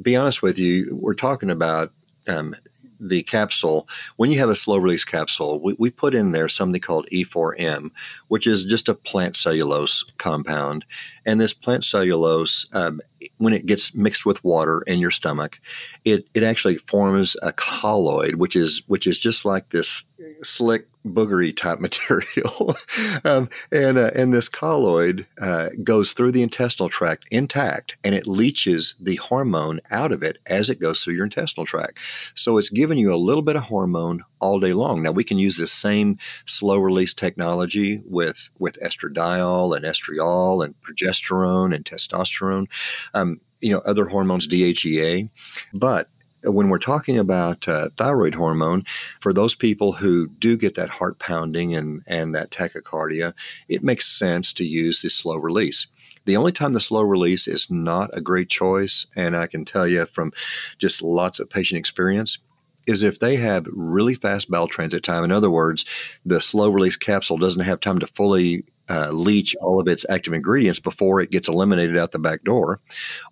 be 0.00 0.16
honest 0.16 0.42
with 0.42 0.58
you, 0.58 0.98
we're 0.98 1.14
talking 1.14 1.50
about 1.50 1.92
um, 2.26 2.56
the 2.98 3.22
capsule, 3.22 3.88
when 4.16 4.30
you 4.30 4.38
have 4.38 4.48
a 4.48 4.56
slow 4.56 4.78
release 4.78 5.04
capsule, 5.04 5.60
we, 5.60 5.74
we 5.78 5.90
put 5.90 6.14
in 6.14 6.32
there 6.32 6.48
something 6.48 6.80
called 6.80 7.08
E4M, 7.12 7.90
which 8.28 8.46
is 8.46 8.64
just 8.64 8.88
a 8.88 8.94
plant 8.94 9.36
cellulose 9.36 10.04
compound. 10.18 10.84
And 11.26 11.40
this 11.40 11.54
plant 11.54 11.84
cellulose, 11.84 12.66
um, 12.72 13.00
when 13.38 13.52
it 13.52 13.66
gets 13.66 13.94
mixed 13.94 14.24
with 14.26 14.42
water 14.44 14.82
in 14.86 14.98
your 14.98 15.10
stomach, 15.10 15.60
it, 16.04 16.26
it 16.34 16.42
actually 16.42 16.76
forms 16.76 17.36
a 17.42 17.52
colloid, 17.52 18.36
which 18.36 18.56
is 18.56 18.82
which 18.86 19.06
is 19.06 19.20
just 19.20 19.44
like 19.44 19.70
this 19.70 20.04
slick 20.42 20.86
boogery 21.06 21.56
type 21.56 21.80
material, 21.80 22.76
um, 23.24 23.48
and 23.72 23.98
uh, 23.98 24.10
and 24.14 24.34
this 24.34 24.48
colloid 24.48 25.26
uh, 25.40 25.70
goes 25.82 26.12
through 26.12 26.32
the 26.32 26.42
intestinal 26.42 26.88
tract 26.88 27.26
intact, 27.30 27.96
and 28.04 28.14
it 28.14 28.26
leaches 28.26 28.94
the 29.00 29.16
hormone 29.16 29.80
out 29.90 30.12
of 30.12 30.22
it 30.22 30.38
as 30.46 30.70
it 30.70 30.80
goes 30.80 31.02
through 31.02 31.14
your 31.14 31.24
intestinal 31.24 31.66
tract. 31.66 31.98
So 32.34 32.58
it's 32.58 32.68
giving 32.68 32.98
you 32.98 33.12
a 33.14 33.16
little 33.16 33.42
bit 33.42 33.56
of 33.56 33.64
hormone 33.64 34.24
all 34.40 34.58
day 34.58 34.72
long. 34.72 35.02
Now 35.02 35.12
we 35.12 35.24
can 35.24 35.38
use 35.38 35.56
this 35.56 35.72
same 35.72 36.18
slow 36.46 36.78
release 36.78 37.14
technology 37.14 38.02
with 38.06 38.50
with 38.58 38.78
estradiol 38.80 39.76
and 39.76 39.84
estriol 39.84 40.64
and 40.64 40.74
progesterone 40.82 41.74
and 41.74 41.84
testosterone, 41.84 42.66
um, 43.14 43.40
you 43.60 43.72
know, 43.72 43.80
other 43.84 44.06
hormones, 44.06 44.46
DHEA, 44.48 45.28
but 45.72 46.08
when 46.44 46.68
we're 46.68 46.78
talking 46.78 47.18
about 47.18 47.68
uh, 47.68 47.90
thyroid 47.96 48.34
hormone, 48.34 48.84
for 49.20 49.32
those 49.32 49.54
people 49.54 49.92
who 49.92 50.26
do 50.26 50.56
get 50.56 50.74
that 50.74 50.88
heart 50.88 51.18
pounding 51.18 51.74
and, 51.74 52.02
and 52.06 52.34
that 52.34 52.50
tachycardia, 52.50 53.34
it 53.68 53.84
makes 53.84 54.06
sense 54.06 54.52
to 54.54 54.64
use 54.64 55.02
the 55.02 55.10
slow 55.10 55.36
release. 55.36 55.86
The 56.24 56.36
only 56.36 56.52
time 56.52 56.72
the 56.72 56.80
slow 56.80 57.02
release 57.02 57.46
is 57.48 57.70
not 57.70 58.10
a 58.16 58.20
great 58.20 58.48
choice, 58.48 59.06
and 59.16 59.36
I 59.36 59.46
can 59.46 59.64
tell 59.64 59.86
you 59.86 60.06
from 60.06 60.32
just 60.78 61.02
lots 61.02 61.40
of 61.40 61.50
patient 61.50 61.78
experience, 61.78 62.38
is 62.86 63.02
if 63.02 63.18
they 63.18 63.36
have 63.36 63.66
really 63.72 64.14
fast 64.14 64.50
bowel 64.50 64.68
transit 64.68 65.02
time. 65.02 65.24
In 65.24 65.32
other 65.32 65.50
words, 65.50 65.84
the 66.24 66.40
slow 66.40 66.70
release 66.70 66.96
capsule 66.96 67.38
doesn't 67.38 67.64
have 67.64 67.80
time 67.80 67.98
to 67.98 68.06
fully 68.06 68.64
uh, 68.90 69.10
leach 69.12 69.54
all 69.62 69.80
of 69.80 69.88
its 69.88 70.04
active 70.10 70.34
ingredients 70.34 70.80
before 70.80 71.20
it 71.20 71.30
gets 71.30 71.48
eliminated 71.48 71.96
out 71.96 72.12
the 72.12 72.18
back 72.18 72.42
door. 72.44 72.80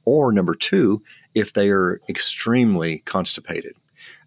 Or 0.04 0.32
number 0.32 0.54
two, 0.54 1.02
if 1.34 1.52
they 1.52 1.70
are 1.70 2.00
extremely 2.08 3.00
constipated. 3.00 3.74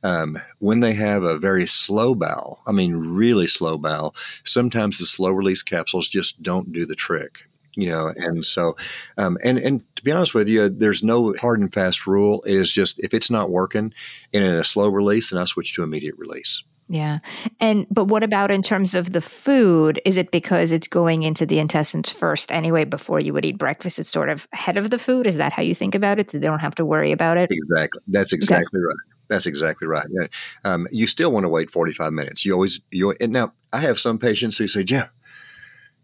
Um, 0.04 0.40
when 0.60 0.80
they 0.80 0.94
have 0.94 1.24
a 1.24 1.38
very 1.38 1.68
slow 1.68 2.16
bowel, 2.16 2.60
I 2.66 2.72
mean, 2.72 2.96
really 2.96 3.48
slow 3.48 3.78
bowel, 3.78 4.16
sometimes 4.44 4.98
the 4.98 5.06
slow 5.06 5.30
release 5.30 5.62
capsules 5.62 6.08
just 6.08 6.42
don't 6.42 6.74
do 6.74 6.86
the 6.86 6.96
trick 6.96 7.44
you 7.76 7.88
know 7.88 8.14
and 8.18 8.46
so 8.46 8.76
um, 9.18 9.38
and 9.44 9.58
and 9.58 9.84
to 9.96 10.04
be 10.04 10.12
honest 10.12 10.34
with 10.34 10.48
you 10.48 10.68
there's 10.68 11.04
no 11.04 11.34
hard 11.36 11.60
and 11.60 11.74
fast 11.74 12.06
rule 12.06 12.42
it 12.46 12.54
is 12.54 12.72
just 12.72 13.00
if 13.00 13.14
it's 13.14 13.30
not 13.30 13.50
working 13.50 13.94
in 14.34 14.44
a 14.44 14.64
slow 14.64 14.90
release 14.90 15.30
then 15.30 15.40
i 15.40 15.46
switch 15.46 15.74
to 15.74 15.84
immediate 15.84 16.18
release 16.18 16.64
Yeah. 16.92 17.20
And 17.62 17.88
but 17.90 18.06
what 18.06 18.22
about 18.22 18.52
in 18.52 18.62
terms 18.62 18.94
of 18.96 19.14
the 19.14 19.22
food? 19.22 20.02
Is 20.04 20.18
it 20.18 20.30
because 20.30 20.74
it's 20.74 20.90
going 20.90 21.24
into 21.24 21.46
the 21.46 21.58
intestines 21.58 22.12
first 22.12 22.52
anyway 22.52 22.84
before 22.84 23.22
you 23.22 23.32
would 23.32 23.46
eat 23.46 23.58
breakfast? 23.58 23.98
It's 23.98 24.10
sort 24.10 24.28
of 24.28 24.46
ahead 24.52 24.76
of 24.78 24.90
the 24.90 25.00
food. 25.00 25.26
Is 25.26 25.38
that 25.38 25.54
how 25.54 25.62
you 25.62 25.74
think 25.74 25.96
about 25.96 26.20
it? 26.20 26.28
They 26.28 26.40
don't 26.40 26.60
have 26.60 26.76
to 26.76 26.86
worry 26.86 27.14
about 27.14 27.38
it. 27.38 27.50
Exactly. 27.50 28.02
That's 28.10 28.34
exactly 28.34 28.80
okay. 28.80 28.88
right. 28.88 28.96
That's 29.30 29.46
exactly 29.46 29.88
right. 29.88 30.06
Yeah. 30.12 30.28
Um, 30.66 30.86
you 30.92 31.08
still 31.08 31.32
want 31.32 31.46
to 31.46 31.50
wait 31.50 31.72
45 31.72 32.12
minutes. 32.12 32.44
You 32.44 32.52
always 32.52 32.82
you 32.92 33.16
and 33.22 33.32
now 33.32 33.54
I 33.72 33.78
have 33.78 33.98
some 33.98 34.18
patients 34.18 34.58
who 34.58 34.68
say, 34.68 34.84
Jim, 34.84 35.06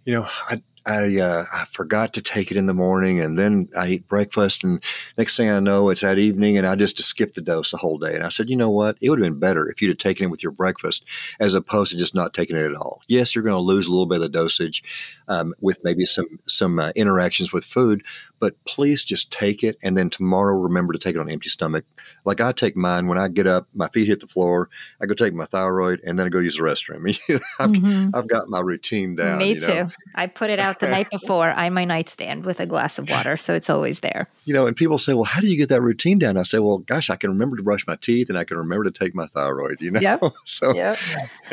you 0.05 0.13
know, 0.13 0.25
I, 0.47 0.61
I 0.87 1.19
uh, 1.19 1.45
I 1.51 1.65
forgot 1.71 2.13
to 2.13 2.21
take 2.21 2.49
it 2.49 2.57
in 2.57 2.65
the 2.65 2.73
morning, 2.73 3.19
and 3.19 3.37
then 3.37 3.67
I 3.77 3.87
eat 3.89 4.07
breakfast, 4.07 4.63
and 4.63 4.81
next 5.17 5.35
thing 5.35 5.49
I 5.49 5.59
know, 5.59 5.89
it's 5.89 6.01
that 6.01 6.17
evening, 6.17 6.57
and 6.57 6.65
I 6.65 6.75
just 6.75 6.97
skip 7.03 7.33
the 7.33 7.41
dose 7.41 7.71
the 7.71 7.77
whole 7.77 7.97
day. 7.97 8.15
And 8.15 8.23
I 8.23 8.29
said, 8.29 8.49
you 8.49 8.55
know 8.55 8.69
what? 8.69 8.97
It 9.01 9.09
would 9.09 9.19
have 9.19 9.25
been 9.25 9.39
better 9.39 9.69
if 9.69 9.81
you'd 9.81 9.89
have 9.89 9.97
taken 9.97 10.25
it 10.25 10.29
with 10.29 10.41
your 10.41 10.53
breakfast 10.53 11.03
as 11.41 11.53
opposed 11.53 11.91
to 11.91 11.97
just 11.97 12.15
not 12.15 12.33
taking 12.33 12.55
it 12.55 12.65
at 12.65 12.75
all. 12.75 13.01
Yes, 13.07 13.35
you're 13.35 13.43
going 13.43 13.53
to 13.53 13.59
lose 13.59 13.85
a 13.85 13.91
little 13.91 14.05
bit 14.05 14.17
of 14.17 14.21
the 14.21 14.29
dosage 14.29 14.81
um, 15.27 15.53
with 15.59 15.83
maybe 15.83 16.05
some 16.05 16.39
some 16.47 16.79
uh, 16.79 16.91
interactions 16.95 17.51
with 17.51 17.65
food, 17.65 18.03
but 18.39 18.63
please 18.63 19.03
just 19.03 19.29
take 19.29 19.63
it, 19.63 19.77
and 19.83 19.97
then 19.97 20.09
tomorrow 20.09 20.55
remember 20.55 20.93
to 20.93 20.99
take 20.99 21.15
it 21.15 21.19
on 21.19 21.27
an 21.27 21.33
empty 21.33 21.49
stomach. 21.49 21.83
Like 22.23 22.39
I 22.39 22.53
take 22.53 22.77
mine 22.77 23.07
when 23.07 23.17
I 23.17 23.27
get 23.27 23.45
up, 23.45 23.67
my 23.73 23.89
feet 23.89 24.07
hit 24.07 24.21
the 24.21 24.27
floor, 24.27 24.69
I 25.01 25.05
go 25.05 25.13
take 25.13 25.33
my 25.33 25.45
thyroid, 25.45 25.99
and 26.05 26.17
then 26.17 26.27
I 26.27 26.29
go 26.29 26.39
use 26.39 26.55
the 26.55 26.63
restroom. 26.63 27.07
I've, 27.59 27.71
mm-hmm. 27.71 28.15
I've 28.15 28.27
got 28.27 28.47
my 28.47 28.61
routine 28.61 29.15
down. 29.15 29.39
Me 29.39 29.55
too. 29.55 29.67
Know? 29.67 29.89
I 30.15 30.27
put 30.27 30.49
it 30.49 30.59
out 30.59 30.76
the 30.79 30.87
night 30.87 31.09
before 31.09 31.49
on 31.49 31.73
my 31.73 31.85
nightstand 31.85 32.45
with 32.45 32.59
a 32.59 32.65
glass 32.65 32.97
of 32.99 33.09
water, 33.09 33.37
so 33.37 33.53
it's 33.53 33.69
always 33.69 33.99
there. 34.01 34.27
You 34.45 34.53
know, 34.53 34.67
and 34.67 34.75
people 34.75 34.97
say, 34.97 35.13
"Well, 35.13 35.23
how 35.23 35.41
do 35.41 35.47
you 35.47 35.57
get 35.57 35.69
that 35.69 35.81
routine 35.81 36.19
down?" 36.19 36.37
I 36.37 36.43
say, 36.43 36.59
"Well, 36.59 36.79
gosh, 36.79 37.09
I 37.09 37.15
can 37.15 37.29
remember 37.29 37.57
to 37.57 37.63
brush 37.63 37.85
my 37.87 37.95
teeth, 37.95 38.29
and 38.29 38.37
I 38.37 38.43
can 38.43 38.57
remember 38.57 38.85
to 38.85 38.91
take 38.91 39.15
my 39.15 39.27
thyroid." 39.27 39.81
You 39.81 39.91
know, 39.91 39.99
yep. 39.99 40.21
so 40.45 40.73
yep, 40.73 40.97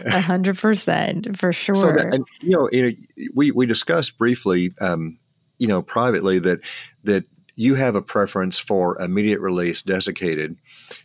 hundred 0.08 0.58
percent 0.58 1.38
for 1.38 1.52
sure. 1.52 1.74
So 1.74 1.92
that, 1.92 2.14
and, 2.14 2.26
you 2.40 2.56
know, 2.56 2.68
you 2.72 2.82
know, 2.82 2.90
we 3.34 3.50
we 3.50 3.66
discussed 3.66 4.18
briefly, 4.18 4.72
um, 4.80 5.18
you 5.58 5.68
know, 5.68 5.82
privately 5.82 6.38
that 6.40 6.60
that 7.04 7.24
you 7.56 7.74
have 7.74 7.94
a 7.94 8.02
preference 8.02 8.58
for 8.58 9.00
immediate 9.00 9.40
release 9.40 9.82
desiccated 9.82 10.56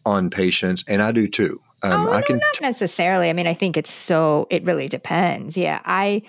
on 0.06 0.30
patients, 0.30 0.84
and 0.88 1.02
I 1.02 1.12
do 1.12 1.28
too. 1.28 1.62
Um, 1.82 2.08
oh, 2.08 2.12
I 2.12 2.20
no, 2.20 2.26
can 2.26 2.38
not 2.38 2.62
necessarily. 2.62 3.30
I 3.30 3.34
mean, 3.34 3.48
I 3.48 3.54
think 3.54 3.78
it's 3.78 3.92
so. 3.92 4.48
It 4.50 4.64
really 4.66 4.88
depends. 4.88 5.56
Yeah, 5.56 5.82
I 5.86 6.24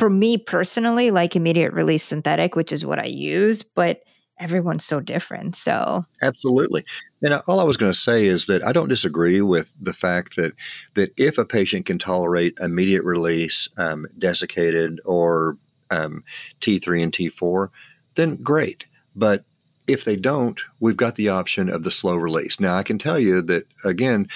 for 0.00 0.08
me 0.08 0.38
personally, 0.38 1.10
like 1.10 1.36
immediate 1.36 1.74
release 1.74 2.02
synthetic, 2.02 2.56
which 2.56 2.72
is 2.72 2.86
what 2.86 2.98
I 2.98 3.04
use, 3.04 3.62
but 3.62 4.00
everyone's 4.38 4.82
so 4.82 4.98
different. 4.98 5.56
So 5.56 6.02
absolutely. 6.22 6.86
And 7.22 7.34
all 7.46 7.60
I 7.60 7.64
was 7.64 7.76
going 7.76 7.92
to 7.92 7.98
say 7.98 8.24
is 8.24 8.46
that 8.46 8.64
I 8.64 8.72
don't 8.72 8.88
disagree 8.88 9.42
with 9.42 9.70
the 9.78 9.92
fact 9.92 10.36
that 10.36 10.54
that 10.94 11.12
if 11.18 11.36
a 11.36 11.44
patient 11.44 11.84
can 11.84 11.98
tolerate 11.98 12.56
immediate 12.62 13.04
release, 13.04 13.68
um, 13.76 14.06
desiccated 14.16 15.02
or 15.04 15.58
um, 15.90 16.24
T3 16.62 17.02
and 17.02 17.12
T4, 17.12 17.68
then 18.14 18.36
great. 18.36 18.86
But 19.14 19.44
if 19.86 20.06
they 20.06 20.16
don't, 20.16 20.62
we've 20.78 20.96
got 20.96 21.16
the 21.16 21.28
option 21.28 21.68
of 21.68 21.82
the 21.82 21.90
slow 21.90 22.16
release. 22.16 22.58
Now, 22.58 22.76
I 22.76 22.84
can 22.84 22.98
tell 22.98 23.18
you 23.18 23.42
that, 23.42 23.66
again, 23.84 24.28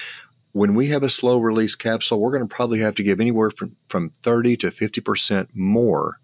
when 0.55 0.73
we 0.73 0.87
have 0.87 1.03
a 1.03 1.09
slow 1.09 1.37
release 1.37 1.75
capsule, 1.75 2.17
we're 2.21 2.31
going 2.31 2.47
to 2.47 2.55
probably 2.55 2.79
have 2.79 2.95
to 2.95 3.03
give 3.03 3.19
anywhere 3.19 3.51
from, 3.51 3.75
from 3.89 4.09
30 4.09 4.55
to 4.55 4.67
50% 4.67 5.49
more 5.53 6.17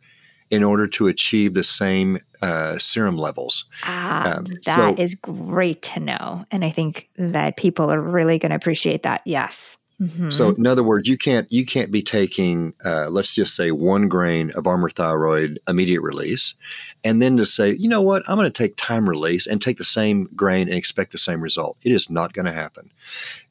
in 0.49 0.63
order 0.63 0.87
to 0.87 1.07
achieve 1.07 1.53
the 1.53 1.65
same 1.65 2.17
uh, 2.41 2.77
serum 2.77 3.17
levels. 3.17 3.65
Ah, 3.83 4.37
um, 4.37 4.45
that 4.65 4.97
so, 4.97 5.03
is 5.03 5.15
great 5.15 5.81
to 5.81 5.99
know. 5.99 6.45
And 6.49 6.63
I 6.63 6.69
think 6.69 7.09
that 7.17 7.57
people 7.57 7.91
are 7.91 7.99
really 7.99 8.39
going 8.39 8.51
to 8.51 8.55
appreciate 8.55 9.03
that. 9.03 9.21
Yes. 9.25 9.77
Mm-hmm. 10.01 10.31
So, 10.31 10.49
in 10.49 10.65
other 10.65 10.83
words, 10.83 11.07
you 11.07 11.15
can't 11.15 11.49
you 11.51 11.63
can't 11.63 11.91
be 11.91 12.01
taking, 12.01 12.73
uh, 12.83 13.07
let's 13.09 13.35
just 13.35 13.55
say, 13.55 13.69
one 13.69 14.07
grain 14.07 14.51
of 14.55 14.65
Armour 14.65 14.89
thyroid 14.89 15.59
immediate 15.67 16.01
release, 16.01 16.55
and 17.03 17.21
then 17.21 17.37
to 17.37 17.45
say, 17.45 17.69
you 17.71 17.87
know 17.87 18.01
what, 18.01 18.23
I'm 18.27 18.35
going 18.35 18.51
to 18.51 18.57
take 18.57 18.75
time 18.77 19.07
release 19.07 19.45
and 19.45 19.61
take 19.61 19.77
the 19.77 19.83
same 19.83 20.27
grain 20.35 20.67
and 20.67 20.77
expect 20.77 21.11
the 21.11 21.19
same 21.19 21.39
result. 21.39 21.77
It 21.85 21.91
is 21.91 22.09
not 22.09 22.33
going 22.33 22.47
to 22.47 22.51
happen. 22.51 22.91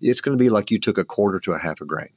It's 0.01 0.21
going 0.21 0.37
to 0.37 0.43
be 0.43 0.51
like 0.51 0.73
you 0.73 0.81
took 0.81 0.99
a 0.99 1.05
quarter 1.05 1.39
to 1.39 1.53
a 1.53 1.59
half 1.59 1.81
a 1.81 1.85
grain, 1.85 2.11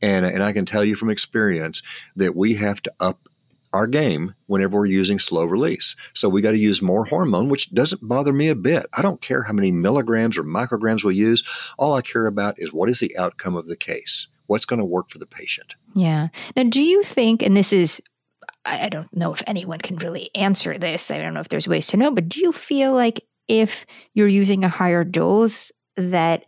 and 0.00 0.24
and 0.24 0.42
I 0.42 0.54
can 0.54 0.64
tell 0.64 0.84
you 0.84 0.96
from 0.96 1.10
experience 1.10 1.82
that 2.16 2.34
we 2.34 2.54
have 2.54 2.82
to 2.84 2.92
up 3.00 3.28
our 3.74 3.86
game 3.86 4.34
whenever 4.46 4.78
we're 4.78 4.86
using 4.86 5.18
slow 5.18 5.44
release. 5.44 5.96
So 6.14 6.28
we 6.28 6.40
got 6.40 6.52
to 6.52 6.58
use 6.58 6.80
more 6.80 7.04
hormone, 7.04 7.48
which 7.48 7.74
doesn't 7.74 8.06
bother 8.06 8.32
me 8.32 8.48
a 8.48 8.54
bit. 8.54 8.86
I 8.94 9.02
don't 9.02 9.20
care 9.20 9.42
how 9.42 9.52
many 9.52 9.72
milligrams 9.72 10.38
or 10.38 10.44
micrograms 10.44 11.04
we 11.04 11.16
use. 11.16 11.42
All 11.76 11.94
I 11.94 12.00
care 12.00 12.26
about 12.26 12.54
is 12.58 12.72
what 12.72 12.88
is 12.88 13.00
the 13.00 13.16
outcome 13.18 13.56
of 13.56 13.66
the 13.66 13.76
case? 13.76 14.28
What's 14.46 14.64
going 14.64 14.78
to 14.78 14.84
work 14.84 15.10
for 15.10 15.18
the 15.18 15.26
patient? 15.26 15.74
Yeah. 15.94 16.28
Now, 16.56 16.62
do 16.62 16.82
you 16.82 17.02
think, 17.02 17.42
and 17.42 17.56
this 17.56 17.72
is, 17.72 18.00
I 18.64 18.88
don't 18.88 19.14
know 19.14 19.34
if 19.34 19.42
anyone 19.46 19.80
can 19.80 19.96
really 19.96 20.30
answer 20.34 20.78
this, 20.78 21.10
I 21.10 21.18
don't 21.18 21.34
know 21.34 21.40
if 21.40 21.48
there's 21.48 21.68
ways 21.68 21.88
to 21.88 21.96
know, 21.96 22.10
but 22.10 22.28
do 22.28 22.40
you 22.40 22.52
feel 22.52 22.92
like 22.92 23.26
if 23.48 23.84
you're 24.14 24.28
using 24.28 24.64
a 24.64 24.68
higher 24.68 25.04
dose, 25.04 25.72
that 25.96 26.44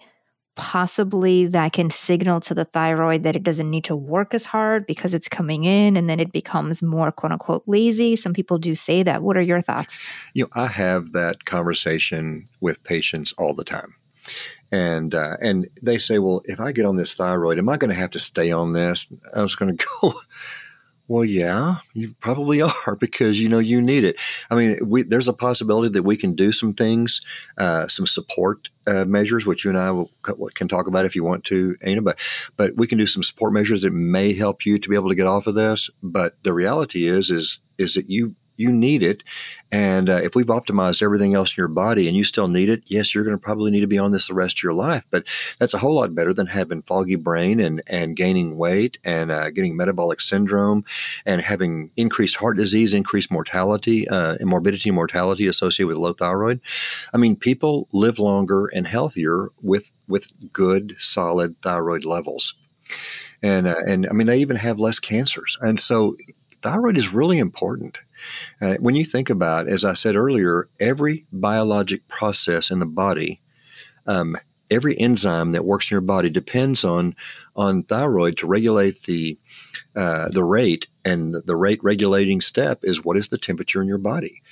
possibly 0.56 1.46
that 1.46 1.72
can 1.72 1.90
signal 1.90 2.40
to 2.40 2.54
the 2.54 2.64
thyroid 2.64 3.22
that 3.22 3.36
it 3.36 3.42
doesn't 3.42 3.70
need 3.70 3.84
to 3.84 3.94
work 3.94 4.34
as 4.34 4.46
hard 4.46 4.86
because 4.86 5.14
it's 5.14 5.28
coming 5.28 5.64
in 5.64 5.96
and 5.96 6.10
then 6.10 6.18
it 6.18 6.32
becomes 6.32 6.82
more 6.82 7.12
quote 7.12 7.32
unquote 7.32 7.62
lazy. 7.66 8.16
Some 8.16 8.32
people 8.32 8.58
do 8.58 8.74
say 8.74 9.02
that. 9.02 9.22
What 9.22 9.36
are 9.36 9.42
your 9.42 9.60
thoughts? 9.60 10.00
You 10.34 10.44
know, 10.44 10.50
I 10.54 10.66
have 10.66 11.12
that 11.12 11.44
conversation 11.44 12.46
with 12.60 12.82
patients 12.82 13.32
all 13.38 13.54
the 13.54 13.64
time. 13.64 13.94
And 14.72 15.14
uh, 15.14 15.36
and 15.40 15.68
they 15.80 15.98
say, 15.98 16.18
well, 16.18 16.42
if 16.46 16.58
I 16.58 16.72
get 16.72 16.86
on 16.86 16.96
this 16.96 17.14
thyroid, 17.14 17.58
am 17.58 17.68
I 17.68 17.76
going 17.76 17.90
to 17.90 17.96
have 17.96 18.10
to 18.12 18.20
stay 18.20 18.50
on 18.50 18.72
this? 18.72 19.06
I 19.34 19.42
was 19.42 19.54
going 19.54 19.76
to 19.76 19.86
go. 20.02 20.14
Well, 21.08 21.24
yeah, 21.24 21.76
you 21.94 22.14
probably 22.20 22.60
are 22.86 22.96
because 22.98 23.40
you 23.40 23.48
know 23.48 23.58
you 23.58 23.80
need 23.80 24.04
it. 24.04 24.16
I 24.50 24.56
mean, 24.56 24.78
we, 24.84 25.02
there's 25.02 25.28
a 25.28 25.32
possibility 25.32 25.92
that 25.92 26.02
we 26.02 26.16
can 26.16 26.34
do 26.34 26.52
some 26.52 26.74
things, 26.74 27.20
uh, 27.58 27.88
some 27.88 28.06
support 28.06 28.70
uh, 28.86 29.04
measures, 29.04 29.46
which 29.46 29.64
you 29.64 29.70
and 29.70 29.78
I 29.78 29.90
will, 29.90 30.10
can 30.54 30.68
talk 30.68 30.86
about 30.86 31.04
if 31.04 31.14
you 31.14 31.24
want 31.24 31.44
to, 31.44 31.76
Anna. 31.82 32.02
But 32.02 32.18
but 32.56 32.76
we 32.76 32.86
can 32.86 32.98
do 32.98 33.06
some 33.06 33.22
support 33.22 33.52
measures 33.52 33.82
that 33.82 33.92
may 33.92 34.32
help 34.32 34.66
you 34.66 34.78
to 34.78 34.88
be 34.88 34.96
able 34.96 35.08
to 35.08 35.14
get 35.14 35.26
off 35.26 35.46
of 35.46 35.54
this. 35.54 35.90
But 36.02 36.42
the 36.42 36.52
reality 36.52 37.06
is 37.06 37.30
is 37.30 37.60
is 37.78 37.94
that 37.94 38.10
you 38.10 38.34
you 38.56 38.72
need 38.72 39.02
it. 39.02 39.22
And 39.72 40.08
uh, 40.08 40.20
if 40.22 40.34
we've 40.34 40.46
optimized 40.46 41.02
everything 41.02 41.34
else 41.34 41.50
in 41.52 41.60
your 41.60 41.68
body 41.68 42.06
and 42.06 42.16
you 42.16 42.24
still 42.24 42.48
need 42.48 42.68
it, 42.68 42.84
yes, 42.86 43.14
you're 43.14 43.24
going 43.24 43.36
to 43.36 43.42
probably 43.42 43.70
need 43.70 43.80
to 43.80 43.86
be 43.86 43.98
on 43.98 44.12
this 44.12 44.28
the 44.28 44.34
rest 44.34 44.58
of 44.58 44.62
your 44.62 44.72
life. 44.72 45.04
But 45.10 45.24
that's 45.58 45.74
a 45.74 45.78
whole 45.78 45.94
lot 45.94 46.14
better 46.14 46.32
than 46.32 46.46
having 46.46 46.82
foggy 46.82 47.16
brain 47.16 47.60
and, 47.60 47.82
and 47.86 48.16
gaining 48.16 48.56
weight 48.56 48.98
and 49.04 49.30
uh, 49.30 49.50
getting 49.50 49.76
metabolic 49.76 50.20
syndrome 50.20 50.84
and 51.24 51.40
having 51.40 51.90
increased 51.96 52.36
heart 52.36 52.56
disease, 52.56 52.94
increased 52.94 53.30
mortality, 53.30 54.08
uh, 54.08 54.36
and 54.38 54.48
morbidity 54.48 54.88
and 54.88 54.96
mortality 54.96 55.46
associated 55.46 55.88
with 55.88 55.96
low 55.96 56.12
thyroid. 56.12 56.60
I 57.12 57.18
mean, 57.18 57.36
people 57.36 57.88
live 57.92 58.18
longer 58.18 58.66
and 58.66 58.86
healthier 58.86 59.50
with, 59.62 59.92
with 60.08 60.30
good, 60.52 60.94
solid 60.98 61.60
thyroid 61.62 62.04
levels. 62.04 62.54
And, 63.42 63.66
uh, 63.66 63.82
and 63.86 64.08
I 64.08 64.12
mean, 64.12 64.26
they 64.26 64.38
even 64.38 64.56
have 64.56 64.78
less 64.78 64.98
cancers. 64.98 65.58
And 65.60 65.78
so 65.78 66.16
thyroid 66.62 66.96
is 66.96 67.12
really 67.12 67.38
important. 67.38 68.00
Uh, 68.60 68.76
when 68.80 68.94
you 68.94 69.04
think 69.04 69.30
about, 69.30 69.68
as 69.68 69.84
I 69.84 69.94
said 69.94 70.16
earlier, 70.16 70.68
every 70.80 71.24
biologic 71.32 72.06
process 72.08 72.70
in 72.70 72.78
the 72.78 72.86
body, 72.86 73.40
um, 74.06 74.36
every 74.70 74.98
enzyme 74.98 75.52
that 75.52 75.64
works 75.64 75.90
in 75.90 75.94
your 75.94 76.00
body 76.00 76.30
depends 76.30 76.84
on 76.84 77.14
on 77.54 77.82
thyroid 77.82 78.36
to 78.38 78.46
regulate 78.46 79.02
the 79.04 79.38
uh, 79.94 80.28
the 80.28 80.44
rate, 80.44 80.86
and 81.04 81.36
the 81.46 81.56
rate 81.56 81.82
regulating 81.82 82.40
step 82.40 82.80
is 82.82 83.04
what 83.04 83.16
is 83.16 83.28
the 83.28 83.38
temperature 83.38 83.80
in 83.80 83.88
your 83.88 83.98
body. 83.98 84.42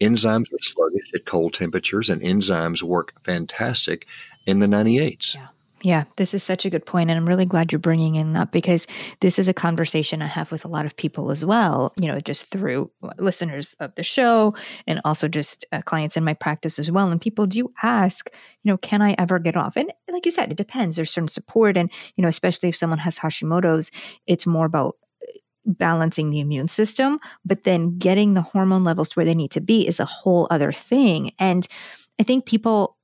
Enzymes 0.00 0.52
are 0.52 0.58
sluggish 0.60 1.10
at 1.14 1.24
cold 1.24 1.54
temperatures, 1.54 2.10
and 2.10 2.20
enzymes 2.22 2.82
work 2.82 3.14
fantastic 3.24 4.06
in 4.46 4.58
the 4.58 4.66
98s. 4.66 5.34
Yeah. 5.34 5.46
Yeah, 5.84 6.04
this 6.16 6.32
is 6.32 6.42
such 6.42 6.64
a 6.64 6.70
good 6.70 6.86
point, 6.86 7.10
and 7.10 7.18
I'm 7.18 7.28
really 7.28 7.44
glad 7.44 7.70
you're 7.70 7.78
bringing 7.78 8.14
in 8.14 8.32
that 8.32 8.52
because 8.52 8.86
this 9.20 9.38
is 9.38 9.48
a 9.48 9.52
conversation 9.52 10.22
I 10.22 10.26
have 10.26 10.50
with 10.50 10.64
a 10.64 10.68
lot 10.68 10.86
of 10.86 10.96
people 10.96 11.30
as 11.30 11.44
well. 11.44 11.92
You 12.00 12.08
know, 12.10 12.20
just 12.20 12.46
through 12.46 12.90
listeners 13.18 13.76
of 13.80 13.94
the 13.94 14.02
show, 14.02 14.54
and 14.86 15.02
also 15.04 15.28
just 15.28 15.66
uh, 15.72 15.82
clients 15.82 16.16
in 16.16 16.24
my 16.24 16.32
practice 16.32 16.78
as 16.78 16.90
well. 16.90 17.10
And 17.10 17.20
people 17.20 17.46
do 17.46 17.70
ask, 17.82 18.30
you 18.62 18.72
know, 18.72 18.78
can 18.78 19.02
I 19.02 19.14
ever 19.18 19.38
get 19.38 19.58
off? 19.58 19.76
And 19.76 19.92
like 20.10 20.24
you 20.24 20.30
said, 20.30 20.50
it 20.50 20.56
depends. 20.56 20.96
There's 20.96 21.10
certain 21.10 21.28
support, 21.28 21.76
and 21.76 21.92
you 22.16 22.22
know, 22.22 22.28
especially 22.28 22.70
if 22.70 22.76
someone 22.76 23.00
has 23.00 23.18
Hashimoto's, 23.18 23.90
it's 24.26 24.46
more 24.46 24.64
about 24.64 24.96
uh, 25.22 25.38
balancing 25.66 26.30
the 26.30 26.40
immune 26.40 26.66
system, 26.66 27.20
but 27.44 27.64
then 27.64 27.98
getting 27.98 28.32
the 28.32 28.40
hormone 28.40 28.84
levels 28.84 29.14
where 29.16 29.26
they 29.26 29.34
need 29.34 29.50
to 29.50 29.60
be 29.60 29.86
is 29.86 30.00
a 30.00 30.06
whole 30.06 30.46
other 30.50 30.72
thing. 30.72 31.32
And 31.38 31.68
I 32.18 32.22
think 32.22 32.46
people 32.46 32.96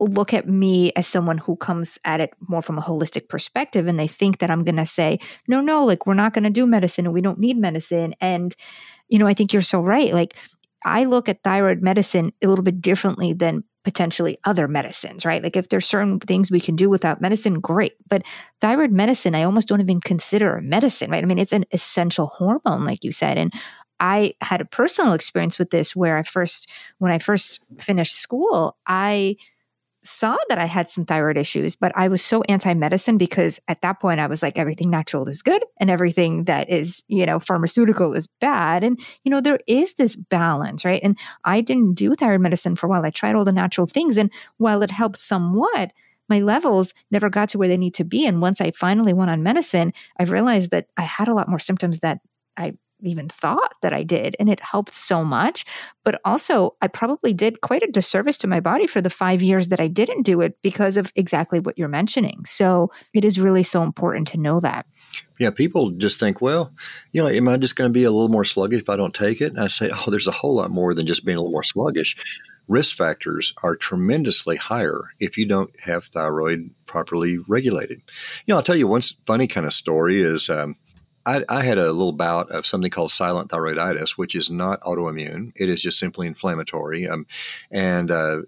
look 0.00 0.32
at 0.32 0.48
me 0.48 0.92
as 0.94 1.06
someone 1.06 1.38
who 1.38 1.56
comes 1.56 1.98
at 2.04 2.20
it 2.20 2.32
more 2.48 2.62
from 2.62 2.78
a 2.78 2.82
holistic 2.82 3.28
perspective 3.28 3.86
and 3.86 3.98
they 3.98 4.06
think 4.06 4.38
that 4.38 4.50
I'm 4.50 4.64
going 4.64 4.76
to 4.76 4.86
say, 4.86 5.18
no, 5.48 5.60
no, 5.60 5.84
like 5.84 6.06
we're 6.06 6.14
not 6.14 6.34
going 6.34 6.44
to 6.44 6.50
do 6.50 6.66
medicine 6.66 7.06
and 7.06 7.14
we 7.14 7.20
don't 7.20 7.38
need 7.38 7.56
medicine. 7.56 8.14
And, 8.20 8.54
you 9.08 9.18
know, 9.18 9.26
I 9.26 9.34
think 9.34 9.52
you're 9.52 9.62
so 9.62 9.80
right. 9.80 10.14
Like 10.14 10.34
I 10.84 11.04
look 11.04 11.28
at 11.28 11.42
thyroid 11.42 11.82
medicine 11.82 12.32
a 12.42 12.46
little 12.46 12.62
bit 12.62 12.80
differently 12.80 13.32
than 13.32 13.64
potentially 13.84 14.38
other 14.44 14.68
medicines, 14.68 15.24
right? 15.24 15.42
Like 15.42 15.56
if 15.56 15.68
there's 15.68 15.86
certain 15.86 16.20
things 16.20 16.50
we 16.50 16.60
can 16.60 16.76
do 16.76 16.90
without 16.90 17.20
medicine, 17.20 17.58
great. 17.58 17.94
But 18.08 18.22
thyroid 18.60 18.92
medicine, 18.92 19.34
I 19.34 19.44
almost 19.44 19.66
don't 19.66 19.80
even 19.80 20.00
consider 20.00 20.56
a 20.56 20.62
medicine, 20.62 21.10
right? 21.10 21.22
I 21.22 21.26
mean, 21.26 21.38
it's 21.38 21.52
an 21.52 21.64
essential 21.72 22.26
hormone, 22.26 22.84
like 22.84 23.02
you 23.02 23.12
said. 23.12 23.38
And 23.38 23.52
I 23.98 24.34
had 24.42 24.60
a 24.60 24.66
personal 24.66 25.12
experience 25.12 25.58
with 25.58 25.70
this 25.70 25.96
where 25.96 26.18
I 26.18 26.22
first, 26.22 26.68
when 26.98 27.10
I 27.10 27.18
first 27.18 27.60
finished 27.78 28.16
school, 28.16 28.76
I 28.86 29.36
saw 30.08 30.36
that 30.48 30.58
I 30.58 30.64
had 30.64 30.90
some 30.90 31.04
thyroid 31.04 31.36
issues, 31.36 31.76
but 31.76 31.92
I 31.94 32.08
was 32.08 32.22
so 32.22 32.42
anti 32.48 32.74
medicine 32.74 33.18
because 33.18 33.60
at 33.68 33.82
that 33.82 34.00
point 34.00 34.20
I 34.20 34.26
was 34.26 34.42
like, 34.42 34.58
everything 34.58 34.90
natural 34.90 35.28
is 35.28 35.42
good 35.42 35.64
and 35.78 35.90
everything 35.90 36.44
that 36.44 36.70
is, 36.70 37.02
you 37.08 37.26
know, 37.26 37.38
pharmaceutical 37.38 38.14
is 38.14 38.26
bad. 38.40 38.84
And, 38.84 38.98
you 39.24 39.30
know, 39.30 39.40
there 39.40 39.60
is 39.66 39.94
this 39.94 40.16
balance, 40.16 40.84
right? 40.84 41.00
And 41.02 41.18
I 41.44 41.60
didn't 41.60 41.94
do 41.94 42.14
thyroid 42.14 42.40
medicine 42.40 42.76
for 42.76 42.86
a 42.86 42.88
while. 42.88 43.04
I 43.04 43.10
tried 43.10 43.34
all 43.34 43.44
the 43.44 43.52
natural 43.52 43.86
things. 43.86 44.16
And 44.16 44.30
while 44.56 44.82
it 44.82 44.90
helped 44.90 45.20
somewhat, 45.20 45.92
my 46.28 46.40
levels 46.40 46.92
never 47.10 47.30
got 47.30 47.48
to 47.50 47.58
where 47.58 47.68
they 47.68 47.76
need 47.76 47.94
to 47.94 48.04
be. 48.04 48.26
And 48.26 48.42
once 48.42 48.60
I 48.60 48.70
finally 48.72 49.12
went 49.12 49.30
on 49.30 49.42
medicine, 49.42 49.92
I 50.18 50.24
realized 50.24 50.70
that 50.70 50.86
I 50.96 51.02
had 51.02 51.28
a 51.28 51.34
lot 51.34 51.48
more 51.48 51.58
symptoms 51.58 52.00
that 52.00 52.20
I 52.56 52.74
even 53.02 53.28
thought 53.28 53.74
that 53.82 53.92
I 53.92 54.02
did. 54.02 54.36
And 54.38 54.48
it 54.48 54.60
helped 54.60 54.94
so 54.94 55.24
much. 55.24 55.64
But 56.04 56.20
also, 56.24 56.74
I 56.80 56.88
probably 56.88 57.32
did 57.32 57.60
quite 57.60 57.82
a 57.82 57.90
disservice 57.90 58.38
to 58.38 58.46
my 58.46 58.60
body 58.60 58.86
for 58.86 59.00
the 59.00 59.10
five 59.10 59.42
years 59.42 59.68
that 59.68 59.80
I 59.80 59.88
didn't 59.88 60.22
do 60.22 60.40
it 60.40 60.56
because 60.62 60.96
of 60.96 61.12
exactly 61.16 61.60
what 61.60 61.78
you're 61.78 61.88
mentioning. 61.88 62.44
So 62.44 62.90
it 63.14 63.24
is 63.24 63.38
really 63.40 63.62
so 63.62 63.82
important 63.82 64.28
to 64.28 64.38
know 64.38 64.60
that. 64.60 64.86
Yeah, 65.38 65.50
people 65.50 65.90
just 65.92 66.18
think, 66.18 66.40
well, 66.40 66.72
you 67.12 67.22
know, 67.22 67.28
am 67.28 67.48
I 67.48 67.56
just 67.56 67.76
going 67.76 67.90
to 67.90 67.92
be 67.92 68.04
a 68.04 68.10
little 68.10 68.28
more 68.28 68.44
sluggish 68.44 68.80
if 68.80 68.88
I 68.88 68.96
don't 68.96 69.14
take 69.14 69.40
it? 69.40 69.52
And 69.52 69.60
I 69.60 69.68
say, 69.68 69.90
oh, 69.92 70.10
there's 70.10 70.28
a 70.28 70.32
whole 70.32 70.54
lot 70.54 70.70
more 70.70 70.94
than 70.94 71.06
just 71.06 71.24
being 71.24 71.36
a 71.36 71.40
little 71.40 71.52
more 71.52 71.62
sluggish. 71.62 72.16
Risk 72.66 72.96
factors 72.96 73.54
are 73.62 73.76
tremendously 73.76 74.56
higher 74.56 75.04
if 75.20 75.38
you 75.38 75.46
don't 75.46 75.70
have 75.80 76.04
thyroid 76.06 76.70
properly 76.86 77.38
regulated. 77.48 78.02
You 78.44 78.52
know, 78.52 78.56
I'll 78.56 78.62
tell 78.62 78.76
you 78.76 78.86
one 78.86 79.02
funny 79.26 79.46
kind 79.46 79.64
of 79.64 79.72
story 79.72 80.20
is 80.20 80.50
um, 80.50 80.76
I, 81.28 81.44
I, 81.48 81.62
had 81.62 81.76
a 81.76 81.92
little 81.92 82.12
bout 82.12 82.50
of 82.50 82.64
something 82.64 82.90
called 82.90 83.10
silent 83.10 83.50
thyroiditis, 83.50 84.12
which 84.12 84.34
is 84.34 84.48
not 84.48 84.80
autoimmune. 84.80 85.52
It 85.56 85.68
is 85.68 85.82
just 85.82 85.98
simply 85.98 86.26
inflammatory. 86.26 87.06
Um, 87.06 87.26
and 87.70 88.10
uh, 88.10 88.40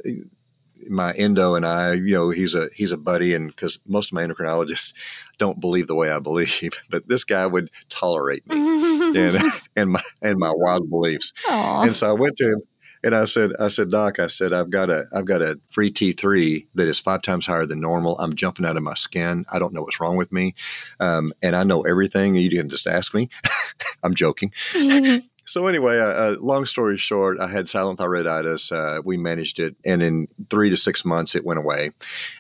my 0.88 1.12
endo 1.12 1.54
and 1.56 1.66
I, 1.66 1.92
you 1.92 2.14
know, 2.14 2.30
he's 2.30 2.54
a 2.54 2.70
he's 2.74 2.92
a 2.92 2.96
buddy, 2.96 3.34
and 3.34 3.48
because 3.48 3.78
most 3.86 4.10
of 4.10 4.14
my 4.14 4.26
endocrinologists 4.26 4.94
don't 5.38 5.60
believe 5.60 5.88
the 5.88 5.94
way 5.94 6.10
I 6.10 6.20
believe, 6.20 6.72
but 6.90 7.06
this 7.06 7.24
guy 7.24 7.46
would 7.46 7.70
tolerate 7.90 8.48
me 8.48 8.56
and 9.16 9.38
and 9.76 9.90
my 9.92 10.02
and 10.22 10.38
my 10.38 10.52
wild 10.54 10.88
beliefs. 10.88 11.32
Aww. 11.48 11.86
And 11.86 11.94
so 11.94 12.08
I 12.08 12.12
went 12.12 12.38
to 12.38 12.44
him 12.44 12.62
and 13.02 13.14
I 13.14 13.24
said, 13.24 13.52
I 13.58 13.68
said, 13.68 13.90
Doc, 13.90 14.18
I 14.18 14.26
said, 14.26 14.52
I've 14.52 14.70
got 14.70 14.90
a, 14.90 15.06
I've 15.12 15.24
got 15.24 15.42
a 15.42 15.58
free 15.70 15.90
T3 15.90 16.66
that 16.74 16.88
is 16.88 17.00
five 17.00 17.22
times 17.22 17.46
higher 17.46 17.66
than 17.66 17.80
normal. 17.80 18.18
I'm 18.18 18.36
jumping 18.36 18.66
out 18.66 18.76
of 18.76 18.82
my 18.82 18.94
skin. 18.94 19.44
I 19.52 19.58
don't 19.58 19.72
know 19.72 19.82
what's 19.82 20.00
wrong 20.00 20.16
with 20.16 20.32
me. 20.32 20.54
Um, 20.98 21.32
and 21.42 21.56
I 21.56 21.64
know 21.64 21.82
everything. 21.82 22.34
You 22.34 22.50
can 22.50 22.68
just 22.68 22.86
ask 22.86 23.14
me. 23.14 23.28
I'm 24.02 24.14
joking. 24.14 24.52
So 25.46 25.66
anyway, 25.66 25.98
uh, 25.98 26.04
uh, 26.04 26.36
long 26.38 26.64
story 26.64 26.96
short, 26.96 27.40
I 27.40 27.48
had 27.48 27.68
silent 27.68 27.98
thyroiditis. 27.98 28.70
Uh, 28.70 29.02
we 29.04 29.16
managed 29.16 29.58
it, 29.58 29.74
and 29.84 30.00
in 30.00 30.28
three 30.48 30.70
to 30.70 30.76
six 30.76 31.04
months, 31.04 31.34
it 31.34 31.44
went 31.44 31.58
away. 31.58 31.90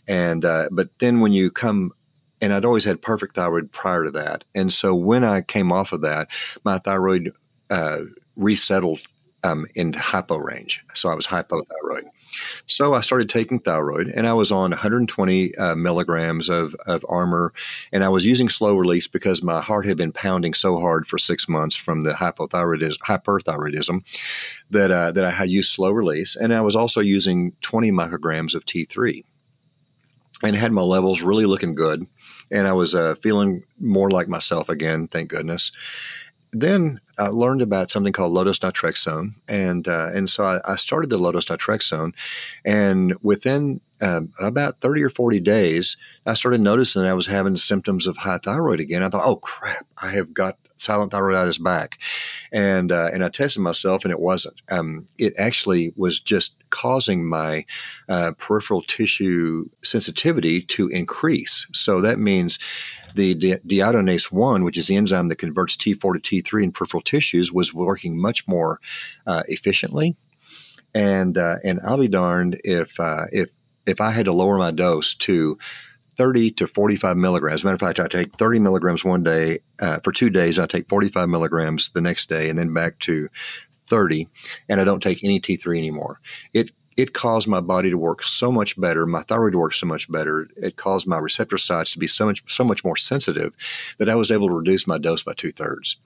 And 0.06 0.44
uh, 0.44 0.68
but 0.70 0.90
then 1.00 1.18
when 1.18 1.32
you 1.32 1.50
come, 1.50 1.90
and 2.40 2.52
I'd 2.52 2.64
always 2.64 2.84
had 2.84 3.02
perfect 3.02 3.34
thyroid 3.34 3.72
prior 3.72 4.04
to 4.04 4.12
that, 4.12 4.44
and 4.54 4.72
so 4.72 4.94
when 4.94 5.24
I 5.24 5.40
came 5.40 5.72
off 5.72 5.92
of 5.92 6.02
that, 6.02 6.28
my 6.62 6.78
thyroid 6.78 7.32
uh, 7.68 8.02
resettled 8.36 9.00
um, 9.44 9.66
in 9.74 9.92
hypo 9.92 10.36
range. 10.36 10.82
So 10.94 11.08
I 11.08 11.14
was 11.14 11.26
hypothyroid. 11.26 12.04
So 12.66 12.94
I 12.94 13.00
started 13.00 13.28
taking 13.28 13.58
thyroid, 13.58 14.08
and 14.08 14.26
I 14.26 14.32
was 14.34 14.52
on 14.52 14.70
120 14.70 15.56
uh, 15.56 15.74
milligrams 15.74 16.48
of, 16.48 16.74
of 16.86 17.04
Armour, 17.08 17.52
and 17.92 18.04
I 18.04 18.08
was 18.08 18.24
using 18.24 18.48
slow 18.48 18.76
release 18.76 19.08
because 19.08 19.42
my 19.42 19.60
heart 19.60 19.86
had 19.86 19.96
been 19.96 20.12
pounding 20.12 20.54
so 20.54 20.78
hard 20.78 21.06
for 21.06 21.18
six 21.18 21.48
months 21.48 21.76
from 21.76 22.02
the 22.02 22.12
hypothyroidism, 22.12 22.98
hyperthyroidism 22.98 24.04
that 24.70 24.90
uh, 24.90 25.12
that 25.12 25.24
I 25.24 25.30
had 25.30 25.48
used 25.48 25.72
slow 25.72 25.90
release, 25.90 26.36
and 26.36 26.54
I 26.54 26.60
was 26.60 26.76
also 26.76 27.00
using 27.00 27.52
20 27.62 27.90
micrograms 27.90 28.54
of 28.54 28.64
T3, 28.64 29.24
and 30.42 30.56
had 30.56 30.72
my 30.72 30.82
levels 30.82 31.22
really 31.22 31.46
looking 31.46 31.74
good, 31.74 32.06
and 32.50 32.68
I 32.68 32.72
was 32.72 32.94
uh, 32.94 33.16
feeling 33.16 33.64
more 33.80 34.10
like 34.10 34.28
myself 34.28 34.68
again, 34.68 35.08
thank 35.08 35.30
goodness 35.30 35.72
then 36.52 37.00
I 37.18 37.28
learned 37.28 37.62
about 37.62 37.90
something 37.90 38.12
called 38.12 38.34
dose 38.34 38.58
naltrexone, 38.58 39.34
and 39.48 39.86
uh, 39.86 40.10
and 40.12 40.28
so 40.28 40.44
I, 40.44 40.60
I, 40.64 40.76
started 40.76 41.10
the 41.10 41.18
dose 41.18 41.44
naltrexone, 41.44 42.12
and 42.64 43.14
within 43.22 43.80
um, 44.00 44.32
about 44.40 44.80
thirty 44.80 45.02
or 45.02 45.10
forty 45.10 45.40
days, 45.40 45.96
I 46.26 46.34
started 46.34 46.60
noticing 46.60 47.02
that 47.02 47.10
I 47.10 47.14
was 47.14 47.26
having 47.26 47.56
symptoms 47.56 48.06
of 48.06 48.16
high 48.16 48.38
thyroid 48.38 48.80
again. 48.80 49.02
I 49.02 49.08
thought, 49.08 49.24
oh 49.24 49.36
crap, 49.36 49.86
I 50.00 50.10
have 50.10 50.34
got 50.34 50.56
silent 50.80 51.12
thyroiditis 51.12 51.62
back, 51.62 51.98
and 52.52 52.90
uh, 52.90 53.10
and 53.12 53.22
I 53.22 53.28
tested 53.28 53.62
myself, 53.62 54.04
and 54.04 54.12
it 54.12 54.20
wasn't. 54.20 54.60
Um, 54.70 55.06
it 55.18 55.34
actually 55.38 55.92
was 55.96 56.20
just 56.20 56.56
causing 56.70 57.28
my 57.28 57.66
uh, 58.08 58.32
peripheral 58.38 58.82
tissue 58.82 59.68
sensitivity 59.82 60.62
to 60.62 60.88
increase. 60.88 61.66
So 61.72 62.00
that 62.00 62.18
means 62.18 62.58
the 63.14 63.34
de- 63.34 63.82
1, 64.30 64.64
which 64.64 64.78
is 64.78 64.86
the 64.86 64.96
enzyme 64.96 65.28
that 65.28 65.36
converts 65.36 65.76
T4 65.76 66.22
to 66.22 66.42
T3 66.42 66.64
in 66.64 66.72
peripheral 66.72 67.02
tissues, 67.02 67.52
was 67.52 67.74
working 67.74 68.20
much 68.20 68.46
more 68.46 68.80
uh, 69.26 69.42
efficiently. 69.48 70.16
And 70.94 71.38
uh, 71.38 71.56
and 71.62 71.80
I'll 71.84 71.98
be 71.98 72.08
darned 72.08 72.60
if 72.64 72.98
uh, 72.98 73.26
if 73.32 73.50
if 73.86 74.00
I 74.00 74.10
had 74.10 74.24
to 74.24 74.32
lower 74.32 74.58
my 74.58 74.72
dose 74.72 75.14
to 75.14 75.56
30 76.16 76.50
to 76.50 76.66
45 76.66 77.16
milligrams. 77.16 77.64
Matter 77.64 77.74
of 77.74 77.80
fact, 77.80 78.00
I 78.00 78.08
take 78.08 78.36
30 78.36 78.58
milligrams 78.58 79.04
one 79.04 79.22
day 79.22 79.60
uh, 79.80 80.00
for 80.04 80.12
two 80.12 80.28
days. 80.28 80.58
And 80.58 80.64
I 80.64 80.66
take 80.66 80.88
45 80.88 81.28
milligrams 81.28 81.90
the 81.94 82.00
next 82.00 82.28
day, 82.28 82.50
and 82.50 82.58
then 82.58 82.74
back 82.74 82.98
to 83.00 83.28
30, 83.88 84.28
and 84.68 84.80
I 84.80 84.84
don't 84.84 85.02
take 85.02 85.24
any 85.24 85.40
T3 85.40 85.78
anymore. 85.78 86.20
It 86.52 86.70
it 86.96 87.14
caused 87.14 87.48
my 87.48 87.60
body 87.60 87.90
to 87.90 87.98
work 87.98 88.22
so 88.22 88.50
much 88.50 88.78
better, 88.80 89.06
my 89.06 89.22
thyroid 89.22 89.52
to 89.52 89.58
work 89.58 89.74
so 89.74 89.86
much 89.86 90.10
better. 90.10 90.48
It 90.56 90.76
caused 90.76 91.06
my 91.06 91.18
receptor 91.18 91.58
sites 91.58 91.92
to 91.92 91.98
be 91.98 92.06
so 92.06 92.26
much 92.26 92.42
so 92.46 92.64
much 92.64 92.84
more 92.84 92.96
sensitive 92.96 93.54
that 93.98 94.08
I 94.08 94.14
was 94.14 94.30
able 94.30 94.48
to 94.48 94.54
reduce 94.54 94.86
my 94.86 94.98
dose 94.98 95.22
by 95.22 95.34
two 95.34 95.52
thirds. 95.52 95.96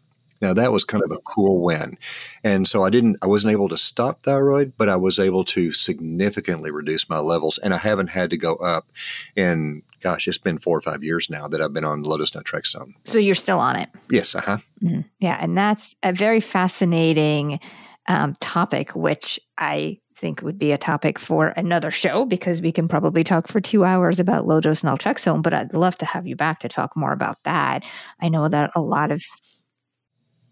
Now 0.40 0.52
that 0.54 0.72
was 0.72 0.84
kind 0.84 1.02
of 1.02 1.10
a 1.10 1.18
cool 1.18 1.62
win, 1.62 1.96
and 2.42 2.68
so 2.68 2.82
I 2.82 2.90
didn't. 2.90 3.16
I 3.22 3.26
wasn't 3.26 3.52
able 3.52 3.68
to 3.70 3.78
stop 3.78 4.22
thyroid, 4.24 4.74
but 4.76 4.88
I 4.88 4.96
was 4.96 5.18
able 5.18 5.44
to 5.46 5.72
significantly 5.72 6.70
reduce 6.70 7.08
my 7.08 7.18
levels, 7.18 7.58
and 7.58 7.72
I 7.72 7.78
haven't 7.78 8.08
had 8.08 8.30
to 8.30 8.36
go 8.36 8.56
up. 8.56 8.86
And 9.36 9.82
gosh, 10.02 10.28
it's 10.28 10.38
been 10.38 10.58
four 10.58 10.76
or 10.76 10.82
five 10.82 11.02
years 11.02 11.30
now 11.30 11.48
that 11.48 11.62
I've 11.62 11.72
been 11.72 11.84
on 11.84 12.02
Lotus 12.02 12.30
dose 12.30 12.42
naltrexone. 12.42 12.92
So 13.04 13.18
you're 13.18 13.34
still 13.34 13.58
on 13.58 13.76
it? 13.76 13.88
Yes. 14.10 14.34
Uh 14.34 14.42
huh. 14.42 14.58
Mm-hmm. 14.82 15.00
Yeah, 15.20 15.38
and 15.40 15.56
that's 15.56 15.94
a 16.02 16.12
very 16.12 16.40
fascinating 16.40 17.60
um, 18.06 18.36
topic, 18.40 18.94
which 18.94 19.40
I 19.56 19.98
think 20.16 20.42
would 20.42 20.58
be 20.58 20.72
a 20.72 20.78
topic 20.78 21.18
for 21.18 21.48
another 21.48 21.90
show 21.90 22.24
because 22.24 22.62
we 22.62 22.72
can 22.72 22.88
probably 22.88 23.24
talk 23.24 23.48
for 23.48 23.60
two 23.60 23.84
hours 23.84 24.20
about 24.20 24.46
low 24.46 24.60
dose 24.60 24.82
naltrexone, 24.82 25.42
but 25.42 25.54
I'd 25.54 25.74
love 25.74 25.98
to 25.98 26.06
have 26.06 26.26
you 26.26 26.36
back 26.36 26.60
to 26.60 26.68
talk 26.68 26.96
more 26.96 27.12
about 27.12 27.42
that. 27.44 27.84
I 28.20 28.28
know 28.28 28.48
that 28.48 28.70
a 28.74 28.80
lot 28.80 29.10
of 29.10 29.22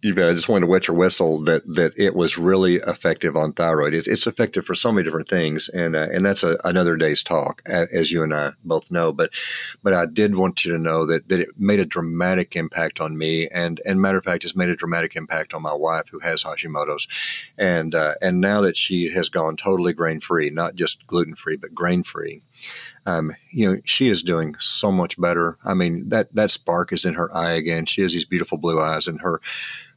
you 0.03 0.15
bet. 0.15 0.29
I 0.29 0.33
just 0.33 0.49
wanted 0.49 0.67
to 0.67 0.71
wet 0.71 0.89
your 0.89 0.97
whistle 0.97 1.41
that 1.45 1.63
that 1.75 1.93
it 1.97 2.17
was 2.17 2.37
really 2.37 2.77
effective 2.77 3.37
on 3.37 3.53
thyroid. 3.53 3.95
It, 3.95 4.09
it's 4.09 4.27
effective 4.27 4.67
for 4.67 4.75
so 4.75 4.91
many 4.91 5.05
different 5.05 5.29
things, 5.29 5.69
and 5.69 5.95
uh, 5.95 6.09
and 6.13 6.27
that's 6.27 6.43
a, 6.43 6.59
another 6.65 6.97
day's 6.97 7.23
talk, 7.23 7.63
as 7.67 8.11
you 8.11 8.25
and 8.25 8.35
I 8.35 8.53
both 8.65 8.91
know. 8.91 9.13
But 9.13 9.31
but 9.83 9.95
I 9.95 10.07
did 10.07 10.35
want 10.35 10.65
you 10.65 10.73
to 10.73 10.79
know 10.79 11.07
that 11.07 11.29
that 11.29 11.41
it 11.41 11.49
made 11.57 11.79
a 11.79 11.87
dramatic 11.87 12.57
impact 12.57 13.01
on 13.01 13.17
me, 13.17 13.49
and 13.49 13.81
and 13.87 14.03
matter 14.03 14.19
of 14.19 14.25
fact, 14.25 14.45
it's 14.45 14.57
made 14.57 14.71
a 14.71 14.77
dramatic 14.77 15.15
impact 15.15 15.55
on 15.55 15.63
my 15.63 15.75
wife 15.75 16.09
who 16.11 16.19
has 16.19 16.43
Hashimoto's, 16.43 17.07
and 17.57 17.95
uh, 17.95 18.15
and 18.21 18.41
now 18.41 18.61
that 18.61 18.77
she 18.77 19.09
has 19.13 19.29
gone 19.29 19.57
totally 19.57 19.93
grain 19.93 20.21
free, 20.21 20.51
not 20.51 20.75
just 20.75 21.07
gluten 21.07 21.37
free, 21.37 21.57
but 21.57 21.75
grain 21.75 22.03
free. 22.03 22.43
Um, 23.05 23.35
you 23.51 23.69
know, 23.71 23.81
she 23.85 24.09
is 24.09 24.23
doing 24.23 24.55
so 24.59 24.93
much 24.93 25.21
better. 25.21 25.59
I 25.65 25.75
mean, 25.75 26.09
that 26.11 26.35
that 26.35 26.51
spark 26.51 26.93
is 26.93 27.05
in 27.05 27.15
her 27.15 27.35
eye 27.35 27.53
again. 27.53 27.87
She 27.87 28.03
has 28.03 28.13
these 28.13 28.25
beautiful 28.25 28.59
blue 28.59 28.81
eyes, 28.81 29.07
and 29.07 29.21
her 29.21 29.41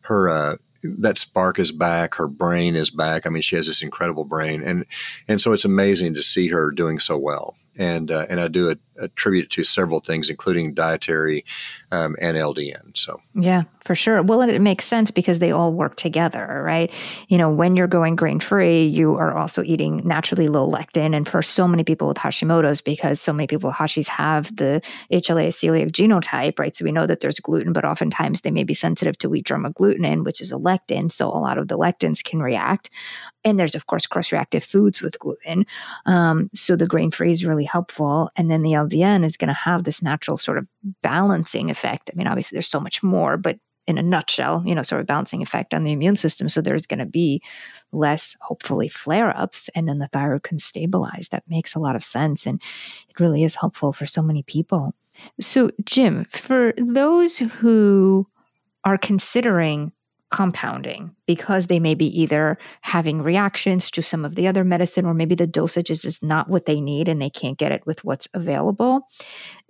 her 0.08 0.30
uh, 0.30 0.56
that 1.00 1.18
spark 1.18 1.60
is 1.60 1.72
back. 1.72 2.16
Her 2.16 2.28
brain 2.28 2.76
is 2.76 2.90
back. 2.90 3.26
I 3.26 3.30
mean, 3.30 3.42
she 3.42 3.56
has 3.56 3.68
this 3.68 3.82
incredible 3.82 4.26
brain, 4.26 4.62
and 4.64 4.86
and 5.28 5.42
so 5.42 5.52
it's 5.52 5.66
amazing 5.66 6.14
to 6.16 6.24
see 6.24 6.48
her 6.50 6.72
doing 6.72 7.00
so 7.00 7.18
well. 7.18 7.56
And 7.78 8.12
uh, 8.12 8.26
and 8.30 8.40
I 8.40 8.48
do 8.48 8.76
attribute 8.98 9.46
it 9.46 9.52
to 9.52 9.64
several 9.64 10.00
things, 10.00 10.30
including 10.30 10.74
dietary 10.74 11.46
um, 11.96 12.16
and 12.20 12.36
LDN. 12.36 12.98
So, 12.98 13.22
yeah, 13.34 13.64
for 13.84 13.96
sure. 13.96 14.22
Well, 14.22 14.42
and 14.42 14.52
it 14.52 14.62
makes 14.62 14.86
sense 14.86 15.12
because 15.12 15.40
they 15.40 15.52
all 15.52 15.74
work 15.74 15.96
together, 15.96 16.62
right? 16.66 16.94
You 17.28 17.38
know, 17.38 17.50
when 17.50 17.76
you're 17.76 17.88
going 17.88 18.16
grain 18.16 18.40
free, 18.40 18.84
you 18.86 19.16
are 19.16 19.34
also 19.34 19.64
eating 19.64 20.02
naturally 20.04 20.48
low 20.48 20.68
lectin. 20.68 21.16
And 21.16 21.28
for 21.28 21.42
so 21.42 21.68
many 21.68 21.84
people 21.84 22.08
with 22.08 22.18
Hashimoto's, 22.18 22.82
because 22.82 23.22
so 23.22 23.32
many 23.32 23.48
people 23.48 23.70
with 23.70 23.78
Hashis 23.78 24.08
have 24.08 24.56
the 24.56 24.82
HLA 25.12 25.50
celiac 25.50 25.92
genotype, 25.92 26.60
right? 26.60 26.76
So 26.76 26.84
we 26.86 26.92
know 26.92 27.08
that 27.08 27.22
there's 27.22 27.40
gluten, 27.40 27.74
but 27.74 27.86
oftentimes 27.86 28.42
they 28.42 28.52
may 28.52 28.64
be 28.64 28.74
sensitive 28.74 29.18
to 29.20 29.30
wheat 29.30 29.46
germ 29.46 29.66
agglutinin, 29.66 30.26
which 30.26 30.42
is 30.42 30.52
a 30.52 30.58
lectin. 30.58 31.12
So 31.12 31.28
a 31.28 31.40
lot 31.40 31.58
of 31.58 31.68
the 31.68 31.78
lectins 31.78 32.24
can 32.24 32.42
react. 32.42 32.90
And 33.44 33.60
there's, 33.60 33.76
of 33.76 33.86
course, 33.86 34.08
cross 34.08 34.32
reactive 34.32 34.64
foods 34.64 35.02
with 35.02 35.20
gluten. 35.20 35.68
Um, 36.08 36.50
so 36.56 36.76
the 36.76 36.88
grain 36.88 37.12
free 37.12 37.32
is 37.32 37.46
really 37.46 37.66
helpful. 37.66 38.32
And 38.36 38.50
then 38.50 38.64
the 38.64 38.72
LDN 38.72 39.24
is 39.24 39.38
going 39.38 39.50
to 39.50 39.54
have 39.54 39.84
this 39.84 40.02
natural 40.02 40.38
sort 40.38 40.58
of 40.58 40.68
balancing 41.02 41.70
effect. 41.70 42.10
I 42.12 42.16
mean, 42.16 42.28
obviously, 42.28 42.56
there's 42.56 42.68
so 42.68 42.80
much 42.80 43.04
more, 43.04 43.38
but 43.38 43.58
in 43.88 43.98
a 43.98 44.04
nutshell, 44.04 44.64
you 44.66 44.74
know, 44.74 44.82
sort 44.82 45.02
of 45.02 45.08
balancing 45.08 45.42
effect 45.42 45.74
on 45.74 45.84
the 45.84 45.92
immune 45.92 46.16
system. 46.16 46.50
So 46.50 46.62
there's 46.62 46.88
going 46.88 47.00
to 47.00 47.06
be 47.06 47.42
less, 47.92 48.36
hopefully, 48.42 48.90
flare 48.90 49.36
ups, 49.38 49.70
and 49.76 49.88
then 49.88 50.00
the 50.00 50.08
thyroid 50.08 50.44
can 50.44 50.60
stabilize. 50.60 51.30
That 51.30 51.44
makes 51.48 51.76
a 51.76 51.80
lot 51.80 51.96
of 51.96 52.04
sense. 52.04 52.46
And 52.46 52.62
it 53.10 53.20
really 53.20 53.44
is 53.44 53.56
helpful 53.56 53.94
for 53.94 54.06
so 54.06 54.22
many 54.22 54.44
people. 54.44 54.94
So, 55.40 55.70
Jim, 55.86 56.26
for 56.32 56.74
those 56.78 57.38
who 57.38 58.28
are 58.84 58.98
considering 58.98 59.92
compounding 60.32 61.16
because 61.28 61.68
they 61.68 61.80
may 61.80 61.96
be 61.96 62.08
either 62.22 62.58
having 62.82 63.22
reactions 63.22 63.90
to 63.92 64.02
some 64.02 64.26
of 64.26 64.36
the 64.36 64.48
other 64.48 64.64
medicine 64.64 65.06
or 65.06 65.14
maybe 65.14 65.36
the 65.36 65.48
dosage 65.48 65.90
is 65.90 66.22
not 66.22 66.50
what 66.50 66.66
they 66.66 66.82
need 66.82 67.08
and 67.08 67.22
they 67.22 67.30
can't 67.30 67.58
get 67.58 67.72
it 67.72 67.86
with 67.86 68.04
what's 68.04 68.28
available. 68.34 69.08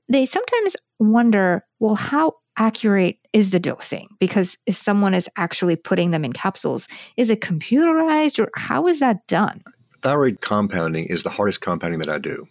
They 0.09 0.25
sometimes 0.25 0.75
wonder, 0.99 1.65
well, 1.79 1.95
how 1.95 2.33
accurate 2.57 3.17
is 3.33 3.51
the 3.51 3.59
dosing? 3.59 4.07
Because 4.19 4.57
if 4.65 4.75
someone 4.75 5.13
is 5.13 5.29
actually 5.35 5.75
putting 5.75 6.11
them 6.11 6.23
in 6.23 6.33
capsules, 6.33 6.87
is 7.17 7.29
it 7.29 7.41
computerized 7.41 8.39
or 8.39 8.49
how 8.55 8.87
is 8.87 8.99
that 8.99 9.25
done? 9.27 9.61
Thyroid 10.05 10.39
compounding 10.39 11.05
is 11.05 11.23
the 11.23 11.31
hardest 11.31 11.61
compounding 11.61 11.99
that 11.99 12.09
I 12.09 12.19
do. 12.19 12.47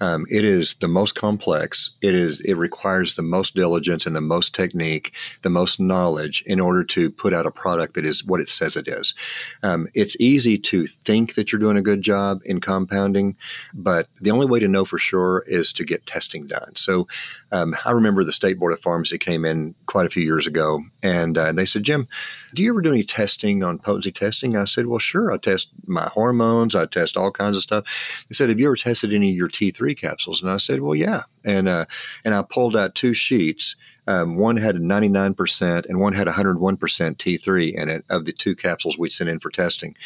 Um, 0.00 0.26
it 0.28 0.44
is 0.44 0.74
the 0.80 0.88
most 0.88 1.14
complex. 1.14 1.92
It 2.02 2.16
is 2.16 2.40
it 2.40 2.54
requires 2.54 3.14
the 3.14 3.22
most 3.22 3.54
diligence 3.54 4.06
and 4.06 4.16
the 4.16 4.20
most 4.20 4.56
technique, 4.56 5.14
the 5.42 5.50
most 5.50 5.78
knowledge 5.78 6.42
in 6.46 6.58
order 6.58 6.82
to 6.82 7.08
put 7.12 7.32
out 7.32 7.46
a 7.46 7.52
product 7.52 7.94
that 7.94 8.04
is 8.04 8.24
what 8.24 8.40
it 8.40 8.48
says 8.48 8.74
it 8.74 8.88
is. 8.88 9.14
Um, 9.62 9.86
it's 9.94 10.16
easy 10.18 10.58
to 10.58 10.88
think 10.88 11.36
that 11.36 11.52
you're 11.52 11.60
doing 11.60 11.76
a 11.76 11.82
good 11.82 12.02
job 12.02 12.40
in 12.44 12.60
compounding, 12.60 13.36
but 13.72 14.08
the 14.20 14.32
only 14.32 14.46
way 14.46 14.58
to 14.58 14.66
know 14.66 14.84
for 14.84 14.98
sure 14.98 15.44
is 15.46 15.72
to 15.74 15.84
get 15.84 16.06
testing 16.06 16.48
done. 16.48 16.74
So 16.74 17.06
um, 17.52 17.76
I 17.84 17.92
remember 17.92 18.24
the 18.24 18.32
state 18.32 18.58
board 18.58 18.72
of 18.72 18.80
pharmacy 18.80 19.16
came 19.16 19.44
in 19.44 19.76
quite 19.86 20.06
a 20.06 20.10
few 20.10 20.24
years 20.24 20.48
ago, 20.48 20.82
and 21.04 21.38
uh, 21.38 21.52
they 21.52 21.66
said, 21.66 21.84
Jim, 21.84 22.08
do 22.52 22.64
you 22.64 22.70
ever 22.70 22.82
do 22.82 22.90
any 22.90 23.04
testing 23.04 23.62
on 23.62 23.78
potency 23.78 24.10
testing? 24.10 24.56
I 24.56 24.64
said, 24.64 24.86
well, 24.86 24.98
sure. 24.98 25.30
I 25.30 25.36
test 25.36 25.70
my 25.86 26.08
hormones. 26.12 26.74
I 26.74 26.86
test 26.96 27.16
all 27.16 27.30
kinds 27.30 27.56
of 27.56 27.62
stuff. 27.62 27.84
They 28.28 28.34
said, 28.34 28.48
have 28.48 28.58
you 28.58 28.66
ever 28.66 28.76
tested 28.76 29.12
any 29.12 29.30
of 29.30 29.36
your 29.36 29.48
T3 29.48 29.96
capsules? 29.98 30.42
And 30.42 30.50
I 30.50 30.56
said, 30.56 30.80
well, 30.80 30.94
yeah. 30.94 31.22
And, 31.44 31.68
uh, 31.68 31.86
and 32.24 32.34
I 32.34 32.42
pulled 32.42 32.76
out 32.76 32.94
two 32.94 33.14
sheets. 33.14 33.76
Um, 34.08 34.36
one 34.36 34.56
had 34.56 34.76
99% 34.76 35.86
and 35.86 35.98
one 35.98 36.12
had 36.12 36.28
101% 36.28 36.58
T3 36.78 37.74
in 37.74 37.88
it 37.88 38.04
of 38.08 38.24
the 38.24 38.32
two 38.32 38.54
capsules 38.54 38.96
we 38.96 39.10
sent 39.10 39.28
in 39.28 39.40
for 39.40 39.50
testing 39.50 39.96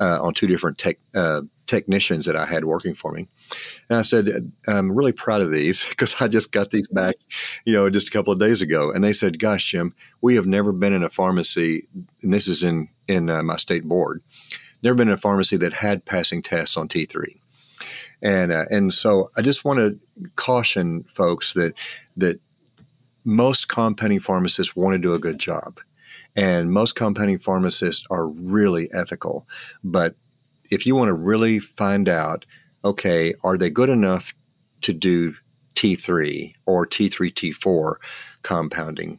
uh, 0.00 0.18
on 0.20 0.34
two 0.34 0.48
different 0.48 0.76
tech, 0.76 0.98
uh, 1.14 1.42
technicians 1.68 2.26
that 2.26 2.36
I 2.36 2.46
had 2.46 2.64
working 2.64 2.94
for 2.94 3.12
me. 3.12 3.28
And 3.88 3.98
I 3.98 4.02
said, 4.02 4.52
I'm 4.66 4.90
really 4.90 5.12
proud 5.12 5.40
of 5.40 5.52
these 5.52 5.84
because 5.88 6.16
I 6.20 6.28
just 6.28 6.52
got 6.52 6.72
these 6.72 6.88
back, 6.88 7.16
you 7.64 7.72
know, 7.72 7.88
just 7.90 8.08
a 8.08 8.10
couple 8.10 8.32
of 8.32 8.40
days 8.40 8.60
ago. 8.60 8.90
And 8.90 9.04
they 9.04 9.12
said, 9.12 9.38
Gosh, 9.38 9.66
Jim, 9.66 9.94
we 10.20 10.34
have 10.34 10.46
never 10.46 10.72
been 10.72 10.92
in 10.92 11.04
a 11.04 11.10
pharmacy, 11.10 11.86
and 12.22 12.32
this 12.32 12.48
is 12.48 12.62
in 12.62 12.88
in 13.06 13.28
uh, 13.28 13.42
my 13.42 13.56
state 13.56 13.84
board, 13.84 14.22
never 14.84 14.94
been 14.94 15.08
in 15.08 15.14
a 15.14 15.18
pharmacy 15.18 15.56
that 15.56 15.72
had 15.72 16.04
passing 16.04 16.42
tests 16.42 16.76
on 16.76 16.88
T3. 16.88 17.38
And 18.22 18.52
uh, 18.52 18.64
and 18.70 18.92
so 18.92 19.30
I 19.36 19.42
just 19.42 19.64
want 19.64 19.78
to 19.80 19.98
caution 20.36 21.04
folks 21.14 21.52
that 21.54 21.74
that 22.16 22.40
most 23.24 23.68
compounding 23.68 24.20
pharmacists 24.20 24.76
want 24.76 24.94
to 24.94 24.98
do 24.98 25.14
a 25.14 25.18
good 25.18 25.38
job. 25.38 25.80
And 26.36 26.72
most 26.72 26.94
compounding 26.94 27.38
pharmacists 27.38 28.06
are 28.10 28.26
really 28.26 28.92
ethical. 28.92 29.46
But 29.82 30.14
if 30.70 30.86
you 30.86 30.94
want 30.94 31.08
to 31.08 31.14
really 31.14 31.58
find 31.58 32.08
out 32.08 32.44
okay, 32.84 33.34
are 33.42 33.56
they 33.56 33.70
good 33.70 33.88
enough 33.88 34.34
to 34.82 34.92
do 34.92 35.34
T3 35.74 36.54
or 36.66 36.86
T3, 36.86 37.32
T4 37.32 37.94
compounding? 38.42 39.18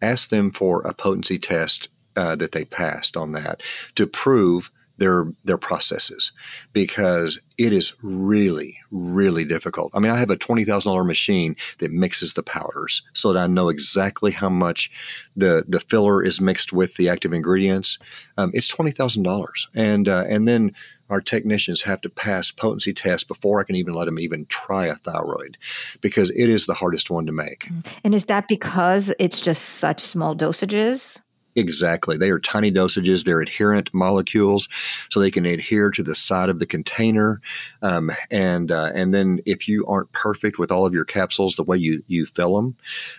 Ask 0.00 0.30
them 0.30 0.50
for 0.50 0.80
a 0.82 0.94
potency 0.94 1.38
test 1.38 1.88
uh, 2.16 2.36
that 2.36 2.52
they 2.52 2.64
passed 2.64 3.16
on 3.16 3.32
that 3.32 3.62
to 3.96 4.06
prove 4.06 4.70
their 4.98 5.26
their 5.44 5.58
processes 5.58 6.32
because 6.72 7.38
it 7.58 7.72
is 7.72 7.92
really 8.02 8.78
really 8.90 9.44
difficult. 9.44 9.90
I 9.94 9.98
mean, 9.98 10.12
I 10.12 10.18
have 10.18 10.30
a 10.30 10.36
twenty 10.36 10.64
thousand 10.64 10.90
dollar 10.90 11.04
machine 11.04 11.56
that 11.78 11.92
mixes 11.92 12.34
the 12.34 12.42
powders 12.42 13.02
so 13.12 13.32
that 13.32 13.42
I 13.42 13.46
know 13.46 13.68
exactly 13.68 14.30
how 14.30 14.48
much 14.48 14.90
the 15.36 15.64
the 15.66 15.80
filler 15.80 16.22
is 16.22 16.40
mixed 16.40 16.72
with 16.72 16.96
the 16.96 17.08
active 17.08 17.32
ingredients. 17.32 17.98
Um, 18.38 18.50
it's 18.54 18.68
twenty 18.68 18.92
thousand 18.92 19.24
dollars, 19.24 19.68
and 19.74 20.08
uh, 20.08 20.24
and 20.28 20.46
then 20.46 20.74
our 21.10 21.20
technicians 21.20 21.82
have 21.82 22.00
to 22.00 22.08
pass 22.08 22.50
potency 22.50 22.94
tests 22.94 23.24
before 23.24 23.60
I 23.60 23.64
can 23.64 23.76
even 23.76 23.94
let 23.94 24.06
them 24.06 24.18
even 24.18 24.46
try 24.46 24.86
a 24.86 24.94
thyroid 24.94 25.58
because 26.00 26.30
it 26.30 26.48
is 26.48 26.66
the 26.66 26.74
hardest 26.74 27.10
one 27.10 27.26
to 27.26 27.32
make. 27.32 27.68
And 28.02 28.14
is 28.14 28.24
that 28.26 28.48
because 28.48 29.12
it's 29.18 29.40
just 29.40 29.62
such 29.62 30.00
small 30.00 30.34
dosages? 30.34 31.20
Exactly. 31.56 32.16
They 32.16 32.30
are 32.30 32.40
tiny 32.40 32.72
dosages. 32.72 33.24
They're 33.24 33.40
adherent 33.40 33.88
molecules, 33.94 34.68
so 35.10 35.20
they 35.20 35.30
can 35.30 35.46
adhere 35.46 35.90
to 35.92 36.02
the 36.02 36.14
side 36.14 36.48
of 36.48 36.58
the 36.58 36.66
container. 36.66 37.40
Um, 37.80 38.10
and 38.30 38.72
uh, 38.72 38.90
and 38.94 39.14
then 39.14 39.38
if 39.46 39.68
you 39.68 39.86
aren't 39.86 40.10
perfect 40.10 40.58
with 40.58 40.72
all 40.72 40.84
of 40.84 40.94
your 40.94 41.04
capsules, 41.04 41.54
the 41.54 41.62
way 41.62 41.76
you 41.76 42.02
you 42.08 42.26
fill 42.26 42.56
them, 42.56 42.76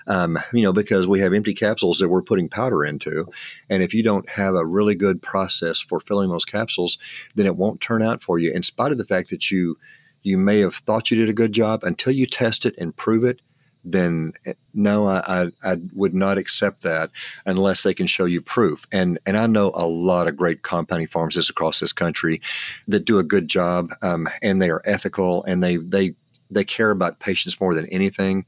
um, 0.08 0.38
you 0.52 0.64
know, 0.64 0.74
because 0.74 1.08
we 1.08 1.22
have 1.22 1.34
empty 1.34 1.54
capsules 1.54 2.00
that 2.00 2.10
we're 2.10 2.22
putting 2.22 2.50
powder 2.50 2.84
into, 2.84 3.26
and 3.70 3.82
if 3.82 3.94
you 3.94 4.04
don't 4.04 4.28
have 4.30 4.56
a 4.56 4.66
really 4.66 4.96
good 4.96 5.22
process 5.22 5.80
for 5.80 6.02
filling 6.02 6.30
those 6.30 6.46
capsules, 6.46 6.98
then 7.36 7.46
it 7.46 7.56
won't 7.56 7.80
turn 7.80 8.02
out 8.04 8.22
for 8.22 8.38
you. 8.38 8.52
In 8.52 8.64
spite 8.64 8.92
of 8.92 8.98
the 8.98 9.06
fact 9.06 9.30
that 9.30 9.50
you 9.50 9.78
you 10.24 10.38
may 10.38 10.60
have 10.60 10.76
thought 10.76 11.10
you 11.10 11.18
did 11.18 11.30
a 11.30 11.34
good 11.34 11.54
job 11.54 11.84
until 11.84 12.12
you 12.12 12.26
test 12.26 12.66
it 12.66 12.76
and 12.78 12.98
prove 12.98 13.24
it 13.24 13.40
then 13.86 14.34
eh, 14.46 14.54
no, 14.74 15.08
I, 15.08 15.22
I, 15.28 15.52
I, 15.64 15.78
would 15.94 16.14
not 16.14 16.38
accept 16.38 16.82
that 16.82 17.12
unless 17.46 17.84
they 17.84 17.94
can 17.94 18.08
show 18.08 18.26
you 18.26 18.42
proof. 18.42 18.86
And 18.92 19.20
and 19.26 19.38
I 19.38 19.48
know 19.48 19.72
a 19.76 19.88
lot 19.88 20.28
of 20.28 20.36
great 20.36 20.64
compounding 20.64 21.08
pharmacists 21.08 21.50
across 21.50 21.80
this 21.80 21.94
country 21.94 22.42
that 22.88 23.06
do 23.06 23.20
a 23.20 23.24
good 23.24 23.48
job, 23.48 23.94
um, 24.02 24.28
and 24.42 24.62
they 24.62 24.70
are 24.70 24.82
ethical, 24.86 25.44
and 25.44 25.64
they 25.64 25.78
they 25.78 26.16
they 26.50 26.64
care 26.64 26.92
about 26.92 27.20
patients 27.20 27.62
more 27.62 27.74
than 27.74 27.86
anything, 27.88 28.46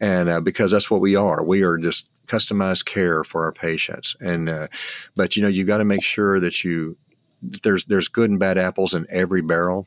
and 0.00 0.28
uh, 0.28 0.40
because 0.40 0.70
that's 0.70 0.90
what 0.90 1.00
we 1.00 1.16
are. 1.16 1.42
We 1.42 1.62
are 1.62 1.78
just 1.78 2.08
customized 2.26 2.84
care 2.84 3.24
for 3.24 3.44
our 3.44 3.52
patients, 3.52 4.14
and 4.20 4.48
uh, 4.48 4.68
but 5.16 5.36
you 5.36 5.42
know 5.42 5.48
you 5.48 5.64
got 5.64 5.78
to 5.78 5.84
make 5.84 6.02
sure 6.02 6.38
that 6.38 6.64
you 6.64 6.96
there's 7.42 7.84
there's 7.84 8.08
good 8.08 8.30
and 8.30 8.38
bad 8.38 8.58
apples 8.58 8.94
in 8.94 9.06
every 9.10 9.42
barrel 9.42 9.86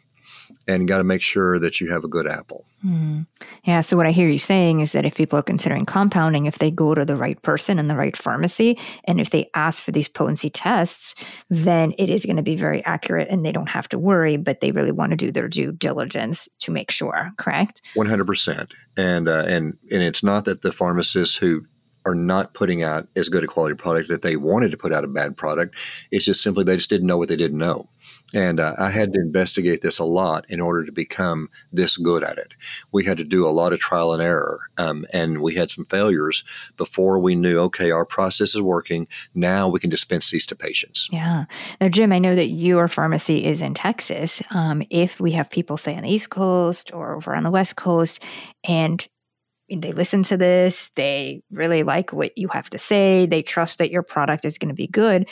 and 0.67 0.87
got 0.87 0.99
to 0.99 1.03
make 1.03 1.21
sure 1.21 1.59
that 1.59 1.79
you 1.79 1.91
have 1.91 2.03
a 2.03 2.07
good 2.07 2.27
apple. 2.27 2.65
Mm. 2.85 3.25
Yeah. 3.63 3.81
So, 3.81 3.97
what 3.97 4.05
I 4.05 4.11
hear 4.11 4.29
you 4.29 4.39
saying 4.39 4.79
is 4.79 4.93
that 4.93 5.05
if 5.05 5.15
people 5.15 5.37
are 5.37 5.43
considering 5.43 5.85
compounding, 5.85 6.45
if 6.45 6.59
they 6.59 6.71
go 6.71 6.95
to 6.95 7.03
the 7.03 7.15
right 7.15 7.41
person 7.41 7.79
in 7.79 7.87
the 7.87 7.95
right 7.95 8.15
pharmacy, 8.15 8.77
and 9.05 9.19
if 9.19 9.31
they 9.31 9.49
ask 9.53 9.83
for 9.83 9.91
these 9.91 10.07
potency 10.07 10.49
tests, 10.49 11.15
then 11.49 11.93
it 11.97 12.09
is 12.09 12.25
going 12.25 12.37
to 12.37 12.43
be 12.43 12.55
very 12.55 12.83
accurate 12.85 13.27
and 13.29 13.45
they 13.45 13.51
don't 13.51 13.69
have 13.69 13.89
to 13.89 13.99
worry, 13.99 14.37
but 14.37 14.61
they 14.61 14.71
really 14.71 14.91
want 14.91 15.11
to 15.11 15.17
do 15.17 15.31
their 15.31 15.47
due 15.47 15.71
diligence 15.71 16.47
to 16.59 16.71
make 16.71 16.91
sure, 16.91 17.31
correct? 17.37 17.81
100%. 17.95 18.71
And, 18.97 19.27
uh, 19.27 19.45
and, 19.47 19.77
and 19.91 20.01
it's 20.01 20.23
not 20.23 20.45
that 20.45 20.61
the 20.61 20.71
pharmacists 20.71 21.35
who 21.35 21.65
are 22.05 22.15
not 22.15 22.53
putting 22.53 22.81
out 22.81 23.07
as 23.15 23.29
good 23.29 23.43
a 23.43 23.47
quality 23.47 23.75
product 23.75 24.09
that 24.09 24.21
they 24.21 24.35
wanted 24.35 24.71
to 24.71 24.77
put 24.77 24.93
out 24.93 25.03
a 25.03 25.07
bad 25.07 25.35
product. 25.35 25.75
It's 26.11 26.25
just 26.25 26.41
simply 26.41 26.63
they 26.63 26.77
just 26.77 26.89
didn't 26.89 27.07
know 27.07 27.17
what 27.17 27.29
they 27.29 27.35
didn't 27.35 27.57
know. 27.57 27.89
And 28.33 28.59
uh, 28.59 28.75
I 28.77 28.91
had 28.91 29.13
to 29.13 29.19
investigate 29.19 29.81
this 29.81 29.99
a 29.99 30.03
lot 30.03 30.45
in 30.49 30.59
order 30.59 30.85
to 30.85 30.91
become 30.91 31.49
this 31.71 31.97
good 31.97 32.23
at 32.23 32.37
it. 32.37 32.53
We 32.91 33.03
had 33.03 33.17
to 33.17 33.23
do 33.23 33.47
a 33.47 33.49
lot 33.49 33.73
of 33.73 33.79
trial 33.79 34.13
and 34.13 34.21
error, 34.21 34.59
um, 34.77 35.05
and 35.11 35.41
we 35.41 35.55
had 35.55 35.71
some 35.71 35.85
failures 35.85 36.43
before 36.77 37.19
we 37.19 37.35
knew, 37.35 37.57
okay, 37.59 37.91
our 37.91 38.05
process 38.05 38.55
is 38.55 38.61
working. 38.61 39.07
Now 39.33 39.67
we 39.69 39.79
can 39.79 39.89
dispense 39.89 40.29
these 40.29 40.45
to 40.47 40.55
patients. 40.55 41.07
Yeah. 41.11 41.45
Now, 41.81 41.89
Jim, 41.89 42.11
I 42.11 42.19
know 42.19 42.35
that 42.35 42.47
your 42.47 42.87
pharmacy 42.87 43.45
is 43.45 43.61
in 43.61 43.73
Texas. 43.73 44.41
Um, 44.51 44.83
if 44.89 45.19
we 45.19 45.31
have 45.31 45.49
people, 45.49 45.77
say, 45.77 45.95
on 45.95 46.03
the 46.03 46.13
East 46.13 46.29
Coast 46.29 46.93
or 46.93 47.15
over 47.15 47.35
on 47.35 47.43
the 47.43 47.51
West 47.51 47.75
Coast, 47.75 48.21
and 48.63 49.07
they 49.71 49.91
listen 49.91 50.23
to 50.23 50.37
this, 50.37 50.89
they 50.95 51.43
really 51.51 51.83
like 51.83 52.11
what 52.11 52.37
you 52.37 52.47
have 52.49 52.69
to 52.71 52.79
say, 52.79 53.25
they 53.25 53.43
trust 53.43 53.77
that 53.77 53.91
your 53.91 54.01
product 54.01 54.45
is 54.45 54.57
going 54.57 54.69
to 54.69 54.75
be 54.75 54.87
good 54.87 55.27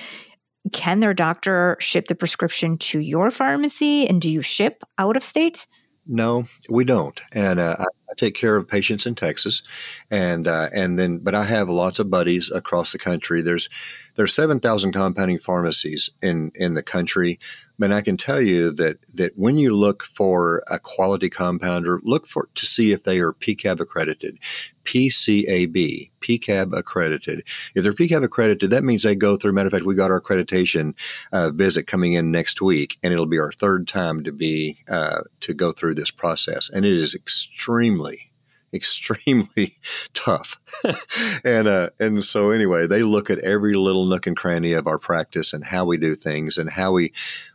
can 0.72 1.00
their 1.00 1.14
doctor 1.14 1.78
ship 1.80 2.08
the 2.08 2.16
prescription 2.16 2.78
to 2.78 3.00
your 3.00 3.32
pharmacy 3.32 4.08
and 4.08 4.22
do 4.22 4.30
you 4.30 4.42
ship 4.42 4.84
out 4.98 5.18
of 5.18 5.24
state? 5.24 5.68
No, 6.06 6.46
we 6.70 6.84
don't. 6.84 7.20
And 7.34 7.60
uh, 7.60 7.86
I 8.10 8.14
take 8.16 8.36
care 8.36 8.56
of 8.56 8.68
patients 8.68 9.06
in 9.06 9.16
Texas, 9.16 9.62
and 10.10 10.48
uh, 10.48 10.70
and 10.74 10.98
then 10.98 11.20
but 11.20 11.36
I 11.36 11.44
have 11.44 11.70
lots 11.70 12.00
of 12.00 12.10
buddies 12.10 12.50
across 12.50 12.92
the 12.92 12.98
country. 12.98 13.42
There's 13.42 13.70
there's 14.16 14.34
seven 14.34 14.60
thousand 14.60 14.94
compounding 14.94 15.40
pharmacies 15.40 16.10
in 16.22 16.52
in 16.56 16.74
the 16.74 16.84
country, 16.84 17.40
but 17.78 17.92
I 17.92 18.02
can 18.02 18.18
tell 18.18 18.42
you 18.42 18.72
that 18.74 18.98
that 19.16 19.38
when 19.38 19.58
you 19.58 19.76
look 19.76 20.04
for 20.04 20.64
a 20.68 20.80
quality 20.80 21.30
compounder, 21.30 22.00
look 22.04 22.28
for 22.28 22.50
to 22.56 22.66
see 22.66 22.92
if 22.92 23.04
they 23.04 23.20
are 23.20 23.34
PCAB 23.34 23.80
accredited, 23.80 24.40
PCAB, 24.86 26.10
PCAB 26.22 26.78
accredited. 26.78 27.44
If 27.76 27.84
they're 27.84 27.94
PCAB 27.94 28.24
accredited, 28.24 28.70
that 28.72 28.84
means 28.84 29.04
they 29.04 29.16
go 29.16 29.38
through. 29.38 29.52
Matter 29.52 29.68
of 29.68 29.74
fact, 29.74 29.86
we 29.86 29.96
got 29.96 30.12
our 30.12 30.22
accreditation 30.22 30.94
uh, 31.32 31.52
visit 31.52 31.88
coming 31.88 32.14
in 32.14 32.32
next 32.32 32.62
week, 32.62 32.98
and 33.04 33.14
it'll 33.14 33.26
be 33.26 33.40
our 33.40 33.52
third 33.52 33.88
time 33.88 34.24
to 34.24 34.32
be 34.32 34.78
uh, 34.90 35.22
to 35.42 35.54
go 35.54 35.72
through 35.72 35.96
this 35.96 36.12
process, 36.12 36.70
and 36.70 36.86
it 36.86 36.94
is 36.94 37.14
extremely 37.14 37.97
extremely 38.74 39.76
tough. 40.14 40.58
and 41.44 41.68
uh, 41.68 41.90
and 42.00 42.24
so 42.24 42.50
anyway, 42.50 42.88
they 42.88 43.04
look 43.04 43.30
at 43.30 43.40
every 43.40 43.76
little 43.76 44.06
nook 44.06 44.28
and 44.28 44.38
cranny 44.38 44.74
of 44.74 44.88
our 44.88 45.00
practice 45.00 45.54
and 45.54 45.64
how 45.64 45.86
we 45.86 45.98
do 45.98 46.16
things 46.16 46.58
and 46.58 46.70
how 46.70 46.92
we 46.92 47.14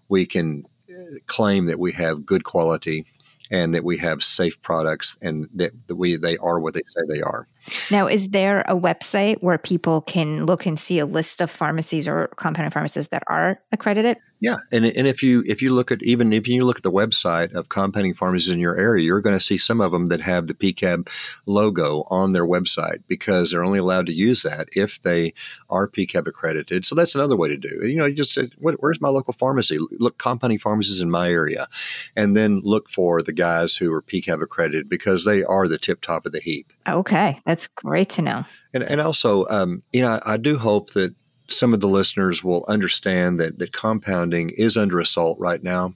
we 0.08 0.26
can 0.26 0.64
uh, 0.90 1.18
claim 1.26 1.66
that 1.66 1.78
we 1.78 1.92
have 1.92 2.26
good 2.26 2.44
quality 2.44 3.06
and 3.50 3.74
that 3.74 3.84
we 3.84 3.98
have 3.98 4.22
safe 4.22 4.60
products 4.62 5.16
and 5.20 5.48
that 5.54 5.72
we 5.88 6.16
they 6.16 6.36
are 6.38 6.58
what 6.58 6.74
they 6.74 6.82
say 6.84 7.00
they 7.08 7.22
are. 7.22 7.46
Now, 7.90 8.06
is 8.06 8.30
there 8.30 8.62
a 8.62 8.74
website 8.74 9.42
where 9.42 9.58
people 9.58 10.00
can 10.02 10.46
look 10.46 10.66
and 10.66 10.78
see 10.78 10.98
a 10.98 11.06
list 11.06 11.40
of 11.40 11.50
pharmacies 11.50 12.08
or 12.08 12.28
compounding 12.36 12.70
pharmacies 12.70 13.08
that 13.08 13.22
are 13.28 13.60
accredited? 13.72 14.16
Yeah, 14.42 14.56
and 14.72 14.84
and 14.84 15.06
if 15.06 15.22
you 15.22 15.44
if 15.46 15.62
you 15.62 15.72
look 15.72 15.92
at 15.92 16.02
even 16.02 16.32
if 16.32 16.48
you 16.48 16.64
look 16.64 16.78
at 16.78 16.82
the 16.82 16.90
website 16.90 17.54
of 17.54 17.68
compounding 17.68 18.12
pharmacies 18.12 18.52
in 18.52 18.58
your 18.58 18.76
area, 18.76 19.04
you're 19.04 19.20
going 19.20 19.36
to 19.36 19.44
see 19.44 19.56
some 19.56 19.80
of 19.80 19.92
them 19.92 20.06
that 20.06 20.20
have 20.20 20.48
the 20.48 20.54
PCAB 20.54 21.08
logo 21.46 22.02
on 22.10 22.32
their 22.32 22.44
website 22.44 23.04
because 23.06 23.52
they're 23.52 23.62
only 23.62 23.78
allowed 23.78 24.06
to 24.06 24.12
use 24.12 24.42
that 24.42 24.66
if 24.74 25.00
they 25.02 25.32
are 25.70 25.86
PCAB 25.86 26.26
accredited. 26.26 26.84
So 26.84 26.96
that's 26.96 27.14
another 27.14 27.36
way 27.36 27.50
to 27.50 27.56
do 27.56 27.82
it. 27.82 27.90
You 27.90 27.96
know, 27.98 28.04
you 28.04 28.16
just 28.16 28.32
say, 28.32 28.50
where's 28.58 29.00
my 29.00 29.10
local 29.10 29.32
pharmacy? 29.32 29.78
Look, 30.00 30.18
compounding 30.18 30.58
pharmacies 30.58 31.00
in 31.00 31.08
my 31.08 31.30
area, 31.30 31.68
and 32.16 32.36
then 32.36 32.62
look 32.64 32.88
for 32.88 33.22
the 33.22 33.32
guys 33.32 33.76
who 33.76 33.92
are 33.92 34.02
PCAB 34.02 34.42
accredited 34.42 34.88
because 34.88 35.24
they 35.24 35.44
are 35.44 35.68
the 35.68 35.78
tip 35.78 36.00
top 36.00 36.26
of 36.26 36.32
the 36.32 36.40
heap. 36.40 36.72
Okay, 36.88 37.40
that's 37.46 37.51
great 37.68 38.08
to 38.10 38.22
know. 38.22 38.44
And 38.74 38.82
and 38.82 39.00
also, 39.00 39.46
um, 39.48 39.82
you 39.92 40.02
know, 40.02 40.20
I, 40.24 40.34
I 40.34 40.36
do 40.36 40.58
hope 40.58 40.92
that 40.92 41.14
some 41.48 41.74
of 41.74 41.80
the 41.80 41.88
listeners 41.88 42.42
will 42.42 42.64
understand 42.68 43.38
that, 43.40 43.58
that 43.58 43.72
compounding 43.72 44.50
is 44.50 44.76
under 44.76 45.00
assault 45.00 45.38
right 45.38 45.62
now. 45.62 45.94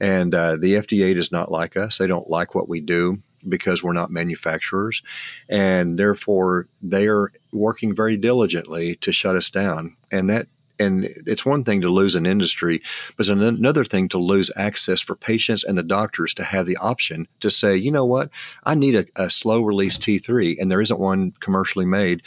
And 0.00 0.34
uh, 0.34 0.56
the 0.56 0.74
FDA 0.74 1.14
does 1.14 1.30
not 1.30 1.50
like 1.50 1.76
us. 1.76 1.98
They 1.98 2.06
don't 2.06 2.30
like 2.30 2.54
what 2.54 2.68
we 2.68 2.80
do 2.80 3.18
because 3.48 3.82
we're 3.82 3.92
not 3.92 4.10
manufacturers. 4.10 5.02
And 5.48 5.98
therefore, 5.98 6.68
they 6.82 7.08
are 7.08 7.32
working 7.52 7.94
very 7.94 8.16
diligently 8.16 8.96
to 8.96 9.12
shut 9.12 9.36
us 9.36 9.50
down. 9.50 9.96
And 10.10 10.30
that 10.30 10.48
and 10.80 11.04
it's 11.26 11.44
one 11.44 11.62
thing 11.62 11.80
to 11.82 11.88
lose 11.88 12.14
an 12.14 12.26
industry, 12.26 12.82
but 13.16 13.26
it's 13.26 13.28
another 13.28 13.84
thing 13.84 14.08
to 14.08 14.18
lose 14.18 14.50
access 14.56 15.00
for 15.00 15.14
patients 15.14 15.62
and 15.62 15.76
the 15.76 15.82
doctors 15.82 16.34
to 16.34 16.44
have 16.44 16.66
the 16.66 16.76
option 16.78 17.28
to 17.40 17.50
say, 17.50 17.76
you 17.76 17.92
know 17.92 18.06
what, 18.06 18.30
I 18.64 18.74
need 18.74 18.96
a, 18.96 19.04
a 19.16 19.30
slow 19.30 19.62
release 19.62 19.98
T3, 19.98 20.56
and 20.58 20.70
there 20.70 20.80
isn't 20.80 20.98
one 20.98 21.32
commercially 21.40 21.86
made. 21.86 22.22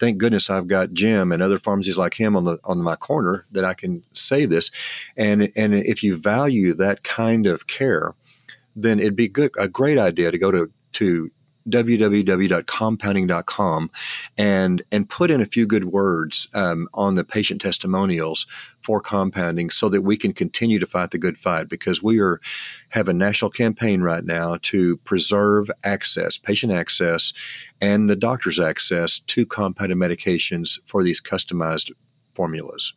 Thank 0.00 0.18
goodness 0.18 0.50
I've 0.50 0.66
got 0.66 0.92
Jim 0.92 1.30
and 1.30 1.42
other 1.42 1.58
pharmacies 1.58 1.98
like 1.98 2.14
him 2.14 2.36
on 2.36 2.44
the 2.44 2.58
on 2.64 2.82
my 2.82 2.96
corner 2.96 3.46
that 3.52 3.64
I 3.64 3.74
can 3.74 4.02
say 4.12 4.46
this. 4.46 4.70
And 5.16 5.52
and 5.54 5.74
if 5.74 6.02
you 6.02 6.16
value 6.16 6.74
that 6.74 7.04
kind 7.04 7.46
of 7.46 7.66
care, 7.66 8.14
then 8.74 8.98
it'd 8.98 9.16
be 9.16 9.28
good 9.28 9.52
a 9.58 9.68
great 9.68 9.98
idea 9.98 10.30
to 10.30 10.38
go 10.38 10.50
to 10.50 10.70
to 10.92 11.30
www.compounding.com 11.70 13.90
and 14.36 14.82
and 14.90 15.08
put 15.08 15.30
in 15.30 15.40
a 15.40 15.46
few 15.46 15.66
good 15.66 15.84
words 15.86 16.48
um, 16.54 16.88
on 16.94 17.14
the 17.14 17.24
patient 17.24 17.60
testimonials 17.60 18.46
for 18.82 19.00
compounding 19.00 19.70
so 19.70 19.88
that 19.88 20.02
we 20.02 20.16
can 20.16 20.32
continue 20.32 20.78
to 20.78 20.86
fight 20.86 21.10
the 21.10 21.18
good 21.18 21.38
fight 21.38 21.68
because 21.68 22.02
we 22.02 22.20
are 22.20 22.40
have 22.90 23.08
a 23.08 23.12
national 23.12 23.50
campaign 23.50 24.02
right 24.02 24.24
now 24.24 24.56
to 24.62 24.96
preserve 24.98 25.68
access 25.84 26.38
patient 26.38 26.72
access 26.72 27.32
and 27.80 28.08
the 28.08 28.16
doctor's 28.16 28.60
access 28.60 29.18
to 29.20 29.46
compounded 29.46 29.98
medications 29.98 30.78
for 30.86 31.02
these 31.02 31.20
customized 31.20 31.90
formulas 32.34 32.94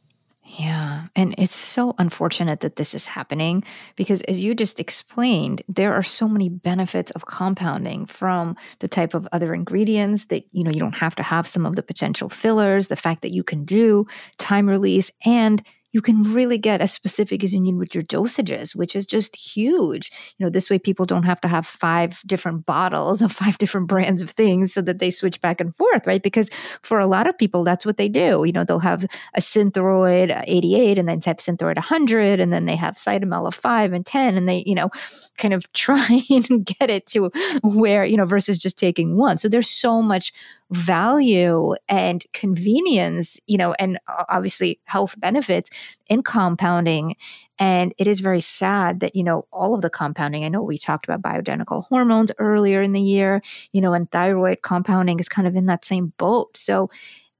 yeah. 0.58 1.08
And 1.16 1.34
it's 1.38 1.56
so 1.56 1.96
unfortunate 1.98 2.60
that 2.60 2.76
this 2.76 2.94
is 2.94 3.06
happening 3.06 3.64
because, 3.96 4.22
as 4.24 4.42
you 4.42 4.54
just 4.54 4.80
explained, 4.80 5.64
there 5.70 5.94
are 5.94 6.04
so 6.04 6.28
many 6.28 6.50
benefits 6.50 7.12
of 7.12 7.26
compounding 7.26 8.06
from 8.06 8.58
the 8.80 8.88
type 8.88 9.14
of 9.14 9.28
other 9.32 9.54
ingredients 9.54 10.26
that, 10.26 10.44
you 10.52 10.64
know, 10.64 10.72
you 10.72 10.80
don't 10.80 10.98
have 10.98 11.16
to 11.16 11.24
have 11.24 11.48
some 11.48 11.66
of 11.66 11.76
the 11.76 11.84
potential 11.84 12.28
fillers, 12.30 12.90
the 12.90 12.98
fact 12.98 13.22
that 13.22 13.32
you 13.32 13.44
can 13.44 13.64
do 13.64 14.06
time 14.40 14.70
release 14.70 15.10
and 15.26 15.64
you 15.92 16.02
can 16.02 16.34
really 16.34 16.58
get 16.58 16.82
as 16.82 16.92
specific 16.92 17.44
as 17.44 17.54
you 17.54 17.60
need 17.60 17.76
with 17.76 17.94
your 17.94 18.04
dosages, 18.04 18.76
which 18.76 18.96
is 18.96 19.06
just 19.06 19.36
huge. 19.36 20.12
You 20.38 20.46
know, 20.46 20.50
this 20.50 20.70
way 20.70 20.80
people 20.80 21.06
don't 21.06 21.24
have 21.24 21.42
to 21.42 21.48
have 21.48 21.68
five 21.68 22.22
different 22.26 22.66
bottles 22.66 23.22
of 23.22 23.32
five 23.42 23.58
different 23.58 23.88
brands 23.88 24.22
of 24.22 24.32
things 24.32 24.74
so 24.74 24.82
that 24.82 25.00
they 25.00 25.10
switch 25.10 25.42
back 25.42 25.60
and 25.60 25.76
forth, 25.76 26.08
right? 26.08 26.24
Because 26.24 26.50
for 26.82 27.00
a 27.00 27.08
lot 27.08 27.28
of 27.28 27.38
people, 27.38 27.64
that's 27.64 27.86
what 27.86 27.98
they 27.98 28.10
do. 28.10 28.44
You 28.46 28.54
know, 28.54 28.64
they'll 28.64 28.80
have 28.80 29.06
a 29.36 29.42
Synthroid 29.42 30.36
uh, 30.36 30.44
88 30.48 30.98
and 30.98 31.08
then 31.08 31.22
have 31.22 31.38
Synthroid 31.38 31.76
100, 31.76 32.40
and 32.40 32.54
then 32.54 32.66
they 32.66 32.76
have 32.76 32.96
Cytomel 32.96 33.48
of 33.48 33.56
5 33.56 33.94
and 33.94 34.06
10, 34.06 34.38
and 34.38 34.48
they, 34.48 34.64
you 34.66 34.76
know, 34.76 34.90
kind 35.38 35.54
of 35.54 35.72
try 35.74 36.22
and 36.30 36.66
get 36.66 36.90
it 36.90 37.08
to 37.08 37.32
where, 37.64 38.06
you 38.06 38.18
know, 38.18 38.26
versus 38.26 38.58
just 38.58 38.78
taking 38.78 39.18
one. 39.18 39.38
So 39.38 39.50
there's 39.50 39.70
so 39.70 40.02
much 40.02 40.32
value 40.72 41.76
and 41.90 42.24
convenience, 42.34 43.38
you 43.46 43.58
know, 43.58 43.74
and 43.74 44.00
obviously 44.30 44.80
health 44.86 45.20
benefits 45.20 45.70
in 46.08 46.24
compounding. 46.24 47.16
And 47.60 47.94
it 47.98 48.08
is 48.08 48.22
very 48.22 48.42
sad 48.42 49.02
that, 49.02 49.16
you 49.16 49.24
know, 49.24 49.46
all 49.52 49.76
of 49.76 49.82
the 49.82 49.90
compounding, 49.90 50.46
I 50.46 50.50
know 50.50 50.62
we 50.62 50.78
talked 50.78 51.06
about 51.06 51.22
bioidentical 51.22 51.86
hormones 51.88 52.32
earlier 52.40 52.82
in 52.82 52.94
the 52.94 53.02
year, 53.02 53.42
you 53.74 53.82
know, 53.82 53.94
and 53.94 54.10
thyroid 54.12 54.62
compounding 54.62 55.20
is 55.20 55.30
kind 55.30 55.48
of 55.48 55.56
in 55.56 55.66
that 55.66 55.86
same 55.86 56.14
boat. 56.18 56.56
So 56.56 56.90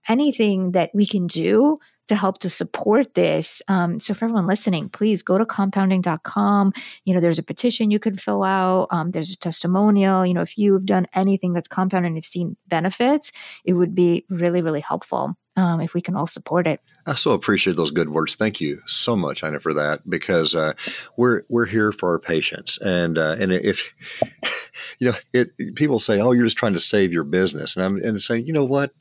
anything 0.08 0.72
that 0.72 0.92
we 0.94 1.06
can 1.06 1.28
do 1.28 1.78
to 2.12 2.16
help 2.18 2.40
to 2.40 2.50
support 2.50 3.14
this. 3.14 3.62
Um, 3.70 4.02
so 4.02 4.14
for 4.14 4.26
everyone 4.26 4.46
listening, 4.46 4.90
please 4.90 5.24
go 5.24 5.38
to 5.38 5.46
compounding.com. 5.46 6.74
You 7.06 7.14
know, 7.14 7.22
there's 7.22 7.40
a 7.40 7.44
petition 7.44 7.90
you 7.90 8.00
can 8.00 8.18
fill 8.18 8.44
out. 8.44 8.90
Um, 8.92 9.12
there's 9.12 9.32
a 9.32 9.38
testimonial. 9.38 10.26
You 10.26 10.34
know, 10.34 10.42
if 10.42 10.58
you've 10.58 10.86
done 10.86 11.08
anything 11.14 11.54
that's 11.54 11.70
compounded 11.70 12.08
and 12.08 12.18
you've 12.18 12.26
seen 12.26 12.58
benefits, 12.68 13.32
it 13.64 13.74
would 13.74 13.96
be 13.96 14.26
really, 14.30 14.62
really 14.62 14.82
helpful 14.82 15.38
um, 15.56 15.80
if 15.80 15.94
we 15.94 16.02
can 16.02 16.18
all 16.18 16.28
support 16.28 16.68
it. 16.68 16.82
I 17.06 17.16
so 17.16 17.32
appreciate 17.32 17.76
those 17.76 17.92
good 17.92 18.10
words. 18.10 18.36
Thank 18.36 18.62
you 18.62 18.82
so 18.86 19.16
much, 19.16 19.44
Inna, 19.44 19.60
for 19.60 19.74
that 19.74 20.08
because 20.10 20.54
uh, 20.54 20.74
we're 21.18 21.44
we're 21.50 21.66
here 21.66 21.92
for 21.92 22.10
our 22.10 22.20
patients, 22.20 22.78
and 22.78 23.18
uh, 23.18 23.36
and 23.40 23.52
if 23.52 23.94
you 25.00 25.12
know, 25.12 25.18
it, 25.34 25.50
people 25.76 26.00
say, 26.00 26.20
"Oh, 26.20 26.32
you're 26.32 26.46
just 26.46 26.58
trying 26.58 26.74
to 26.74 26.80
save 26.80 27.12
your 27.12 27.24
business," 27.24 27.76
and 27.76 27.84
I'm 27.84 27.96
and 27.98 28.22
saying, 28.22 28.46
you 28.46 28.54
know 28.54 28.66
what, 28.66 28.94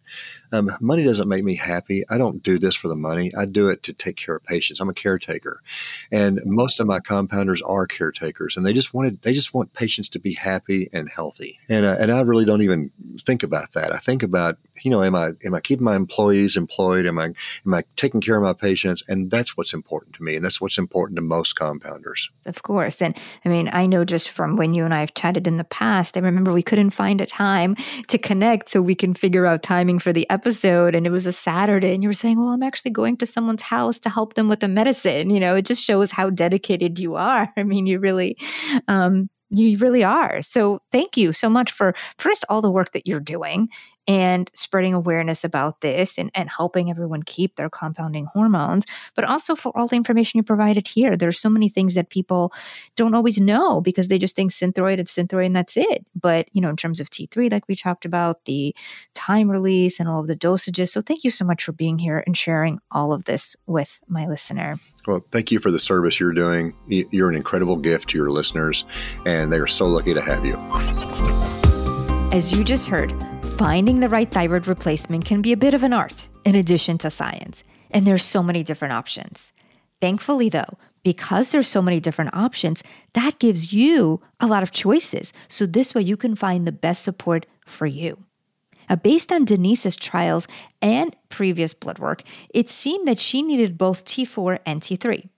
um, 0.52 0.70
money 0.80 1.04
doesn't 1.04 1.28
make 1.28 1.44
me 1.44 1.56
happy. 1.56 2.04
I 2.08 2.18
don't 2.18 2.42
do 2.42 2.58
this 2.58 2.74
for 2.74 2.88
the 2.88 2.96
money. 2.96 3.32
I 3.36 3.44
do 3.44 3.68
it 3.68 3.82
to 3.84 3.92
take 3.92 4.16
care 4.16 4.36
of 4.36 4.44
patients. 4.44 4.80
I'm 4.80 4.88
a 4.88 4.94
caretaker, 4.94 5.60
and 6.10 6.40
most 6.44 6.80
of 6.80 6.86
my 6.86 7.00
compounders 7.00 7.60
are 7.64 7.86
caretakers, 7.86 8.56
and 8.56 8.64
they 8.64 8.72
just 8.72 8.94
wanted 8.94 9.22
they 9.22 9.32
just 9.32 9.52
want 9.52 9.74
patients 9.74 10.08
to 10.10 10.18
be 10.18 10.32
happy 10.32 10.88
and 10.92 11.08
healthy. 11.08 11.58
And 11.68 11.84
uh, 11.84 11.96
and 11.98 12.10
I 12.10 12.20
really 12.22 12.44
don't 12.44 12.62
even 12.62 12.90
think 13.20 13.42
about 13.42 13.72
that. 13.72 13.92
I 13.92 13.98
think 13.98 14.22
about 14.22 14.58
you 14.82 14.90
know, 14.90 15.02
am 15.02 15.14
I 15.14 15.32
am 15.44 15.54
I 15.54 15.60
keeping 15.60 15.84
my 15.84 15.96
employees 15.96 16.56
employed? 16.56 17.06
Am 17.06 17.18
I 17.18 17.26
am 17.66 17.74
I 17.74 17.84
taking 17.96 18.20
care 18.20 18.36
of 18.36 18.42
my 18.42 18.52
patients? 18.52 19.02
And 19.08 19.30
that's 19.30 19.56
what's 19.56 19.72
important 19.72 20.14
to 20.16 20.22
me, 20.22 20.36
and 20.36 20.44
that's 20.44 20.60
what's 20.60 20.78
important 20.78 21.16
to 21.16 21.22
most 21.22 21.56
compounders. 21.56 22.28
Of 22.46 22.62
course, 22.62 23.02
and 23.02 23.16
I 23.44 23.48
mean, 23.48 23.70
I 23.72 23.86
know 23.86 24.04
just 24.04 24.30
from 24.30 24.56
when 24.56 24.74
you 24.74 24.84
and 24.84 24.94
I 24.94 25.00
have 25.00 25.14
chatted 25.14 25.46
in 25.46 25.56
the 25.56 25.64
past, 25.64 26.16
I 26.16 26.20
remember 26.20 26.52
we 26.52 26.62
couldn't 26.62 26.90
find 26.90 27.20
a 27.20 27.26
time 27.26 27.76
to 28.08 28.18
connect 28.18 28.68
so 28.68 28.80
we 28.82 28.94
can 28.94 29.14
figure 29.14 29.46
out 29.46 29.62
timing 29.62 29.98
for 29.98 30.12
the 30.12 30.28
episode, 30.30 30.94
and 30.94 31.06
it 31.06 31.10
was 31.10 31.26
a 31.26 31.32
Saturday, 31.32 31.94
and 31.94 32.02
you 32.02 32.08
were 32.08 32.14
saying, 32.14 32.38
"Well, 32.38 32.48
I'm 32.48 32.62
actually 32.62 32.92
going 32.92 33.16
to 33.18 33.26
someone's 33.26 33.62
house 33.62 33.98
to 34.00 34.10
help 34.10 34.34
them 34.34 34.48
with 34.48 34.60
the 34.60 34.68
medicine." 34.68 35.30
You 35.30 35.40
know, 35.40 35.56
it 35.56 35.66
just 35.66 35.84
shows 35.84 36.10
how 36.10 36.30
dedicated 36.30 36.98
you 36.98 37.14
are. 37.16 37.52
I 37.56 37.62
mean, 37.62 37.86
you 37.86 37.98
really. 37.98 38.36
Um, 38.88 39.28
you 39.50 39.76
really 39.78 40.04
are. 40.04 40.40
So 40.42 40.80
thank 40.92 41.16
you 41.16 41.32
so 41.32 41.48
much 41.48 41.72
for 41.72 41.94
first 42.18 42.44
all 42.48 42.62
the 42.62 42.70
work 42.70 42.92
that 42.92 43.06
you're 43.06 43.20
doing 43.20 43.68
and 44.06 44.50
spreading 44.54 44.94
awareness 44.94 45.44
about 45.44 45.80
this 45.80 46.18
and, 46.18 46.30
and 46.34 46.48
helping 46.48 46.90
everyone 46.90 47.22
keep 47.22 47.56
their 47.56 47.70
compounding 47.70 48.26
hormones, 48.26 48.84
but 49.14 49.24
also 49.24 49.54
for 49.54 49.76
all 49.76 49.86
the 49.86 49.96
information 49.96 50.38
you 50.38 50.42
provided 50.42 50.88
here. 50.88 51.16
There 51.16 51.28
are 51.28 51.32
so 51.32 51.48
many 51.48 51.68
things 51.68 51.94
that 51.94 52.10
people 52.10 52.52
don't 52.96 53.14
always 53.14 53.40
know 53.40 53.80
because 53.80 54.08
they 54.08 54.18
just 54.18 54.34
think 54.34 54.50
Synthroid 54.50 54.98
and 54.98 55.08
Synthroid 55.08 55.46
and 55.46 55.56
that's 55.56 55.76
it. 55.76 56.04
But, 56.20 56.48
you 56.52 56.60
know, 56.60 56.70
in 56.70 56.76
terms 56.76 57.00
of 57.00 57.10
T3, 57.10 57.50
like 57.52 57.68
we 57.68 57.76
talked 57.76 58.04
about, 58.04 58.44
the 58.46 58.74
time 59.14 59.50
release 59.50 60.00
and 60.00 60.08
all 60.08 60.20
of 60.20 60.26
the 60.26 60.36
dosages. 60.36 60.90
So 60.90 61.02
thank 61.02 61.24
you 61.24 61.30
so 61.30 61.44
much 61.44 61.64
for 61.64 61.72
being 61.72 61.98
here 61.98 62.22
and 62.26 62.36
sharing 62.36 62.80
all 62.90 63.12
of 63.12 63.24
this 63.24 63.56
with 63.66 64.00
my 64.08 64.26
listener. 64.26 64.78
Well, 65.06 65.24
thank 65.30 65.50
you 65.50 65.60
for 65.60 65.70
the 65.70 65.78
service 65.78 66.20
you're 66.20 66.32
doing. 66.32 66.74
You're 66.88 67.30
an 67.30 67.36
incredible 67.36 67.76
gift 67.76 68.10
to 68.10 68.18
your 68.18 68.30
listeners, 68.30 68.84
and 69.24 69.52
they 69.52 69.58
are 69.58 69.66
so 69.66 69.86
lucky 69.86 70.14
to 70.14 70.20
have 70.20 70.44
you. 70.44 70.56
As 72.32 72.52
you 72.52 72.64
just 72.64 72.86
heard, 72.86 73.12
finding 73.60 74.00
the 74.00 74.08
right 74.08 74.30
thyroid 74.30 74.66
replacement 74.66 75.22
can 75.26 75.42
be 75.42 75.52
a 75.52 75.56
bit 75.56 75.74
of 75.74 75.82
an 75.82 75.92
art 75.92 76.30
in 76.46 76.54
addition 76.54 76.96
to 76.96 77.10
science, 77.10 77.62
and 77.90 78.06
there's 78.06 78.24
so 78.24 78.42
many 78.42 78.62
different 78.62 78.94
options. 78.94 79.52
Thankfully, 80.00 80.48
though, 80.48 80.78
because 81.02 81.52
there's 81.52 81.68
so 81.68 81.82
many 81.82 82.00
different 82.00 82.32
options, 82.32 82.82
that 83.12 83.38
gives 83.38 83.70
you 83.70 84.22
a 84.40 84.46
lot 84.46 84.62
of 84.62 84.70
choices. 84.70 85.34
So 85.46 85.66
this 85.66 85.94
way 85.94 86.00
you 86.00 86.16
can 86.16 86.34
find 86.36 86.66
the 86.66 86.72
best 86.72 87.04
support 87.04 87.44
for 87.66 87.84
you. 87.84 88.24
Now, 88.88 88.96
based 88.96 89.30
on 89.30 89.44
Denise's 89.44 89.94
trials 89.94 90.48
and 90.80 91.14
previous 91.28 91.74
blood 91.74 91.98
work, 91.98 92.22
it 92.48 92.70
seemed 92.70 93.06
that 93.08 93.20
she 93.20 93.42
needed 93.42 93.76
both 93.76 94.06
T4 94.06 94.60
and 94.64 94.80
T3. 94.80 95.28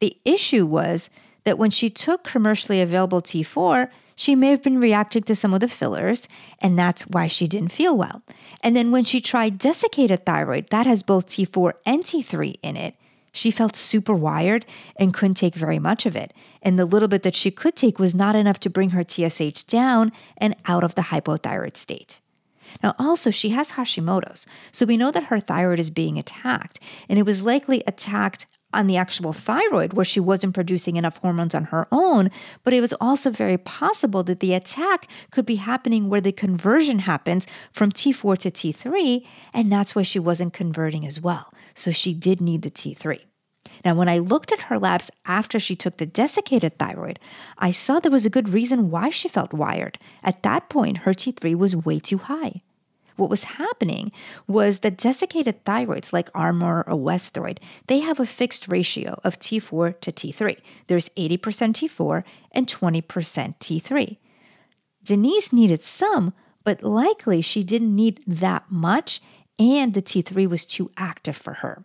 The 0.00 0.16
issue 0.24 0.66
was 0.66 1.10
that 1.44 1.58
when 1.58 1.70
she 1.70 1.90
took 1.90 2.24
commercially 2.24 2.80
available 2.80 3.22
T4, 3.22 3.88
she 4.18 4.34
may 4.34 4.50
have 4.50 4.64
been 4.64 4.80
reacting 4.80 5.22
to 5.22 5.36
some 5.36 5.54
of 5.54 5.60
the 5.60 5.68
fillers, 5.68 6.26
and 6.60 6.76
that's 6.76 7.06
why 7.06 7.28
she 7.28 7.46
didn't 7.46 7.70
feel 7.70 7.96
well. 7.96 8.20
And 8.64 8.74
then 8.74 8.90
when 8.90 9.04
she 9.04 9.20
tried 9.20 9.58
desiccated 9.58 10.26
thyroid, 10.26 10.70
that 10.70 10.88
has 10.88 11.04
both 11.04 11.28
T4 11.28 11.74
and 11.86 12.02
T3 12.02 12.56
in 12.60 12.76
it, 12.76 12.96
she 13.30 13.52
felt 13.52 13.76
super 13.76 14.14
wired 14.14 14.66
and 14.96 15.14
couldn't 15.14 15.36
take 15.36 15.54
very 15.54 15.78
much 15.78 16.04
of 16.04 16.16
it. 16.16 16.34
And 16.60 16.76
the 16.76 16.84
little 16.84 17.06
bit 17.06 17.22
that 17.22 17.36
she 17.36 17.52
could 17.52 17.76
take 17.76 18.00
was 18.00 18.12
not 18.12 18.34
enough 18.34 18.58
to 18.60 18.70
bring 18.70 18.90
her 18.90 19.04
TSH 19.04 19.62
down 19.68 20.10
and 20.36 20.56
out 20.66 20.82
of 20.82 20.96
the 20.96 21.02
hypothyroid 21.02 21.76
state. 21.76 22.18
Now, 22.82 22.96
also, 22.98 23.30
she 23.30 23.50
has 23.50 23.72
Hashimoto's, 23.72 24.46
so 24.72 24.84
we 24.84 24.96
know 24.96 25.12
that 25.12 25.24
her 25.24 25.38
thyroid 25.38 25.78
is 25.78 25.90
being 25.90 26.18
attacked, 26.18 26.80
and 27.08 27.20
it 27.20 27.24
was 27.24 27.40
likely 27.40 27.84
attacked 27.86 28.46
on 28.72 28.86
the 28.86 28.96
actual 28.96 29.32
thyroid 29.32 29.94
where 29.94 30.04
she 30.04 30.20
wasn't 30.20 30.54
producing 30.54 30.96
enough 30.96 31.16
hormones 31.18 31.54
on 31.54 31.64
her 31.64 31.88
own, 31.90 32.30
but 32.64 32.74
it 32.74 32.80
was 32.80 32.92
also 33.00 33.30
very 33.30 33.58
possible 33.58 34.22
that 34.22 34.40
the 34.40 34.54
attack 34.54 35.08
could 35.30 35.46
be 35.46 35.56
happening 35.56 36.08
where 36.08 36.20
the 36.20 36.32
conversion 36.32 37.00
happens 37.00 37.46
from 37.72 37.90
T4 37.90 38.36
to 38.38 38.50
T3, 38.50 39.24
and 39.54 39.72
that's 39.72 39.94
why 39.94 40.02
she 40.02 40.18
wasn't 40.18 40.52
converting 40.52 41.06
as 41.06 41.20
well. 41.20 41.52
So 41.74 41.90
she 41.90 42.12
did 42.12 42.40
need 42.40 42.62
the 42.62 42.70
T3. 42.70 43.20
Now, 43.84 43.94
when 43.94 44.08
I 44.08 44.18
looked 44.18 44.52
at 44.52 44.62
her 44.62 44.78
labs 44.78 45.10
after 45.26 45.58
she 45.58 45.76
took 45.76 45.98
the 45.98 46.06
desiccated 46.06 46.78
thyroid, 46.78 47.18
I 47.58 47.70
saw 47.70 48.00
there 48.00 48.10
was 48.10 48.26
a 48.26 48.30
good 48.30 48.48
reason 48.48 48.90
why 48.90 49.10
she 49.10 49.28
felt 49.28 49.52
wired. 49.52 49.98
At 50.22 50.42
that 50.42 50.68
point, 50.68 50.98
her 50.98 51.12
T3 51.12 51.54
was 51.54 51.76
way 51.76 51.98
too 51.98 52.18
high. 52.18 52.60
What 53.18 53.30
was 53.30 53.44
happening 53.44 54.12
was 54.46 54.78
that 54.78 54.96
desiccated 54.96 55.64
thyroids 55.64 56.12
like 56.12 56.30
Armour 56.36 56.84
or 56.86 56.94
Westhroid, 56.94 57.58
they 57.88 57.98
have 57.98 58.20
a 58.20 58.26
fixed 58.26 58.68
ratio 58.68 59.20
of 59.24 59.40
T4 59.40 60.00
to 60.02 60.12
T3. 60.12 60.56
There's 60.86 61.08
80% 61.10 61.38
T4 61.38 62.22
and 62.52 62.68
20% 62.68 63.02
T3. 63.02 64.18
Denise 65.02 65.52
needed 65.52 65.82
some, 65.82 66.32
but 66.62 66.84
likely 66.84 67.42
she 67.42 67.64
didn't 67.64 67.96
need 67.96 68.22
that 68.24 68.70
much, 68.70 69.20
and 69.58 69.94
the 69.94 70.02
T3 70.02 70.46
was 70.46 70.64
too 70.64 70.92
active 70.96 71.36
for 71.36 71.54
her. 71.54 71.84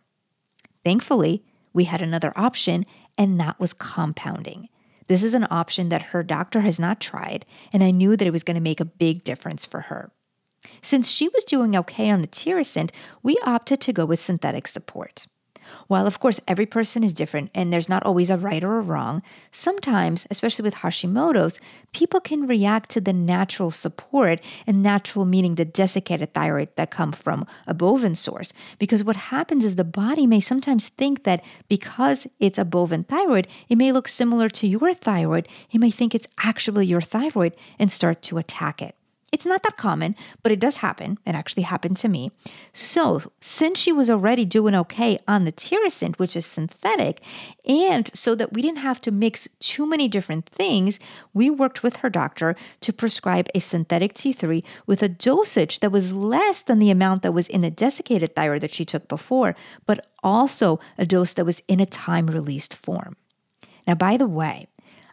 Thankfully, 0.85 1.43
we 1.73 1.85
had 1.85 2.03
another 2.03 2.31
option, 2.35 2.85
and 3.17 3.39
that 3.39 3.59
was 3.59 3.73
compounding. 3.73 4.69
This 5.07 5.23
is 5.23 5.33
an 5.33 5.47
option 5.49 5.89
that 5.89 6.11
her 6.13 6.21
doctor 6.21 6.61
has 6.61 6.79
not 6.79 7.01
tried, 7.01 7.47
and 7.73 7.83
I 7.83 7.89
knew 7.89 8.15
that 8.15 8.27
it 8.27 8.31
was 8.31 8.43
going 8.43 8.55
to 8.55 8.61
make 8.61 8.79
a 8.79 8.85
big 8.85 9.23
difference 9.23 9.65
for 9.65 9.81
her. 9.81 10.11
Since 10.81 11.09
she 11.09 11.29
was 11.29 11.43
doing 11.43 11.75
okay 11.75 12.09
on 12.09 12.21
the 12.21 12.27
Tirosint, 12.27 12.91
we 13.21 13.37
opted 13.43 13.81
to 13.81 13.93
go 13.93 14.05
with 14.05 14.21
synthetic 14.21 14.67
support. 14.67 15.27
While, 15.87 16.07
of 16.07 16.19
course, 16.19 16.39
every 16.47 16.65
person 16.65 17.03
is 17.03 17.13
different 17.13 17.49
and 17.53 17.71
there's 17.71 17.89
not 17.89 18.03
always 18.03 18.29
a 18.29 18.37
right 18.37 18.63
or 18.63 18.77
a 18.77 18.81
wrong, 18.81 19.21
sometimes, 19.51 20.27
especially 20.29 20.63
with 20.63 20.75
Hashimoto's, 20.75 21.59
people 21.93 22.19
can 22.19 22.47
react 22.47 22.89
to 22.91 23.01
the 23.01 23.13
natural 23.13 23.71
support, 23.71 24.41
and 24.67 24.83
natural 24.83 25.25
meaning 25.25 25.55
the 25.55 25.65
desiccated 25.65 26.33
thyroid 26.33 26.69
that 26.75 26.91
come 26.91 27.11
from 27.11 27.45
a 27.67 27.73
bovine 27.73 28.15
source. 28.15 28.53
Because 28.79 29.03
what 29.03 29.15
happens 29.15 29.63
is 29.63 29.75
the 29.75 29.83
body 29.83 30.27
may 30.27 30.39
sometimes 30.39 30.89
think 30.89 31.23
that 31.23 31.43
because 31.69 32.27
it's 32.39 32.59
a 32.59 32.65
bovine 32.65 33.03
thyroid, 33.03 33.47
it 33.69 33.77
may 33.77 33.91
look 33.91 34.07
similar 34.07 34.49
to 34.49 34.67
your 34.67 34.93
thyroid. 34.93 35.47
It 35.71 35.79
may 35.79 35.91
think 35.91 36.13
it's 36.13 36.27
actually 36.43 36.87
your 36.87 37.01
thyroid 37.01 37.55
and 37.79 37.91
start 37.91 38.21
to 38.23 38.37
attack 38.37 38.81
it. 38.81 38.95
It's 39.33 39.47
not 39.47 39.63
that 39.63 39.77
common, 39.77 40.15
but 40.43 40.51
it 40.51 40.59
does 40.59 40.77
happen. 40.77 41.17
It 41.25 41.33
actually 41.33 41.63
happened 41.63 41.97
to 41.97 42.07
me. 42.07 42.31
So, 42.71 43.31
since 43.41 43.79
she 43.79 43.91
was 43.91 44.07
already 44.07 44.45
doing 44.45 44.75
okay 44.75 45.17
on 45.27 45.43
the 45.43 45.51
Tirosint, 45.51 46.19
which 46.19 46.35
is 46.35 46.45
synthetic, 46.45 47.19
and 47.65 48.11
so 48.13 48.35
that 48.35 48.53
we 48.53 48.61
didn't 48.61 48.77
have 48.77 49.01
to 49.01 49.11
mix 49.11 49.49
too 49.59 49.87
many 49.87 50.07
different 50.07 50.45
things, 50.45 50.99
we 51.33 51.49
worked 51.49 51.81
with 51.81 51.97
her 51.97 52.11
doctor 52.11 52.55
to 52.81 52.93
prescribe 52.93 53.47
a 53.55 53.59
synthetic 53.59 54.13
T3 54.13 54.63
with 54.85 55.01
a 55.01 55.09
dosage 55.09 55.79
that 55.79 55.91
was 55.91 56.13
less 56.13 56.61
than 56.61 56.77
the 56.77 56.91
amount 56.91 57.23
that 57.23 57.33
was 57.33 57.47
in 57.47 57.61
the 57.61 57.71
desiccated 57.71 58.35
thyroid 58.35 58.61
that 58.61 58.73
she 58.73 58.85
took 58.85 59.07
before, 59.07 59.55
but 59.87 60.11
also 60.21 60.79
a 60.99 61.07
dose 61.07 61.33
that 61.33 61.45
was 61.45 61.59
in 61.67 61.79
a 61.79 61.87
time 61.87 62.27
released 62.27 62.75
form. 62.75 63.15
Now, 63.87 63.95
by 63.95 64.15
the 64.15 64.27
way, 64.27 64.67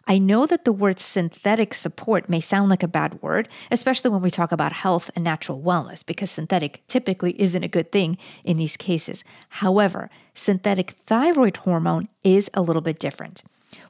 I 0.07 0.17
know 0.17 0.45
that 0.45 0.65
the 0.65 0.71
word 0.71 0.99
synthetic 0.99 1.73
support 1.73 2.29
may 2.29 2.41
sound 2.41 2.69
like 2.69 2.83
a 2.83 2.87
bad 2.87 3.21
word, 3.21 3.47
especially 3.69 4.09
when 4.09 4.21
we 4.21 4.31
talk 4.31 4.51
about 4.51 4.73
health 4.73 5.11
and 5.15 5.23
natural 5.23 5.61
wellness, 5.61 6.05
because 6.05 6.31
synthetic 6.31 6.83
typically 6.87 7.39
isn't 7.39 7.63
a 7.63 7.67
good 7.67 7.91
thing 7.91 8.17
in 8.43 8.57
these 8.57 8.77
cases. 8.77 9.23
However, 9.49 10.09
synthetic 10.33 10.91
thyroid 11.05 11.57
hormone 11.57 12.07
is 12.23 12.49
a 12.53 12.61
little 12.61 12.81
bit 12.81 12.99
different. 12.99 13.43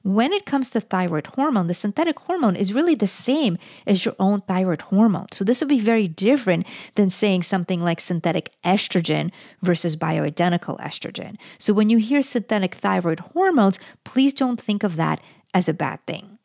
When 0.03 0.33
it 0.33 0.45
comes 0.45 0.69
to 0.71 0.79
thyroid 0.79 1.27
hormone, 1.35 1.67
the 1.67 1.73
synthetic 1.73 2.19
hormone 2.19 2.55
is 2.55 2.73
really 2.73 2.95
the 2.95 3.07
same 3.07 3.57
as 3.85 4.05
your 4.05 4.15
own 4.19 4.41
thyroid 4.41 4.81
hormone. 4.81 5.27
So, 5.31 5.43
this 5.43 5.59
would 5.59 5.69
be 5.69 5.79
very 5.79 6.07
different 6.07 6.65
than 6.95 7.09
saying 7.09 7.43
something 7.43 7.81
like 7.83 7.99
synthetic 7.99 8.51
estrogen 8.63 9.31
versus 9.61 9.95
bioidentical 9.95 10.79
estrogen. 10.79 11.37
So, 11.57 11.73
when 11.73 11.89
you 11.89 11.97
hear 11.97 12.21
synthetic 12.21 12.75
thyroid 12.75 13.19
hormones, 13.19 13.79
please 14.03 14.33
don't 14.33 14.61
think 14.61 14.83
of 14.83 14.95
that 14.97 15.21
as 15.53 15.69
a 15.69 15.73
bad 15.73 16.05
thing. 16.05 16.37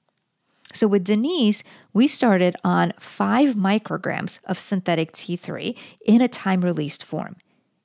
So 0.73 0.87
with 0.87 1.05
Denise, 1.05 1.63
we 1.93 2.09
started 2.09 2.57
on 2.65 2.93
five 2.99 3.55
micrograms 3.55 4.41
of 4.45 4.59
synthetic 4.59 5.13
T3 5.13 5.77
in 6.05 6.21
a 6.21 6.29
time 6.29 6.63
released 6.63 7.05
form. 7.05 7.37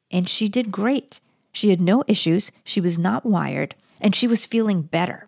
And 0.09 0.27
she 0.27 0.49
did 0.49 0.71
great. 0.71 1.19
She 1.53 1.69
had 1.69 1.81
no 1.81 2.03
issues, 2.07 2.51
she 2.63 2.81
was 2.81 2.97
not 2.97 3.25
wired, 3.25 3.75
and 3.99 4.15
she 4.15 4.27
was 4.27 4.45
feeling 4.45 4.81
better. 4.81 5.27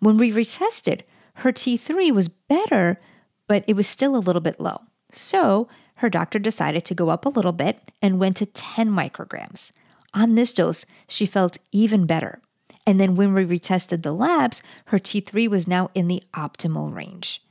When 0.00 0.18
we 0.18 0.32
retested, 0.32 1.02
her 1.34 1.52
T3 1.52 2.12
was 2.12 2.28
better, 2.28 3.00
but 3.48 3.64
it 3.66 3.74
was 3.74 3.88
still 3.88 4.16
a 4.16 4.18
little 4.18 4.40
bit 4.40 4.60
low. 4.60 4.82
So 5.10 5.68
her 5.96 6.08
doctor 6.08 6.38
decided 6.38 6.84
to 6.84 6.94
go 6.94 7.08
up 7.08 7.26
a 7.26 7.30
little 7.30 7.52
bit 7.52 7.90
and 8.00 8.18
went 8.18 8.36
to 8.38 8.46
10 8.46 8.88
micrograms. 8.90 9.70
On 10.12 10.34
this 10.34 10.52
dose, 10.52 10.84
she 11.08 11.26
felt 11.26 11.58
even 11.72 12.06
better. 12.06 12.40
And 12.86 13.00
then 13.00 13.14
when 13.14 13.32
we 13.32 13.44
retested 13.44 14.02
the 14.02 14.12
labs, 14.12 14.62
her 14.86 14.98
T3 14.98 15.48
was 15.48 15.66
now 15.66 15.90
in 15.94 16.08
the 16.08 16.22
optimal 16.34 16.94
range. 16.94 17.42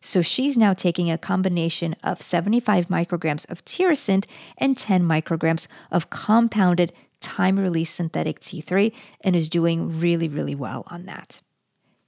So 0.00 0.20
she's 0.20 0.56
now 0.56 0.74
taking 0.74 1.10
a 1.10 1.18
combination 1.18 1.96
of 2.02 2.20
75 2.20 2.88
micrograms 2.88 3.48
of 3.50 3.64
Tirosint 3.64 4.26
and 4.58 4.76
10 4.76 5.02
micrograms 5.02 5.66
of 5.90 6.10
compounded 6.10 6.92
time 7.20 7.58
release 7.58 7.90
synthetic 7.90 8.40
T3 8.40 8.92
and 9.22 9.34
is 9.34 9.48
doing 9.48 9.98
really, 9.98 10.28
really 10.28 10.54
well 10.54 10.84
on 10.88 11.06
that. 11.06 11.40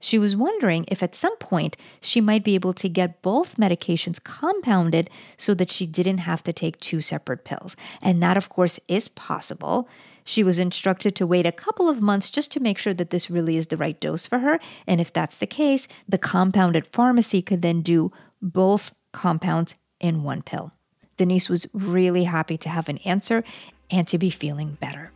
She 0.07 0.17
was 0.17 0.37
wondering 0.37 0.85
if 0.87 1.03
at 1.03 1.15
some 1.15 1.35
point 1.35 1.75
she 1.99 2.21
might 2.21 2.45
be 2.45 2.55
able 2.55 2.71
to 2.75 2.87
get 2.87 3.21
both 3.21 3.57
medications 3.57 4.23
compounded 4.23 5.09
so 5.35 5.53
that 5.55 5.69
she 5.69 5.85
didn't 5.85 6.19
have 6.19 6.41
to 6.43 6.53
take 6.53 6.79
two 6.79 7.01
separate 7.01 7.43
pills. 7.43 7.75
And 8.01 8.23
that, 8.23 8.37
of 8.37 8.47
course, 8.47 8.79
is 8.87 9.09
possible. 9.09 9.89
She 10.23 10.43
was 10.43 10.59
instructed 10.59 11.13
to 11.17 11.27
wait 11.27 11.45
a 11.45 11.51
couple 11.51 11.89
of 11.89 12.01
months 12.01 12.29
just 12.29 12.53
to 12.53 12.61
make 12.61 12.77
sure 12.77 12.93
that 12.93 13.09
this 13.09 13.29
really 13.29 13.57
is 13.57 13.67
the 13.67 13.75
right 13.75 13.99
dose 13.99 14.25
for 14.25 14.39
her. 14.39 14.61
And 14.87 15.01
if 15.01 15.11
that's 15.11 15.39
the 15.39 15.45
case, 15.45 15.89
the 16.07 16.17
compounded 16.17 16.87
pharmacy 16.87 17.41
could 17.41 17.61
then 17.61 17.81
do 17.81 18.13
both 18.41 18.95
compounds 19.11 19.75
in 19.99 20.23
one 20.23 20.41
pill. 20.41 20.71
Denise 21.17 21.49
was 21.49 21.67
really 21.73 22.23
happy 22.23 22.57
to 22.59 22.69
have 22.69 22.87
an 22.87 22.99
answer 22.99 23.43
and 23.91 24.07
to 24.07 24.17
be 24.17 24.29
feeling 24.29 24.77
better. 24.79 25.11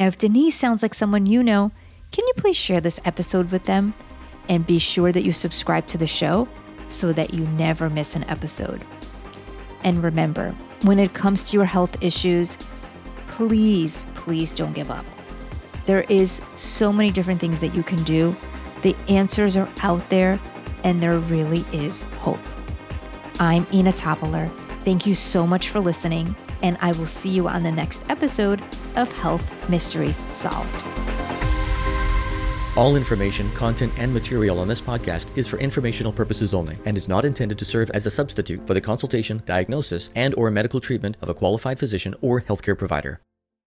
Now, 0.00 0.08
if 0.08 0.18
Denise 0.18 0.56
sounds 0.56 0.82
like 0.82 0.94
someone 0.94 1.26
you 1.26 1.40
know, 1.40 1.70
can 2.10 2.26
you 2.26 2.32
please 2.36 2.56
share 2.56 2.80
this 2.80 3.00
episode 3.04 3.50
with 3.50 3.64
them? 3.64 3.94
And 4.48 4.66
be 4.66 4.78
sure 4.78 5.12
that 5.12 5.24
you 5.24 5.32
subscribe 5.32 5.86
to 5.88 5.98
the 5.98 6.06
show 6.06 6.48
so 6.88 7.12
that 7.12 7.34
you 7.34 7.44
never 7.48 7.90
miss 7.90 8.14
an 8.14 8.24
episode. 8.24 8.82
And 9.84 10.02
remember, 10.02 10.54
when 10.82 10.98
it 10.98 11.12
comes 11.12 11.44
to 11.44 11.56
your 11.56 11.66
health 11.66 12.02
issues, 12.02 12.56
please, 13.26 14.06
please 14.14 14.52
don't 14.52 14.72
give 14.72 14.90
up. 14.90 15.04
There 15.86 16.02
is 16.08 16.40
so 16.54 16.92
many 16.92 17.10
different 17.10 17.40
things 17.40 17.60
that 17.60 17.74
you 17.74 17.82
can 17.82 18.02
do. 18.04 18.36
The 18.82 18.96
answers 19.08 19.56
are 19.56 19.70
out 19.82 20.08
there, 20.10 20.40
and 20.84 21.02
there 21.02 21.18
really 21.18 21.64
is 21.72 22.04
hope. 22.20 22.40
I'm 23.40 23.66
Inna 23.72 23.92
Topiler. 23.92 24.48
Thank 24.84 25.06
you 25.06 25.14
so 25.14 25.46
much 25.46 25.68
for 25.68 25.80
listening, 25.80 26.34
and 26.62 26.78
I 26.80 26.92
will 26.92 27.06
see 27.06 27.30
you 27.30 27.48
on 27.48 27.62
the 27.62 27.72
next 27.72 28.02
episode 28.08 28.62
of 28.96 29.10
Health 29.12 29.68
Mysteries 29.68 30.16
Solved. 30.32 31.07
All 32.76 32.94
information, 32.96 33.50
content, 33.52 33.92
and 33.96 34.12
material 34.12 34.60
on 34.60 34.68
this 34.68 34.80
podcast 34.80 35.26
is 35.36 35.48
for 35.48 35.58
informational 35.58 36.12
purposes 36.12 36.54
only 36.54 36.78
and 36.84 36.96
is 36.96 37.08
not 37.08 37.24
intended 37.24 37.58
to 37.58 37.64
serve 37.64 37.90
as 37.90 38.06
a 38.06 38.10
substitute 38.10 38.66
for 38.66 38.74
the 38.74 38.80
consultation, 38.80 39.42
diagnosis, 39.46 40.10
and 40.14 40.34
or 40.36 40.50
medical 40.50 40.80
treatment 40.80 41.16
of 41.20 41.28
a 41.28 41.34
qualified 41.34 41.78
physician 41.78 42.14
or 42.20 42.40
healthcare 42.42 42.78
provider. 42.78 43.20